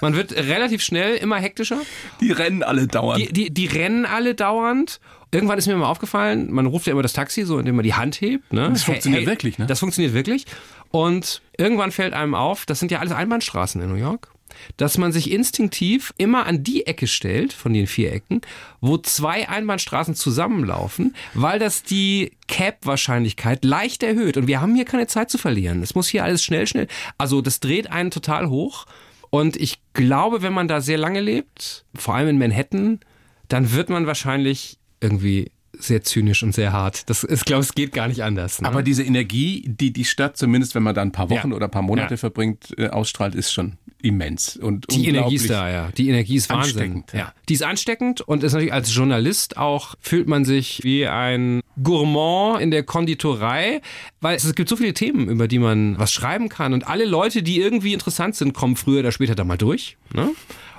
Man 0.00 0.14
wird 0.14 0.32
relativ 0.32 0.82
schnell 0.82 1.16
immer 1.16 1.36
hektischer. 1.36 1.80
Die 2.20 2.32
rennen 2.32 2.62
alle 2.62 2.86
dauernd. 2.86 3.20
Die, 3.20 3.32
die, 3.32 3.50
die 3.52 3.66
rennen 3.66 4.06
alle 4.06 4.34
dauernd. 4.34 5.00
Irgendwann 5.30 5.58
ist 5.58 5.66
mir 5.66 5.74
mal 5.76 5.88
aufgefallen, 5.88 6.52
man 6.52 6.66
ruft 6.66 6.86
ja 6.86 6.92
immer 6.92 7.02
das 7.02 7.12
Taxi, 7.12 7.44
so 7.44 7.58
indem 7.58 7.76
man 7.76 7.82
die 7.82 7.94
Hand 7.94 8.20
hebt. 8.20 8.52
Ne? 8.52 8.70
Das 8.70 8.84
funktioniert 8.84 9.26
wirklich, 9.26 9.58
ne? 9.58 9.66
Das 9.66 9.80
funktioniert 9.80 10.14
wirklich. 10.14 10.46
Und 10.90 11.42
irgendwann 11.56 11.90
fällt 11.90 12.14
einem 12.14 12.34
auf, 12.36 12.66
das 12.66 12.78
sind 12.78 12.92
ja 12.92 13.00
alles 13.00 13.12
Einbahnstraßen 13.12 13.80
in 13.80 13.88
New 13.88 13.96
York. 13.96 14.28
dass 14.76 14.98
man 14.98 15.12
sich 15.12 15.30
instinktiv 15.30 16.12
immer 16.16 16.46
an 16.46 16.62
die 16.64 16.86
Ecke 16.86 17.06
stellt 17.06 17.52
von 17.52 17.72
den 17.72 17.86
vier 17.86 18.12
Ecken, 18.12 18.40
wo 18.80 18.98
zwei 18.98 19.48
Einbahnstraßen 19.48 20.14
zusammenlaufen, 20.14 21.14
weil 21.34 21.58
das 21.58 21.82
die 21.82 22.32
Cap-Wahrscheinlichkeit 22.48 23.64
leicht 23.64 24.02
erhöht. 24.02 24.36
Und 24.36 24.46
wir 24.46 24.60
haben 24.60 24.74
hier 24.74 24.84
keine 24.84 25.06
Zeit 25.06 25.30
zu 25.30 25.38
verlieren. 25.38 25.82
Es 25.82 25.94
muss 25.94 26.08
hier 26.08 26.24
alles 26.24 26.42
schnell, 26.42 26.66
schnell. 26.66 26.88
Also 27.18 27.40
das 27.40 27.60
dreht 27.60 27.90
einen 27.90 28.10
total 28.10 28.48
hoch. 28.48 28.86
Und 29.34 29.56
ich 29.56 29.80
glaube, 29.94 30.42
wenn 30.42 30.52
man 30.52 30.68
da 30.68 30.80
sehr 30.80 30.96
lange 30.96 31.20
lebt, 31.20 31.84
vor 31.96 32.14
allem 32.14 32.28
in 32.28 32.38
Manhattan, 32.38 33.00
dann 33.48 33.72
wird 33.72 33.88
man 33.88 34.06
wahrscheinlich 34.06 34.78
irgendwie 35.00 35.50
sehr 35.86 36.02
zynisch 36.02 36.42
und 36.42 36.54
sehr 36.54 36.72
hart. 36.72 37.08
Das 37.08 37.24
ist, 37.24 37.46
glaube 37.46 37.62
es 37.62 37.74
geht 37.74 37.92
gar 37.92 38.08
nicht 38.08 38.22
anders. 38.22 38.60
Ne? 38.60 38.68
Aber 38.68 38.82
diese 38.82 39.02
Energie, 39.02 39.64
die 39.66 39.92
die 39.92 40.04
Stadt, 40.04 40.36
zumindest 40.36 40.74
wenn 40.74 40.82
man 40.82 40.94
da 40.94 41.02
ein 41.02 41.12
paar 41.12 41.30
Wochen 41.30 41.50
ja. 41.50 41.56
oder 41.56 41.66
ein 41.66 41.70
paar 41.70 41.82
Monate 41.82 42.14
ja. 42.14 42.16
verbringt, 42.16 42.74
äh, 42.78 42.88
ausstrahlt, 42.88 43.34
ist 43.34 43.52
schon 43.52 43.78
immens. 44.04 44.56
Und 44.56 44.86
die 44.90 45.08
Energie 45.08 45.36
ist 45.36 45.48
da, 45.48 45.70
ja. 45.70 45.88
Die 45.96 46.08
Energie 46.08 46.36
ist 46.36 46.50
Wahnsinn. 46.50 47.04
Ja. 47.12 47.32
Die 47.48 47.54
ist 47.54 47.62
ansteckend 47.62 48.20
und 48.20 48.42
ist 48.42 48.52
natürlich 48.52 48.72
als 48.72 48.94
Journalist 48.94 49.56
auch, 49.56 49.94
fühlt 50.00 50.28
man 50.28 50.44
sich 50.44 50.84
wie 50.84 51.06
ein 51.06 51.62
Gourmand 51.82 52.60
in 52.60 52.70
der 52.70 52.82
Konditorei, 52.82 53.80
weil 54.20 54.36
es 54.36 54.54
gibt 54.54 54.68
so 54.68 54.76
viele 54.76 54.92
Themen, 54.92 55.28
über 55.28 55.48
die 55.48 55.58
man 55.58 55.98
was 55.98 56.12
schreiben 56.12 56.48
kann 56.48 56.74
und 56.74 56.86
alle 56.86 57.06
Leute, 57.06 57.42
die 57.42 57.60
irgendwie 57.60 57.94
interessant 57.94 58.36
sind, 58.36 58.52
kommen 58.52 58.76
früher 58.76 59.00
oder 59.00 59.12
später 59.12 59.34
da 59.34 59.44
mal 59.44 59.58
durch. 59.58 59.96
Ne? 60.12 60.30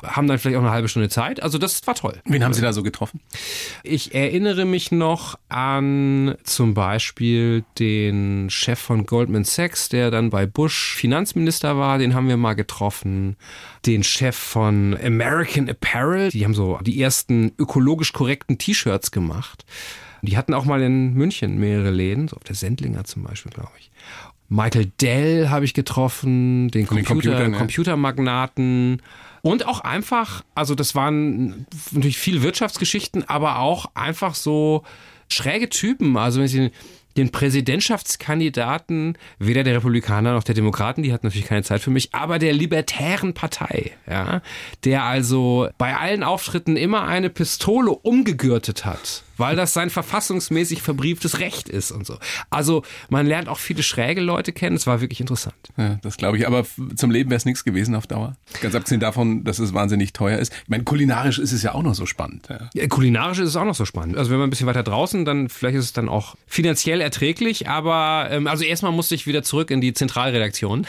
Haben 0.03 0.27
dann 0.27 0.37
vielleicht 0.37 0.57
auch 0.57 0.61
eine 0.61 0.71
halbe 0.71 0.87
Stunde 0.87 1.09
Zeit. 1.09 1.41
Also 1.41 1.57
das 1.57 1.85
war 1.87 1.95
toll. 1.95 2.21
Wen 2.25 2.43
haben 2.43 2.53
Sie 2.53 2.61
da 2.61 2.73
so 2.73 2.83
getroffen? 2.83 3.21
Ich 3.83 4.13
erinnere 4.13 4.65
mich 4.65 4.91
noch 4.91 5.37
an 5.49 6.35
zum 6.43 6.73
Beispiel 6.73 7.63
den 7.79 8.49
Chef 8.49 8.79
von 8.79 9.05
Goldman 9.05 9.43
Sachs, 9.43 9.89
der 9.89 10.11
dann 10.11 10.29
bei 10.29 10.45
Bush 10.45 10.95
Finanzminister 10.95 11.77
war. 11.77 11.97
Den 11.97 12.13
haben 12.13 12.27
wir 12.27 12.37
mal 12.37 12.53
getroffen. 12.53 13.35
Den 13.85 14.03
Chef 14.03 14.35
von 14.35 14.97
American 15.03 15.69
Apparel. 15.69 16.29
Die 16.29 16.43
haben 16.43 16.53
so 16.53 16.79
die 16.81 17.01
ersten 17.01 17.51
ökologisch 17.57 18.13
korrekten 18.13 18.57
T-Shirts 18.57 19.11
gemacht. 19.11 19.65
Die 20.21 20.37
hatten 20.37 20.53
auch 20.53 20.65
mal 20.65 20.81
in 20.81 21.13
München 21.13 21.57
mehrere 21.59 21.91
Läden, 21.91 22.27
so 22.27 22.35
auf 22.37 22.43
der 22.43 22.55
Sendlinger 22.55 23.03
zum 23.03 23.23
Beispiel, 23.23 23.51
glaube 23.51 23.71
ich. 23.79 23.91
Michael 24.49 24.91
Dell 25.01 25.49
habe 25.49 25.65
ich 25.65 25.73
getroffen, 25.73 26.69
den, 26.69 26.85
Computer, 26.85 27.07
Computer 27.07 27.47
ne? 27.47 27.57
Computermagnaten. 27.57 29.01
Und 29.41 29.67
auch 29.67 29.81
einfach, 29.81 30.43
also 30.55 30.75
das 30.75 30.95
waren 30.95 31.67
natürlich 31.91 32.17
viel 32.17 32.41
Wirtschaftsgeschichten, 32.41 33.27
aber 33.29 33.59
auch 33.59 33.87
einfach 33.93 34.33
so 34.35 34.83
schräge 35.29 35.69
Typen. 35.69 36.17
Also 36.17 36.39
wenn 36.39 36.45
ich 36.47 36.53
den, 36.53 36.71
den 37.17 37.31
Präsidentschaftskandidaten 37.31 39.17
weder 39.39 39.63
der 39.63 39.75
Republikaner 39.75 40.33
noch 40.33 40.43
der 40.43 40.55
Demokraten, 40.55 41.03
die 41.03 41.13
hatten 41.13 41.27
natürlich 41.27 41.47
keine 41.47 41.63
Zeit 41.63 41.81
für 41.81 41.91
mich, 41.91 42.13
aber 42.13 42.39
der 42.39 42.53
Libertären 42.53 43.33
Partei, 43.33 43.91
ja, 44.09 44.41
der 44.83 45.03
also 45.03 45.69
bei 45.77 45.95
allen 45.95 46.23
Auftritten 46.23 46.75
immer 46.75 47.03
eine 47.03 47.29
Pistole 47.29 47.91
umgegürtet 47.91 48.85
hat 48.85 49.23
weil 49.37 49.55
das 49.55 49.73
sein 49.73 49.89
verfassungsmäßig 49.89 50.81
verbrieftes 50.81 51.39
Recht 51.39 51.69
ist 51.69 51.91
und 51.91 52.05
so. 52.05 52.17
Also 52.49 52.83
man 53.09 53.25
lernt 53.25 53.49
auch 53.49 53.59
viele 53.59 53.83
schräge 53.83 54.21
Leute 54.21 54.53
kennen. 54.53 54.75
Es 54.75 54.87
war 54.87 55.01
wirklich 55.01 55.19
interessant. 55.19 55.55
Ja, 55.77 55.99
das 56.01 56.17
glaube 56.17 56.37
ich. 56.37 56.47
Aber 56.47 56.65
zum 56.95 57.11
Leben 57.11 57.29
wäre 57.29 57.37
es 57.37 57.45
nichts 57.45 57.63
gewesen 57.63 57.95
auf 57.95 58.07
Dauer. 58.07 58.35
Ganz 58.61 58.75
abgesehen 58.75 58.99
davon, 58.99 59.43
dass 59.43 59.59
es 59.59 59.73
wahnsinnig 59.73 60.13
teuer 60.13 60.39
ist. 60.39 60.53
Ich 60.63 60.69
meine, 60.69 60.83
kulinarisch 60.83 61.39
ist 61.39 61.51
es 61.51 61.63
ja 61.63 61.73
auch 61.73 61.83
noch 61.83 61.95
so 61.95 62.05
spannend. 62.05 62.47
Ja. 62.49 62.69
Ja, 62.73 62.87
kulinarisch 62.87 63.39
ist 63.39 63.49
es 63.49 63.55
auch 63.55 63.65
noch 63.65 63.75
so 63.75 63.85
spannend. 63.85 64.17
Also 64.17 64.31
wenn 64.31 64.37
man 64.37 64.47
ein 64.47 64.49
bisschen 64.49 64.67
weiter 64.67 64.83
draußen, 64.83 65.25
dann 65.25 65.49
vielleicht 65.49 65.77
ist 65.77 65.85
es 65.85 65.93
dann 65.93 66.09
auch 66.09 66.35
finanziell 66.47 67.01
erträglich. 67.01 67.67
Aber 67.67 68.27
ähm, 68.31 68.47
also 68.47 68.63
erstmal 68.63 68.91
musste 68.91 69.15
ich 69.15 69.27
wieder 69.27 69.43
zurück 69.43 69.71
in 69.71 69.81
die 69.81 69.93
Zentralredaktion. 69.93 70.87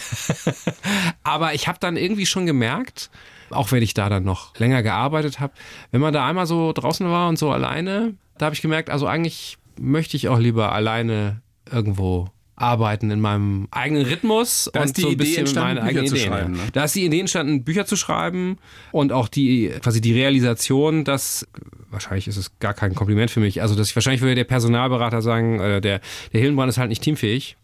aber 1.23 1.55
ich 1.55 1.69
habe 1.69 1.79
dann 1.81 1.97
irgendwie 1.97 2.27
schon 2.27 2.47
gemerkt, 2.47 3.11
auch 3.51 3.73
wenn 3.73 3.83
ich 3.83 3.95
da 3.95 4.09
dann 4.09 4.25
noch 4.25 4.57
länger 4.59 4.83
gearbeitet 4.83 5.41
habe, 5.41 5.53
wenn 5.91 6.01
man 6.01 6.13
da 6.13 6.27
einmal 6.27 6.47
so 6.47 6.73
draußen 6.73 7.09
war 7.09 7.29
und 7.29 7.39
so 7.39 7.51
alleine, 7.51 8.15
da 8.39 8.47
habe 8.47 8.55
ich 8.55 8.63
gemerkt, 8.63 8.91
also 8.91 9.07
eigentlich 9.07 9.59
möchte 9.79 10.17
ich 10.17 10.29
auch 10.29 10.39
lieber 10.39 10.73
alleine 10.73 11.43
irgendwo 11.71 12.31
arbeiten 12.57 13.11
in 13.11 13.21
meinem 13.21 13.69
eigenen 13.71 14.07
Rhythmus 14.07 14.71
da 14.73 14.83
und 14.83 14.97
so 14.97 15.11
ein 15.11 15.17
bisschen 15.17 15.47
meine 15.55 15.83
eigenen 15.83 16.07
Ideen. 16.07 16.27
Schreiben, 16.27 16.53
ne? 16.55 16.61
Da 16.73 16.85
ist 16.85 16.95
die 16.95 17.05
Idee 17.05 17.21
entstanden, 17.21 17.65
Bücher 17.65 17.85
zu 17.87 17.97
schreiben 17.97 18.59
und 18.93 19.13
auch 19.13 19.29
die 19.29 19.73
quasi 19.83 20.01
die 20.01 20.15
Realisation, 20.15 21.05
dass 21.05 21.47
wahrscheinlich 21.91 22.29
ist 22.29 22.39
es 22.39 22.59
gar 22.59 22.75
kein 22.75 22.95
Kompliment 22.95 23.31
für 23.31 23.41
mich, 23.41 23.61
also 23.61 23.75
dass 23.75 23.91
ich 23.91 23.97
wahrscheinlich 23.97 24.23
würde 24.23 24.35
der 24.35 24.45
Personalberater 24.45 25.21
sagen, 25.21 25.61
äh, 25.61 25.81
der 25.81 26.01
der 26.33 26.41
Hillenbrand 26.41 26.71
ist 26.71 26.79
halt 26.79 26.89
nicht 26.89 27.03
teamfähig, 27.03 27.57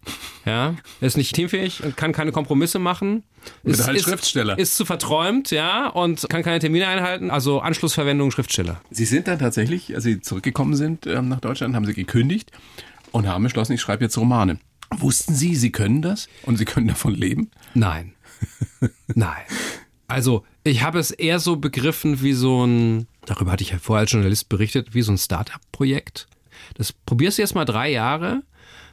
ja, 0.44 0.74
er 1.00 1.06
ist 1.06 1.16
nicht 1.16 1.34
teamfähig 1.34 1.82
und 1.82 1.96
kann 1.96 2.12
keine 2.12 2.32
Kompromisse 2.32 2.78
machen, 2.78 3.22
ist, 3.64 3.86
halt 3.86 3.96
ist, 3.96 4.04
Schriftsteller, 4.04 4.58
ist 4.58 4.76
zu 4.76 4.84
verträumt, 4.84 5.50
ja, 5.50 5.88
und 5.88 6.26
kann 6.28 6.42
keine 6.42 6.58
Termine 6.58 6.86
einhalten, 6.86 7.30
also 7.30 7.60
Anschlussverwendung 7.60 8.30
Schriftsteller. 8.30 8.80
Sie 8.90 9.06
sind 9.06 9.26
dann 9.26 9.38
tatsächlich, 9.38 9.94
als 9.94 10.04
Sie 10.04 10.20
zurückgekommen 10.20 10.74
sind 10.74 11.06
ähm, 11.06 11.28
nach 11.28 11.40
Deutschland, 11.40 11.74
haben 11.74 11.86
Sie 11.86 11.94
gekündigt 11.94 12.50
und 13.10 13.26
haben 13.26 13.44
beschlossen, 13.44 13.72
ich 13.72 13.80
schreibe 13.80 14.04
jetzt 14.04 14.18
Romane. 14.18 14.58
Wussten 15.00 15.34
Sie, 15.34 15.54
Sie 15.54 15.72
können 15.72 16.02
das 16.02 16.28
und 16.44 16.56
Sie 16.56 16.64
können 16.64 16.88
davon 16.88 17.14
leben? 17.14 17.50
Nein. 17.74 18.14
Nein. 19.14 19.42
Also, 20.08 20.44
ich 20.64 20.82
habe 20.82 20.98
es 20.98 21.10
eher 21.10 21.38
so 21.38 21.56
begriffen 21.56 22.22
wie 22.22 22.34
so 22.34 22.66
ein, 22.66 23.06
darüber 23.24 23.52
hatte 23.52 23.64
ich 23.64 23.70
ja 23.70 23.78
vorher 23.78 24.00
als 24.00 24.12
Journalist 24.12 24.48
berichtet, 24.48 24.94
wie 24.94 25.02
so 25.02 25.12
ein 25.12 25.18
Startup-Projekt. 25.18 26.26
Das 26.74 26.92
probierst 26.92 27.38
du 27.38 27.42
jetzt 27.42 27.54
mal 27.54 27.64
drei 27.64 27.90
Jahre. 27.90 28.42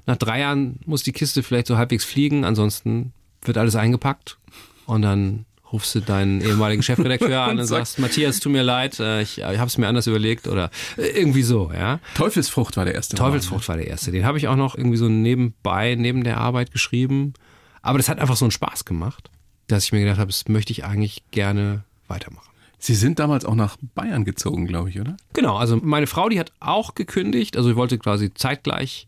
Nach 0.06 0.18
drei 0.18 0.40
Jahren 0.40 0.80
muss 0.86 1.04
die 1.04 1.12
Kiste 1.12 1.44
vielleicht 1.44 1.68
so 1.68 1.78
halbwegs 1.78 2.06
fliegen, 2.06 2.46
ansonsten 2.46 3.14
wird 3.42 3.58
alles 3.58 3.76
eingepackt 3.76 4.38
und 4.86 5.02
dann 5.02 5.46
rufst 5.72 5.96
du 5.96 6.02
deinen 6.02 6.42
ehemaligen 6.42 6.84
Chefredakteur 6.84 7.42
an 7.44 7.52
und, 7.52 7.60
und 7.60 7.66
sagst, 7.66 8.00
Matthias, 8.00 8.40
tut 8.40 8.52
mir 8.52 8.64
leid, 8.64 9.00
äh, 9.00 9.22
ich, 9.22 9.40
ich 9.40 9.44
habe 9.44 9.68
es 9.68 9.78
mir 9.78 9.88
anders 9.88 10.08
überlegt 10.08 10.48
oder 10.48 10.72
äh, 10.98 11.08
irgendwie 11.08 11.44
so, 11.44 11.72
ja. 11.74 12.00
Teufelsfrucht 12.16 12.78
war 12.78 12.86
der 12.86 12.96
erste. 12.96 13.16
Teufelsfrucht 13.16 13.68
Mal, 13.68 13.76
ne? 13.76 13.80
war 13.80 13.86
der 13.86 13.92
erste. 13.92 14.12
Den 14.12 14.26
habe 14.26 14.38
ich 14.38 14.48
auch 14.48 14.56
noch 14.56 14.76
irgendwie 14.76 14.98
so 14.98 15.10
nebenbei, 15.10 15.96
neben 15.96 16.24
der 16.24 16.38
Arbeit 16.38 16.72
geschrieben. 16.72 17.34
Aber 17.82 17.98
das 17.98 18.10
hat 18.10 18.20
einfach 18.20 18.36
so 18.36 18.46
einen 18.46 18.52
Spaß 18.52 18.86
gemacht, 18.86 19.30
dass 19.68 19.86
ich 19.86 19.92
mir 19.92 20.02
gedacht 20.02 20.20
habe, 20.20 20.32
das 20.32 20.48
möchte 20.48 20.72
ich 20.72 20.84
eigentlich 20.86 21.24
gerne 21.32 21.84
weitermachen. 22.08 22.50
Sie 22.78 22.96
sind 22.96 23.20
damals 23.20 23.44
auch 23.44 23.56
nach 23.56 23.78
Bayern 23.94 24.24
gezogen, 24.24 24.66
glaube 24.66 24.90
ich, 24.90 25.00
oder? 25.00 25.18
Genau, 25.34 25.58
also 25.58 25.78
meine 25.78 26.08
Frau, 26.08 26.30
die 26.30 26.40
hat 26.40 26.54
auch 26.62 26.96
gekündigt, 26.96 27.58
also 27.58 27.70
ich 27.70 27.76
wollte 27.76 27.98
quasi 27.98 28.34
zeitgleich 28.34 29.06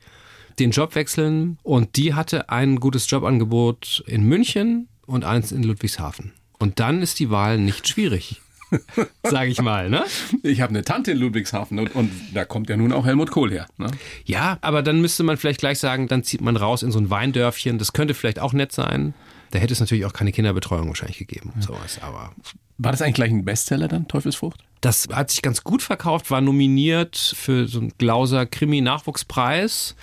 den 0.60 0.72
Job 0.72 0.96
wechseln 0.96 1.58
und 1.64 1.96
die 1.96 2.14
hatte 2.14 2.50
ein 2.50 2.82
gutes 2.82 3.10
Jobangebot 3.10 4.04
in 4.08 4.24
München 4.24 4.90
und 5.06 5.24
eins 5.24 5.54
in 5.54 5.64
Ludwigshafen. 5.64 6.34
Und 6.62 6.80
dann 6.80 7.02
ist 7.02 7.20
die 7.20 7.30
Wahl 7.30 7.58
nicht 7.58 7.88
schwierig. 7.88 8.42
Sag 9.24 9.50
ich 9.50 9.62
mal, 9.62 9.90
ne? 9.90 10.06
Ich 10.44 10.62
habe 10.62 10.70
eine 10.70 10.84
Tante 10.84 11.12
in 11.12 11.18
Ludwigshafen 11.18 11.78
und, 11.80 11.94
und, 11.94 12.12
da 12.34 12.46
kommt 12.46 12.70
ja 12.70 12.78
nun 12.78 12.94
auch 12.94 13.06
Helmut 13.06 13.32
Kohl 13.32 13.52
her. 13.52 13.68
Ne? 13.78 13.88
Ja, 14.24 14.58
aber 14.62 14.82
dann 14.82 15.02
müsste 15.02 15.24
man 15.24 15.36
vielleicht 15.38 15.60
gleich 15.60 15.80
sagen, 15.80 16.08
dann 16.08 16.24
zieht 16.24 16.40
man 16.40 16.56
raus 16.56 16.84
in 16.84 16.92
so 16.92 17.00
ein 17.00 17.10
Weindörfchen. 17.10 17.80
Das 17.80 17.92
könnte 17.92 18.14
vielleicht 18.14 18.40
auch 18.40 18.54
nett 18.54 18.72
sein. 18.72 19.14
Da 19.52 19.60
hätte 19.60 19.74
es 19.74 19.82
natürlich 19.82 20.06
auch 20.06 20.14
keine 20.14 20.32
Kinderbetreuung 20.32 20.88
wahrscheinlich 20.88 21.18
gegeben. 21.18 21.52
Ja. 21.56 21.62
Sowas, 21.64 22.00
aber 22.02 22.32
war 22.78 22.92
das 22.92 23.02
eigentlich 23.02 23.16
gleich 23.16 23.32
ein 23.32 23.44
Bestseller 23.44 23.88
dann, 23.88 24.08
Teufelsfrucht? 24.08 24.64
Das 24.80 25.10
hat 25.12 25.30
sich 25.30 25.42
ganz 25.42 25.64
gut 25.64 25.82
verkauft, 25.82 26.32
war 26.32 26.42
nominiert 26.42 27.18
für 27.18 27.68
so 27.68 27.80
einen 27.80 27.94
Glauser 27.98 28.46
Krimi-Nachwuchspreis. 28.46 29.96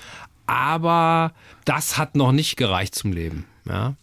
Aber 0.47 1.33
das 1.65 1.99
hat 1.99 2.15
noch 2.15 2.33
nicht 2.33 2.57
gereicht 2.57 2.95
zum 2.95 3.13
Leben. 3.13 3.47
Ja. 3.65 3.95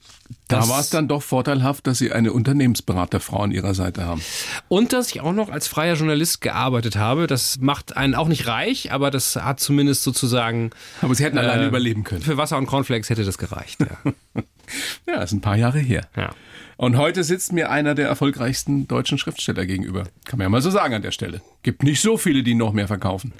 Da 0.47 0.67
war 0.69 0.79
es 0.79 0.89
dann 0.89 1.07
doch 1.07 1.21
vorteilhaft, 1.21 1.87
dass 1.87 1.99
Sie 1.99 2.11
eine 2.11 2.33
Unternehmensberaterfrau 2.33 3.43
an 3.43 3.51
Ihrer 3.51 3.73
Seite 3.73 4.05
haben. 4.05 4.21
Und 4.67 4.93
dass 4.93 5.09
ich 5.09 5.21
auch 5.21 5.33
noch 5.33 5.49
als 5.49 5.67
freier 5.67 5.95
Journalist 5.95 6.41
gearbeitet 6.41 6.95
habe. 6.95 7.27
Das 7.27 7.57
macht 7.59 7.97
einen 7.97 8.15
auch 8.15 8.27
nicht 8.27 8.47
reich, 8.47 8.91
aber 8.91 9.11
das 9.11 9.35
hat 9.35 9.59
zumindest 9.59 10.03
sozusagen. 10.03 10.71
Aber 11.01 11.13
Sie 11.15 11.23
hätten 11.23 11.37
äh, 11.37 11.41
alleine 11.41 11.67
überleben 11.67 12.03
können. 12.03 12.21
Für 12.21 12.37
Wasser 12.37 12.57
und 12.57 12.65
Cornflakes 12.65 13.09
hätte 13.09 13.23
das 13.23 13.37
gereicht. 13.37 13.79
Ja, 13.81 14.13
ja 15.07 15.15
das 15.19 15.31
ist 15.31 15.37
ein 15.37 15.41
paar 15.41 15.57
Jahre 15.57 15.79
her. 15.79 16.07
Ja. 16.15 16.33
Und 16.77 16.97
heute 16.97 17.23
sitzt 17.23 17.53
mir 17.53 17.69
einer 17.69 17.95
der 17.95 18.07
erfolgreichsten 18.07 18.87
deutschen 18.87 19.17
Schriftsteller 19.17 19.65
gegenüber. 19.65 20.03
Kann 20.25 20.39
man 20.39 20.45
ja 20.45 20.49
mal 20.49 20.61
so 20.61 20.71
sagen 20.71 20.93
an 20.93 21.01
der 21.01 21.11
Stelle. 21.11 21.41
Gibt 21.63 21.83
nicht 21.83 22.01
so 22.01 22.17
viele, 22.17 22.43
die 22.43 22.55
noch 22.55 22.73
mehr 22.73 22.87
verkaufen. 22.87 23.33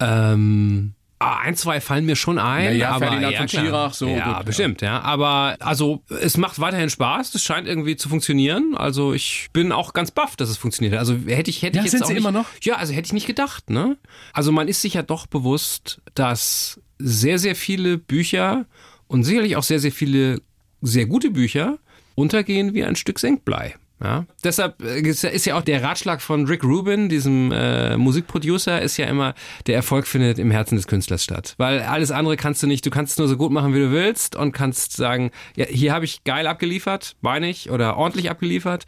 Ähm. 0.00 0.94
Ah, 1.24 1.38
ein, 1.38 1.56
zwei 1.56 1.80
fallen 1.80 2.04
mir 2.04 2.16
schon 2.16 2.38
ein. 2.38 2.64
Naja, 2.64 2.90
aber, 2.90 3.06
Ferdinand 3.06 3.32
ja, 3.32 3.38
von 3.38 3.48
Schirach, 3.48 3.94
so. 3.94 4.08
Ja, 4.08 4.36
gut, 4.36 4.46
bestimmt, 4.46 4.82
ja. 4.82 4.88
ja. 4.88 5.00
Aber 5.00 5.56
also 5.60 6.02
es 6.20 6.36
macht 6.36 6.60
weiterhin 6.60 6.90
Spaß. 6.90 7.30
Das 7.30 7.42
scheint 7.42 7.66
irgendwie 7.66 7.96
zu 7.96 8.08
funktionieren. 8.08 8.74
Also 8.76 9.14
ich 9.14 9.48
bin 9.52 9.72
auch 9.72 9.94
ganz 9.94 10.10
baff, 10.10 10.36
dass 10.36 10.50
es 10.50 10.56
funktioniert. 10.56 10.98
Also 10.98 11.16
hätte 11.26 11.50
ich, 11.50 11.62
hätte 11.62 11.78
ja, 11.78 11.84
ich 11.84 11.86
jetzt 11.86 11.92
sind 11.92 12.02
auch 12.02 12.08
Sie 12.08 12.14
nicht, 12.14 12.20
immer 12.20 12.32
noch? 12.32 12.46
Ja, 12.62 12.76
also 12.76 12.92
hätte 12.92 13.06
ich 13.06 13.12
nicht 13.12 13.26
gedacht, 13.26 13.70
ne? 13.70 13.96
Also 14.32 14.52
man 14.52 14.68
ist 14.68 14.82
sich 14.82 14.94
ja 14.94 15.02
doch 15.02 15.26
bewusst, 15.26 16.02
dass 16.14 16.80
sehr, 16.98 17.38
sehr 17.38 17.56
viele 17.56 17.98
Bücher 17.98 18.66
und 19.06 19.24
sicherlich 19.24 19.56
auch 19.56 19.62
sehr, 19.62 19.80
sehr 19.80 19.92
viele 19.92 20.42
sehr 20.82 21.06
gute 21.06 21.30
Bücher 21.30 21.78
untergehen 22.14 22.74
wie 22.74 22.84
ein 22.84 22.96
Stück 22.96 23.18
Senkblei. 23.18 23.74
Ja? 24.02 24.26
Deshalb 24.42 24.82
äh, 24.82 25.00
ist 25.00 25.46
ja 25.46 25.56
auch 25.56 25.62
der 25.62 25.82
Ratschlag 25.82 26.20
von 26.20 26.46
Rick 26.46 26.64
Rubin, 26.64 27.08
diesem 27.08 27.52
äh, 27.52 27.96
Musikproducer, 27.96 28.82
ist 28.82 28.96
ja 28.96 29.06
immer, 29.06 29.34
der 29.66 29.76
Erfolg 29.76 30.06
findet 30.06 30.38
im 30.38 30.50
Herzen 30.50 30.76
des 30.76 30.86
Künstlers 30.86 31.22
statt. 31.22 31.54
Weil 31.58 31.80
alles 31.80 32.10
andere 32.10 32.36
kannst 32.36 32.62
du 32.62 32.66
nicht, 32.66 32.84
du 32.84 32.90
kannst 32.90 33.12
es 33.12 33.18
nur 33.18 33.28
so 33.28 33.36
gut 33.36 33.52
machen, 33.52 33.74
wie 33.74 33.78
du 33.78 33.90
willst 33.92 34.36
und 34.36 34.52
kannst 34.52 34.92
sagen, 34.92 35.30
ja, 35.56 35.66
hier 35.66 35.92
habe 35.92 36.04
ich 36.04 36.24
geil 36.24 36.46
abgeliefert, 36.46 37.16
meine 37.20 37.48
ich, 37.48 37.70
oder 37.70 37.96
ordentlich 37.96 38.30
abgeliefert 38.30 38.84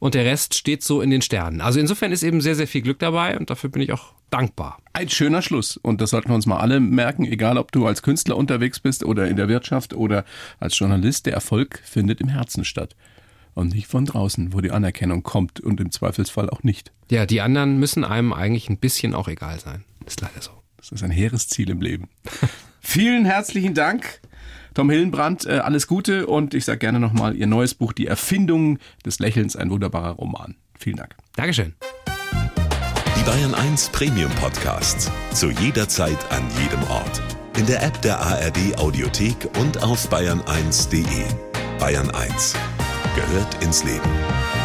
und 0.00 0.14
der 0.14 0.24
Rest 0.24 0.54
steht 0.54 0.82
so 0.82 1.00
in 1.00 1.10
den 1.10 1.22
Sternen. 1.22 1.60
Also 1.60 1.78
insofern 1.78 2.12
ist 2.12 2.22
eben 2.22 2.40
sehr, 2.40 2.54
sehr 2.54 2.66
viel 2.66 2.82
Glück 2.82 2.98
dabei 2.98 3.38
und 3.38 3.50
dafür 3.50 3.70
bin 3.70 3.82
ich 3.82 3.92
auch 3.92 4.14
dankbar. 4.30 4.78
Ein 4.92 5.08
schöner 5.08 5.42
Schluss. 5.42 5.76
Und 5.76 6.00
das 6.00 6.10
sollten 6.10 6.30
wir 6.30 6.34
uns 6.34 6.46
mal 6.46 6.58
alle 6.58 6.80
merken, 6.80 7.24
egal 7.24 7.58
ob 7.58 7.72
du 7.72 7.86
als 7.86 8.02
Künstler 8.02 8.36
unterwegs 8.36 8.80
bist 8.80 9.04
oder 9.04 9.28
in 9.28 9.36
der 9.36 9.48
Wirtschaft 9.48 9.94
oder 9.94 10.24
als 10.58 10.78
Journalist. 10.78 11.26
Der 11.26 11.34
Erfolg 11.34 11.80
findet 11.84 12.20
im 12.20 12.28
Herzen 12.28 12.64
statt. 12.64 12.96
Und 13.56 13.74
nicht 13.74 13.86
von 13.86 14.04
draußen, 14.04 14.52
wo 14.52 14.60
die 14.60 14.70
Anerkennung 14.70 15.22
kommt 15.22 15.60
und 15.60 15.80
im 15.80 15.90
Zweifelsfall 15.90 16.50
auch 16.50 16.62
nicht. 16.62 16.92
Ja, 17.10 17.24
die 17.24 17.40
anderen 17.40 17.78
müssen 17.78 18.04
einem 18.04 18.34
eigentlich 18.34 18.68
ein 18.68 18.76
bisschen 18.76 19.14
auch 19.14 19.28
egal 19.28 19.58
sein. 19.58 19.82
Ist 20.04 20.20
leider 20.20 20.42
so. 20.42 20.50
Das 20.76 20.92
ist 20.92 21.02
ein 21.02 21.10
hehres 21.10 21.48
Ziel 21.48 21.70
im 21.70 21.80
Leben. 21.80 22.10
Vielen 22.80 23.24
herzlichen 23.24 23.72
Dank. 23.72 24.20
Tom 24.74 24.90
Hillenbrand, 24.90 25.46
äh, 25.46 25.52
alles 25.52 25.86
Gute 25.86 26.26
und 26.26 26.52
ich 26.52 26.66
sage 26.66 26.80
gerne 26.80 27.00
nochmal 27.00 27.34
Ihr 27.34 27.46
neues 27.46 27.74
Buch, 27.74 27.94
Die 27.94 28.06
Erfindung 28.06 28.78
des 29.06 29.20
Lächelns, 29.20 29.56
ein 29.56 29.70
wunderbarer 29.70 30.10
Roman. 30.10 30.56
Vielen 30.78 30.96
Dank. 30.96 31.16
Dankeschön. 31.34 31.74
Die 33.18 33.24
Bayern 33.24 33.54
1 33.54 33.88
Premium 33.88 34.30
Podcasts. 34.32 35.10
Zu 35.32 35.50
jeder 35.50 35.88
Zeit, 35.88 36.18
an 36.30 36.42
jedem 36.60 36.82
Ort. 36.90 37.22
In 37.56 37.64
der 37.64 37.82
App 37.82 38.02
der 38.02 38.20
ARD 38.20 38.76
Audiothek 38.76 39.48
und 39.58 39.82
auf 39.82 40.12
bayern1.de. 40.12 41.24
Bayern 41.78 42.10
1 42.10 42.54
gehört 43.14 43.62
ins 43.62 43.84
Leben. 43.84 44.55